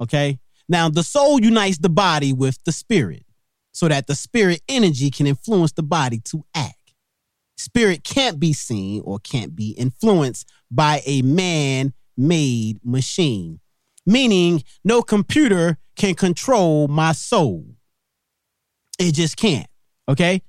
Okay? 0.00 0.40
Now, 0.68 0.88
the 0.88 1.04
soul 1.04 1.40
unites 1.40 1.78
the 1.78 1.88
body 1.88 2.32
with 2.32 2.58
the 2.64 2.72
spirit 2.72 3.24
so 3.70 3.86
that 3.86 4.08
the 4.08 4.16
spirit 4.16 4.60
energy 4.68 5.08
can 5.08 5.28
influence 5.28 5.70
the 5.70 5.84
body 5.84 6.18
to 6.24 6.44
act. 6.56 6.94
Spirit 7.56 8.02
can't 8.02 8.40
be 8.40 8.52
seen 8.52 9.02
or 9.04 9.20
can't 9.20 9.54
be 9.54 9.70
influenced 9.78 10.50
by 10.68 11.00
a 11.06 11.22
man 11.22 11.92
made 12.16 12.80
machine 12.84 13.60
meaning 14.06 14.62
no 14.84 15.02
computer 15.02 15.78
can 15.96 16.14
control 16.14 16.88
my 16.88 17.12
soul. 17.12 17.66
It 18.98 19.14
just 19.14 19.36
can't. 19.36 19.66
Okay. 20.08 20.42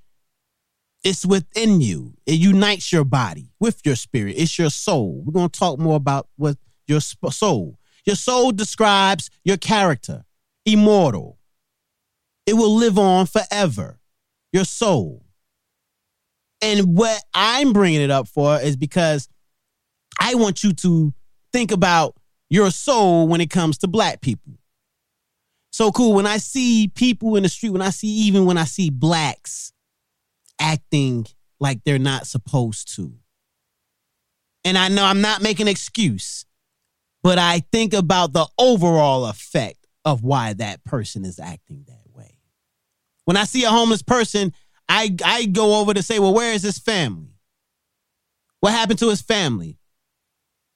It's 1.04 1.26
within 1.26 1.82
you. 1.82 2.14
It 2.26 2.36
unites 2.36 2.94
your 2.94 3.04
body 3.04 3.52
with 3.60 3.82
your 3.86 3.96
spirit. 3.96 4.36
It's 4.38 4.58
your 4.58 4.70
soul. 4.70 5.22
We're 5.26 5.34
going 5.34 5.50
to 5.50 5.60
talk 5.60 5.80
more 5.80 5.98
about 5.98 6.30
what 6.38 6.58
your 6.88 7.02
soul. 7.02 7.78
Your 8.06 8.16
soul 8.16 8.52
describes 8.52 9.30
your 9.44 9.58
character, 9.58 10.26
immortal. 10.66 11.39
It 12.46 12.54
will 12.54 12.74
live 12.76 12.98
on 12.98 13.26
forever. 13.26 14.00
Your 14.52 14.66
soul. 14.66 15.26
And 16.62 16.98
what 16.98 17.22
I'm 17.34 17.74
bringing 17.74 18.02
it 18.02 18.12
up 18.12 18.28
for 18.28 18.60
is 18.60 18.78
because 18.78 19.28
I 20.20 20.36
want 20.36 20.64
you 20.64 20.74
to 20.74 21.14
think 21.52 21.72
about 21.72 22.16
your 22.50 22.72
soul 22.72 23.28
when 23.28 23.41
it 23.41 23.50
comes 23.50 23.78
to 23.80 23.88
black 23.88 24.22
people. 24.22 24.54
So 25.74 25.92
cool. 25.92 26.14
When 26.14 26.28
I 26.28 26.38
see 26.38 26.88
people 26.88 27.36
in 27.36 27.44
the 27.44 27.50
street, 27.50 27.72
when 27.72 27.82
I 27.82 27.90
see, 27.90 28.08
even 28.08 28.46
when 28.46 28.60
I 28.60 28.66
see 28.66 28.92
blacks 28.92 29.74
acting 30.60 31.26
like 31.60 31.84
they're 31.84 32.00
not 32.00 32.28
supposed 32.28 32.96
to. 32.96 33.12
And 34.64 34.78
I 34.78 34.88
know 34.88 35.04
I'm 35.04 35.22
not 35.22 35.42
making 35.42 35.68
an 35.68 35.72
excuse. 35.72 36.46
but 37.24 37.40
I 37.40 37.62
think 37.72 37.94
about 37.94 38.34
the 38.34 38.48
overall 38.60 39.26
effect 39.26 39.88
of 40.06 40.24
why 40.24 40.54
that 40.54 40.84
person 40.84 41.24
is 41.26 41.40
acting 41.40 41.86
that 41.88 42.04
way. 42.14 42.38
When 43.26 43.38
I 43.38 43.46
see 43.46 43.64
a 43.64 43.70
homeless 43.70 44.02
person, 44.04 44.54
I, 44.90 45.16
I 45.24 45.46
go 45.46 45.80
over 45.80 45.94
to 45.94 46.04
say, 46.04 46.20
well, 46.20 46.34
where 46.34 46.54
is 46.54 46.64
his 46.64 46.78
family? 46.78 47.38
What 48.60 48.74
happened 48.74 49.00
to 49.00 49.10
his 49.10 49.22
family? 49.22 49.78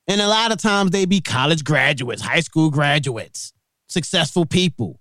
And 0.07 0.21
a 0.21 0.27
lot 0.27 0.53
of 0.53 0.57
times 0.57 0.91
they 0.91 1.05
be 1.05 1.19
college 1.19 1.65
graduates, 1.65 2.21
high 2.21 2.39
school 2.39 2.69
graduates, 2.71 3.51
successful 3.87 4.45
people. 4.45 4.99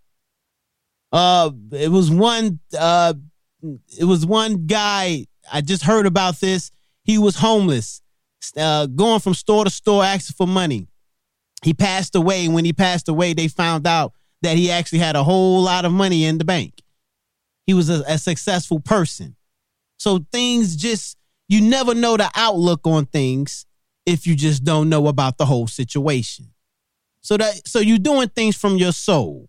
Uh, 1.12 1.51
it 1.72 1.91
was 1.91 2.11
one. 2.11 2.61
Uh, 2.78 3.14
it 3.99 4.05
was 4.05 4.26
one 4.26 4.66
guy. 4.66 5.26
I 5.53 5.61
just 5.61 5.82
heard 5.82 6.07
about 6.07 6.41
this. 6.41 6.70
He 7.05 7.18
was 7.18 7.37
homeless, 7.37 8.03
uh, 8.57 8.87
going 8.87 9.20
from 9.20 9.34
store 9.34 9.64
to 9.64 9.70
store 9.70 10.05
asking 10.05 10.34
for 10.34 10.47
money. 10.47 10.89
He 11.62 11.72
passed 11.72 12.14
away. 12.14 12.45
And 12.45 12.55
when 12.55 12.64
he 12.64 12.72
passed 12.72 13.09
away, 13.09 13.32
they 13.32 13.49
found 13.49 13.87
out 13.87 14.12
that 14.43 14.57
he 14.57 14.70
actually 14.70 14.99
had 14.99 15.16
a 15.16 15.24
whole 15.24 15.62
lot 15.62 15.84
of 15.84 15.93
money 15.93 16.24
in 16.24 16.39
the 16.39 16.45
bank. 16.45 16.82
He 17.66 17.74
was 17.74 17.89
a, 17.89 18.05
a 18.07 18.18
successful 18.18 18.80
person. 18.80 19.37
So 19.99 20.26
things 20.32 20.76
just 20.76 21.16
you 21.49 21.61
never 21.61 21.95
know 21.95 22.16
the 22.16 22.30
outlook 22.34 22.87
on 22.87 23.07
things 23.07 23.66
if 24.05 24.26
you 24.26 24.34
just 24.34 24.64
don't 24.64 24.89
know 24.89 25.07
about 25.07 25.39
the 25.39 25.47
whole 25.47 25.66
situation. 25.66 26.53
So 27.27 27.37
that 27.37 27.66
so 27.66 27.81
you're 27.81 27.99
doing 27.99 28.29
things 28.29 28.55
from 28.55 28.77
your 28.77 28.93
soul. 28.93 29.49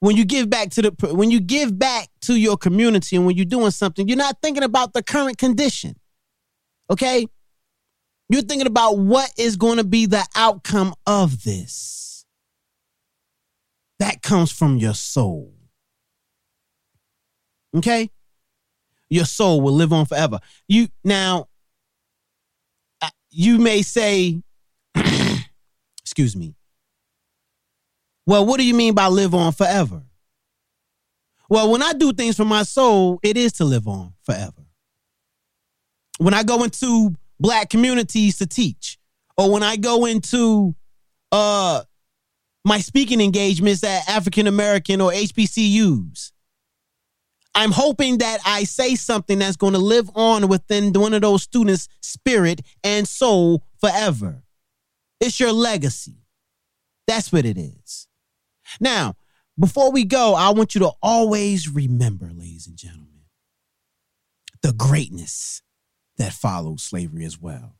When 0.00 0.16
you 0.16 0.24
give 0.24 0.48
back 0.48 0.70
to 0.70 0.80
the 0.80 1.14
when 1.14 1.30
you 1.30 1.38
give 1.38 1.78
back 1.78 2.08
to 2.22 2.34
your 2.34 2.56
community 2.56 3.14
and 3.14 3.26
when 3.26 3.36
you're 3.36 3.44
doing 3.44 3.70
something, 3.72 4.08
you're 4.08 4.16
not 4.16 4.38
thinking 4.40 4.62
about 4.62 4.94
the 4.94 5.02
current 5.02 5.36
condition. 5.36 5.94
Okay? 6.88 7.26
You're 8.30 8.40
thinking 8.40 8.66
about 8.66 8.96
what 8.96 9.30
is 9.36 9.56
going 9.56 9.76
to 9.76 9.84
be 9.84 10.06
the 10.06 10.26
outcome 10.34 10.94
of 11.06 11.44
this. 11.44 12.24
That 13.98 14.22
comes 14.22 14.50
from 14.50 14.78
your 14.78 14.94
soul. 14.94 15.52
Okay? 17.76 18.10
Your 19.10 19.26
soul 19.26 19.60
will 19.60 19.74
live 19.74 19.92
on 19.92 20.06
forever. 20.06 20.38
You 20.68 20.88
now 21.04 21.48
you 23.30 23.58
may 23.58 23.82
say, 23.82 24.40
excuse 26.16 26.34
me. 26.34 26.54
Well, 28.24 28.46
what 28.46 28.56
do 28.56 28.64
you 28.64 28.72
mean 28.72 28.94
by 28.94 29.08
live 29.08 29.34
on 29.34 29.52
forever? 29.52 30.02
Well, 31.50 31.70
when 31.70 31.82
I 31.82 31.92
do 31.92 32.14
things 32.14 32.38
for 32.38 32.46
my 32.46 32.62
soul, 32.62 33.20
it 33.22 33.36
is 33.36 33.52
to 33.54 33.66
live 33.66 33.86
on 33.86 34.14
forever. 34.22 34.64
When 36.16 36.32
I 36.32 36.42
go 36.42 36.64
into 36.64 37.14
black 37.38 37.68
communities 37.68 38.38
to 38.38 38.46
teach, 38.46 38.98
or 39.36 39.52
when 39.52 39.62
I 39.62 39.76
go 39.76 40.06
into 40.06 40.74
uh 41.32 41.82
my 42.64 42.78
speaking 42.78 43.20
engagements 43.20 43.84
at 43.84 44.08
African 44.08 44.46
American 44.46 45.02
or 45.02 45.10
HBCUs, 45.12 46.32
I'm 47.54 47.72
hoping 47.72 48.18
that 48.18 48.38
I 48.46 48.64
say 48.64 48.94
something 48.94 49.38
that's 49.38 49.56
going 49.56 49.74
to 49.74 49.78
live 49.78 50.10
on 50.14 50.48
within 50.48 50.94
one 50.94 51.12
of 51.12 51.20
those 51.20 51.42
students' 51.42 51.88
spirit 52.00 52.62
and 52.82 53.06
soul 53.06 53.62
forever. 53.78 54.42
It's 55.20 55.40
your 55.40 55.52
legacy. 55.52 56.22
That's 57.06 57.32
what 57.32 57.44
it 57.44 57.56
is. 57.56 58.08
Now, 58.80 59.14
before 59.58 59.90
we 59.90 60.04
go, 60.04 60.34
I 60.34 60.50
want 60.50 60.74
you 60.74 60.80
to 60.80 60.92
always 61.02 61.68
remember, 61.68 62.30
ladies 62.32 62.66
and 62.66 62.76
gentlemen, 62.76 63.22
the 64.62 64.72
greatness 64.72 65.62
that 66.18 66.32
follows 66.32 66.82
slavery 66.82 67.24
as 67.24 67.40
well. 67.40 67.76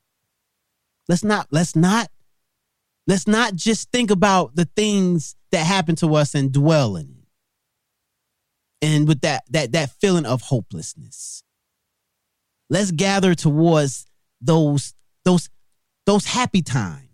Let's 1.07 1.23
not, 1.23 1.47
let's 1.51 1.75
not, 1.75 2.09
let's 3.05 3.27
not 3.27 3.55
just 3.55 3.91
think 3.91 4.09
about 4.11 4.55
the 4.55 4.65
things 4.75 5.35
that 5.51 5.65
happened 5.65 5.97
to 5.99 6.15
us 6.15 6.33
and 6.35 6.51
dwell 6.51 6.95
in 6.95 7.09
it 7.09 7.17
and 8.81 9.07
with 9.07 9.21
that 9.21 9.43
that 9.49 9.71
that 9.71 9.89
feeling 9.99 10.25
of 10.25 10.41
hopelessness 10.41 11.43
let's 12.69 12.91
gather 12.91 13.33
towards 13.33 14.05
those 14.41 14.93
those 15.25 15.49
those 16.05 16.25
happy 16.25 16.61
times 16.61 17.06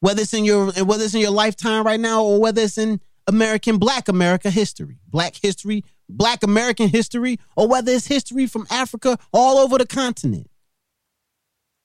whether 0.00 0.22
it's 0.22 0.34
in 0.34 0.44
your 0.44 0.72
whether 0.72 1.04
it's 1.04 1.14
in 1.14 1.20
your 1.20 1.30
lifetime 1.30 1.84
right 1.84 2.00
now 2.00 2.22
or 2.22 2.40
whether 2.40 2.62
it's 2.62 2.78
in 2.78 3.00
american 3.26 3.78
black 3.78 4.08
america 4.08 4.50
history 4.50 4.98
black 5.08 5.36
history 5.40 5.84
black 6.08 6.42
american 6.42 6.88
history 6.88 7.38
or 7.56 7.68
whether 7.68 7.92
it's 7.92 8.06
history 8.06 8.46
from 8.46 8.66
africa 8.70 9.18
all 9.32 9.58
over 9.58 9.78
the 9.78 9.86
continent. 9.86 10.48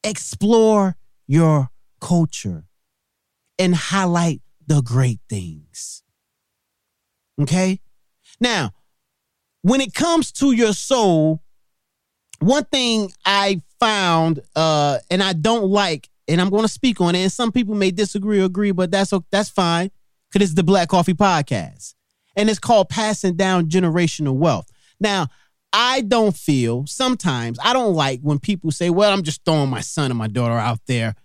Explore 0.04 0.96
your 1.28 1.70
culture 2.00 2.66
and 3.58 3.76
highlight 3.76 4.42
the 4.68 4.82
great 4.82 5.20
things. 5.30 6.04
Okay? 7.42 7.80
Now, 8.40 8.72
when 9.62 9.82
it 9.82 9.94
comes 9.94 10.32
to 10.34 10.52
your 10.52 10.74
soul, 10.74 11.42
one 12.40 12.66
thing 12.66 13.12
I 13.26 13.62
found 13.80 14.42
uh 14.56 15.00
and 15.10 15.24
I 15.24 15.34
don't 15.34 15.70
like, 15.70 16.10
and 16.28 16.42
I'm 16.42 16.50
going 16.50 16.64
to 16.64 16.68
speak 16.68 17.02
on 17.02 17.16
it, 17.16 17.22
and 17.22 17.32
some 17.32 17.52
people 17.52 17.76
may 17.76 17.92
disagree 17.92 18.42
or 18.42 18.46
agree, 18.46 18.72
but 18.72 18.92
that's 18.92 19.14
that's 19.32 19.50
fine 19.50 19.92
because 20.32 20.50
it's 20.50 20.56
the 20.56 20.64
Black 20.64 20.90
Coffee 20.90 21.14
Podcast, 21.14 21.94
and 22.36 22.50
it's 22.50 22.60
called 22.60 22.90
passing 22.90 23.36
down 23.36 23.70
generational 23.70 24.36
wealth. 24.36 24.72
Now, 25.00 25.28
I 25.74 26.02
don't 26.02 26.36
feel 26.36 26.86
sometimes 26.88 27.60
I 27.64 27.74
don't 27.74 27.94
like 27.94 28.22
when 28.22 28.40
people 28.40 28.72
say, 28.72 28.90
"Well, 28.90 29.12
I'm 29.12 29.24
just 29.24 29.44
throwing 29.46 29.70
my 29.70 29.82
son 29.82 30.12
and 30.12 30.18
my 30.18 30.28
daughter 30.28 30.54
out 30.54 30.80
there, 30.88 31.16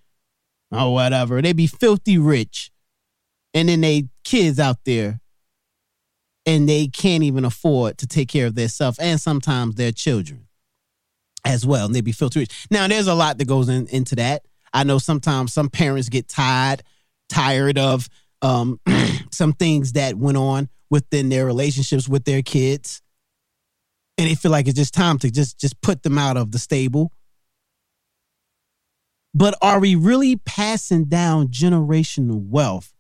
or 0.70 0.92
whatever." 0.92 1.40
They 1.40 1.52
be 1.52 1.66
filthy 1.66 2.18
rich, 2.18 2.70
and 3.54 3.68
then 3.68 3.80
they 3.80 4.08
kids 4.24 4.58
out 4.58 4.78
there 4.84 5.20
and 6.46 6.68
they 6.68 6.88
can't 6.88 7.22
even 7.22 7.44
afford 7.44 7.98
to 7.98 8.06
take 8.06 8.28
care 8.28 8.46
of 8.46 8.54
themselves 8.54 8.98
and 8.98 9.20
sometimes 9.20 9.74
their 9.74 9.92
children 9.92 10.46
as 11.44 11.66
well. 11.66 11.86
And 11.86 11.94
they 11.94 12.00
be 12.00 12.12
filtered. 12.12 12.50
Now, 12.70 12.88
there's 12.88 13.06
a 13.06 13.14
lot 13.14 13.38
that 13.38 13.46
goes 13.46 13.68
in, 13.68 13.86
into 13.88 14.14
that. 14.16 14.44
I 14.72 14.84
know 14.84 14.98
sometimes 14.98 15.52
some 15.52 15.68
parents 15.68 16.08
get 16.08 16.28
tired, 16.28 16.82
tired 17.28 17.78
of 17.78 18.08
um, 18.42 18.80
some 19.30 19.52
things 19.52 19.92
that 19.92 20.16
went 20.16 20.36
on 20.36 20.68
within 20.90 21.28
their 21.28 21.46
relationships 21.46 22.08
with 22.08 22.24
their 22.24 22.42
kids. 22.42 23.02
And 24.18 24.28
they 24.28 24.34
feel 24.34 24.50
like 24.50 24.68
it's 24.68 24.76
just 24.76 24.94
time 24.94 25.18
to 25.20 25.30
just 25.30 25.58
just 25.58 25.80
put 25.80 26.02
them 26.02 26.18
out 26.18 26.36
of 26.36 26.52
the 26.52 26.58
stable. 26.58 27.12
But 29.32 29.56
are 29.62 29.78
we 29.78 29.94
really 29.94 30.36
passing 30.36 31.04
down 31.04 31.48
generational 31.48 32.40
wealth 32.40 32.92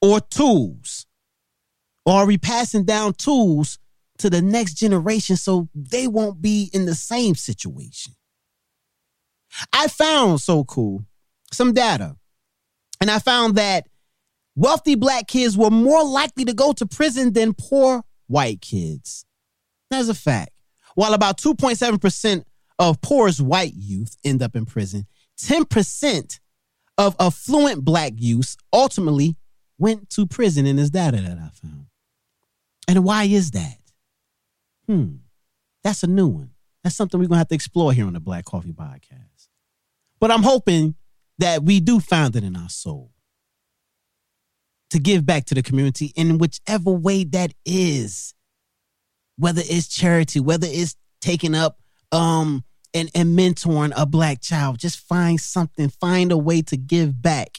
or 0.00 0.20
tools 0.20 1.06
or 2.08 2.14
are 2.14 2.26
we 2.26 2.38
passing 2.38 2.84
down 2.84 3.12
tools 3.12 3.78
to 4.16 4.30
the 4.30 4.40
next 4.40 4.74
generation 4.74 5.36
so 5.36 5.68
they 5.74 6.06
won't 6.06 6.40
be 6.40 6.70
in 6.72 6.86
the 6.86 6.94
same 6.94 7.34
situation? 7.34 8.14
I 9.72 9.88
found 9.88 10.40
so 10.40 10.64
cool 10.64 11.04
some 11.52 11.72
data, 11.72 12.16
and 13.00 13.10
I 13.10 13.18
found 13.18 13.56
that 13.56 13.88
wealthy 14.54 14.94
black 14.94 15.28
kids 15.28 15.56
were 15.56 15.70
more 15.70 16.04
likely 16.04 16.44
to 16.44 16.54
go 16.54 16.72
to 16.72 16.86
prison 16.86 17.32
than 17.32 17.54
poor 17.54 18.02
white 18.26 18.60
kids. 18.60 19.24
That's 19.90 20.08
a 20.08 20.14
fact. 20.14 20.50
While 20.94 21.14
about 21.14 21.38
2.7% 21.38 22.44
of 22.78 23.00
poorest 23.00 23.40
white 23.40 23.74
youth 23.74 24.16
end 24.24 24.42
up 24.42 24.54
in 24.56 24.66
prison, 24.66 25.06
10% 25.40 26.40
of 26.98 27.14
affluent 27.20 27.84
black 27.84 28.12
youth 28.16 28.56
ultimately 28.72 29.36
went 29.78 30.10
to 30.10 30.26
prison 30.26 30.66
in 30.66 30.76
this 30.76 30.90
data 30.90 31.18
that 31.18 31.38
I 31.38 31.50
found. 31.50 31.86
And 32.88 33.04
why 33.04 33.24
is 33.24 33.52
that? 33.52 33.78
Hmm. 34.86 35.16
That's 35.84 36.02
a 36.02 36.08
new 36.08 36.26
one. 36.26 36.50
That's 36.88 36.96
something 36.96 37.20
we're 37.20 37.26
to 37.26 37.36
have 37.36 37.48
to 37.48 37.54
explore 37.54 37.92
here 37.92 38.06
on 38.06 38.14
the 38.14 38.20
Black 38.20 38.46
Coffee 38.46 38.72
Podcast. 38.72 39.48
But 40.20 40.30
I'm 40.30 40.42
hoping 40.42 40.94
that 41.36 41.62
we 41.62 41.80
do 41.80 42.00
find 42.00 42.34
it 42.34 42.42
in 42.42 42.56
our 42.56 42.70
soul 42.70 43.12
to 44.88 44.98
give 44.98 45.26
back 45.26 45.44
to 45.44 45.54
the 45.54 45.62
community 45.62 46.14
in 46.16 46.38
whichever 46.38 46.90
way 46.90 47.24
that 47.24 47.52
is. 47.66 48.32
Whether 49.36 49.60
it's 49.66 49.86
charity, 49.86 50.40
whether 50.40 50.66
it's 50.66 50.96
taking 51.20 51.54
up 51.54 51.78
um 52.10 52.64
and, 52.94 53.10
and 53.14 53.38
mentoring 53.38 53.92
a 53.94 54.06
black 54.06 54.40
child, 54.40 54.78
just 54.78 54.98
find 54.98 55.38
something, 55.38 55.90
find 55.90 56.32
a 56.32 56.38
way 56.38 56.62
to 56.62 56.78
give 56.78 57.20
back 57.20 57.58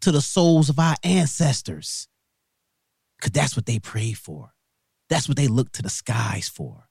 to 0.00 0.10
the 0.10 0.22
souls 0.22 0.70
of 0.70 0.78
our 0.78 0.96
ancestors. 1.02 2.08
Because 3.18 3.32
that's 3.32 3.54
what 3.54 3.66
they 3.66 3.80
pray 3.80 4.14
for. 4.14 4.54
That's 5.10 5.28
what 5.28 5.36
they 5.36 5.46
look 5.46 5.72
to 5.72 5.82
the 5.82 5.90
skies 5.90 6.48
for. 6.48 6.85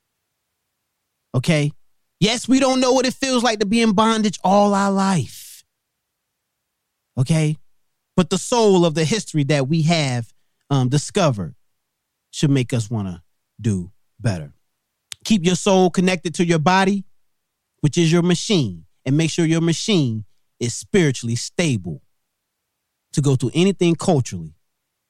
Okay? 1.36 1.72
Yes, 2.20 2.48
we 2.48 2.60
don't 2.60 2.80
know 2.80 2.94
what 2.94 3.06
it 3.06 3.14
feels 3.14 3.44
like 3.44 3.60
to 3.60 3.66
be 3.66 3.82
in 3.82 3.92
bondage 3.92 4.40
all 4.44 4.74
our 4.74 4.92
life. 4.92 5.64
Okay? 7.18 7.58
But 8.16 8.30
the 8.30 8.38
soul 8.38 8.86
of 8.86 8.96
the 8.96 9.04
history 9.04 9.44
that 9.46 9.68
we 9.68 9.82
have 9.84 10.34
um, 10.70 10.88
discovered 10.88 11.56
should 12.32 12.50
make 12.50 12.74
us 12.74 12.90
want 12.90 13.10
to 13.10 13.22
do 13.60 13.92
better. 14.20 14.54
Keep 15.26 15.46
your 15.46 15.56
soul 15.56 15.90
connected 15.90 16.34
to 16.36 16.46
your 16.46 16.60
body, 16.60 17.04
which 17.82 17.98
is 17.98 18.12
your 18.12 18.22
machine, 18.22 18.86
and 19.06 19.18
make 19.18 19.30
sure 19.30 19.46
your 19.46 19.62
machine 19.62 20.24
is 20.60 20.74
spiritually 20.74 21.36
stable 21.36 22.02
to 23.12 23.22
go 23.22 23.36
through 23.36 23.52
anything 23.54 23.96
culturally 23.96 24.56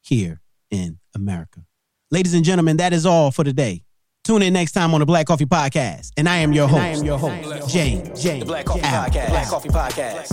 here 0.01 0.41
in 0.71 0.99
America. 1.13 1.65
Ladies 2.09 2.33
and 2.33 2.43
gentlemen, 2.43 2.77
that 2.77 2.93
is 2.93 3.05
all 3.05 3.31
for 3.31 3.43
today. 3.43 3.84
Tune 4.25 4.41
in 4.41 4.53
next 4.53 4.71
time 4.71 4.91
on 4.95 5.01
the 5.01 5.05
Black 5.05 5.27
Coffee 5.27 5.45
Podcast. 5.45 6.11
And 6.17 6.27
I 6.27 6.37
am 6.37 6.51
your 6.51 6.67
host. 6.67 6.81
I 6.81 6.87
am 6.87 7.03
your 7.05 7.19
host, 7.19 7.69
James. 7.71 8.23
James. 8.23 8.39
The 8.39 8.45
Black 8.45 8.65
Coffee 8.65 8.81
Out. 8.83 9.11
Podcast. 9.11 9.29
Black 9.29 9.47
Coffee 9.47 9.69
Podcast. 9.69 10.31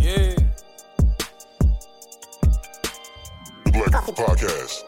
Yeah. 0.00 0.34
The 3.64 3.70
Black 3.70 3.92
Coffee 3.92 4.12
Podcast. 4.12 4.82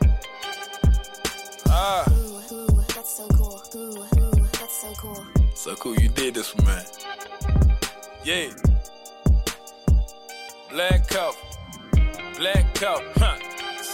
Ah, 1.69 2.11
Ooh, 2.11 2.55
ooh, 2.55 2.67
that's 2.93 3.17
so 3.17 3.29
cool. 3.29 3.63
Ooh, 3.77 4.03
ooh, 4.03 4.47
that's 4.59 4.81
so 4.81 4.93
cool. 4.95 5.25
so 5.55 5.77
cool 5.77 5.95
you 5.95 6.09
did 6.09 6.35
this 6.35 6.49
for 6.49 6.63
me. 6.63 6.75
Yeah. 8.25 8.49
Black 10.71 11.07
cup. 11.07 11.35
Black 12.37 12.75
cup. 12.75 13.01
Huh. 13.15 13.37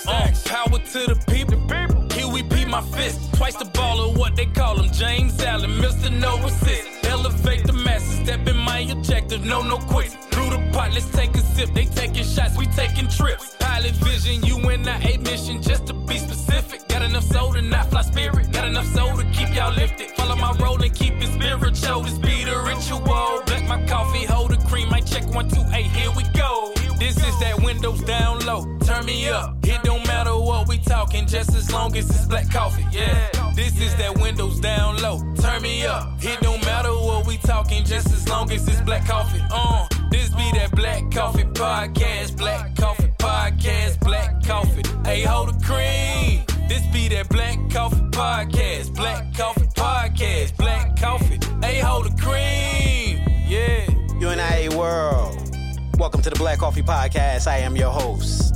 Uh, 0.08 0.30
power 0.46 0.78
to 0.78 1.14
the 1.14 1.24
people. 1.28 1.83
My 2.74 2.82
fist. 2.82 3.32
Twice 3.34 3.54
the 3.54 3.66
ball 3.66 4.00
of 4.00 4.18
what 4.18 4.34
they 4.34 4.46
call 4.46 4.80
him. 4.80 4.90
James 4.92 5.40
Allen, 5.44 5.70
Mr. 5.80 6.10
No 6.10 6.44
Assist. 6.44 7.04
Elevate 7.04 7.64
the 7.68 7.72
masses. 7.72 8.26
That 8.26 8.44
been 8.44 8.56
my 8.56 8.80
objective. 8.80 9.44
No, 9.44 9.62
no 9.62 9.78
quits. 9.78 10.16
Through 10.32 10.50
the 10.50 10.58
pot, 10.72 10.92
let's 10.92 11.08
take 11.10 11.36
a 11.36 11.42
sip. 11.54 11.72
They 11.72 11.84
taking 11.84 12.24
shots, 12.24 12.58
we 12.58 12.66
taking 12.66 13.06
trips. 13.06 13.54
Pilot 13.60 13.94
vision, 14.02 14.42
you 14.42 14.58
and 14.70 14.88
I 14.88 14.96
a 14.96 15.18
mission 15.18 15.62
just 15.62 15.86
to 15.86 15.92
be 15.92 16.18
specific. 16.18 16.88
Got 16.88 17.02
enough 17.02 17.22
soul 17.22 17.52
to 17.52 17.62
not 17.62 17.90
fly 17.90 18.02
spirit. 18.02 18.50
Got 18.50 18.66
enough 18.66 18.86
soul 18.86 19.16
to 19.18 19.24
keep 19.30 19.54
y'all 19.54 19.72
lifted. 19.72 20.10
Follow 20.16 20.34
my 20.34 20.50
role 20.58 20.82
and 20.82 20.92
keep 20.92 21.14
it 21.22 21.28
spiritual. 21.28 22.02
This 22.02 22.18
be 22.18 22.42
the 22.42 22.58
ritual. 22.66 23.42
Black 23.46 23.68
my 23.68 23.86
coffee, 23.86 24.24
hold 24.24 24.50
the 24.50 24.56
cream. 24.66 24.92
I 24.92 24.98
check 24.98 25.32
one, 25.32 25.48
two, 25.48 25.62
eight. 25.74 25.92
Here 25.92 26.10
we 26.16 26.24
go. 26.34 26.72
This 26.98 27.16
is 27.18 27.38
that 27.38 27.62
windows 27.62 28.02
down 28.02 28.44
low. 28.44 28.62
Turn 28.80 29.06
me 29.06 29.28
up. 29.28 29.58
It 29.62 29.80
don't 29.84 29.93
matter 29.93 29.93
what 29.93 29.93
we 29.93 29.93
talking, 30.84 31.26
just 31.26 31.54
as 31.54 31.72
long 31.72 31.96
as 31.96 32.08
it's 32.10 32.26
black 32.26 32.50
coffee. 32.50 32.86
Yeah. 32.90 33.30
This 33.54 33.78
is 33.80 33.94
that 33.96 34.18
windows 34.18 34.60
down 34.60 34.98
low. 34.98 35.18
Turn 35.36 35.62
me 35.62 35.84
up. 35.84 36.12
It 36.20 36.40
don't 36.40 36.64
matter 36.64 36.90
what 36.90 37.26
we 37.26 37.36
talking, 37.38 37.84
just 37.84 38.08
as 38.08 38.28
long 38.28 38.50
as 38.52 38.66
it's 38.68 38.80
black 38.82 39.06
coffee. 39.06 39.40
Uh, 39.50 39.86
this 40.10 40.28
be 40.30 40.50
that 40.58 40.72
black 40.74 41.10
coffee 41.10 41.44
podcast. 41.44 42.36
Black 42.36 42.74
coffee 42.76 43.12
podcast. 43.18 44.00
Black 44.00 44.44
coffee. 44.44 44.82
Hey, 45.04 45.22
hold 45.22 45.48
the 45.48 45.64
cream. 45.64 46.44
This 46.68 46.86
be 46.92 47.08
that 47.08 47.28
black 47.28 47.58
coffee 47.70 48.00
podcast. 48.10 48.94
Black 48.94 49.34
coffee 49.34 49.68
podcast. 49.74 50.56
Black 50.56 50.96
coffee. 51.00 51.38
Hey, 51.60 51.80
hold 51.80 52.06
the 52.06 52.22
cream. 52.22 53.20
Yeah. 53.46 53.86
UNIA 54.20 54.74
World. 54.76 55.40
Welcome 55.98 56.22
to 56.22 56.30
the 56.30 56.36
Black 56.36 56.58
Coffee 56.58 56.82
Podcast. 56.82 57.46
I 57.46 57.58
am 57.58 57.76
your 57.76 57.90
host, 57.90 58.53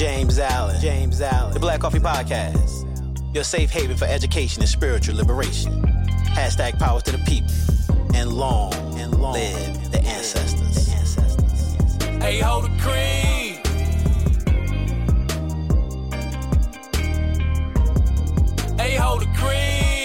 James 0.00 0.38
Allen. 0.38 0.80
James 0.80 1.20
Allen. 1.20 1.52
The 1.52 1.60
Black 1.60 1.80
Coffee 1.80 1.98
Podcast. 1.98 3.34
Your 3.34 3.44
safe 3.44 3.68
haven 3.68 3.98
for 3.98 4.06
education 4.06 4.62
and 4.62 4.68
spiritual 4.68 5.14
liberation. 5.14 5.82
Hashtag 6.28 6.78
powers 6.78 7.02
to 7.02 7.12
the 7.12 7.18
people. 7.18 7.52
And 8.14 8.32
long, 8.32 8.72
and 8.98 9.20
long 9.20 9.34
live 9.34 9.92
the 9.92 10.00
ancestors. 10.00 10.86
The 10.86 10.92
ancestors. 10.92 12.22
Hey, 12.22 12.38
hold 12.40 12.64
the 12.64 12.70
cream. 12.80 13.56
Hey, 18.78 18.96
hold 18.96 19.20
the 19.20 19.26
cream. 19.36 19.99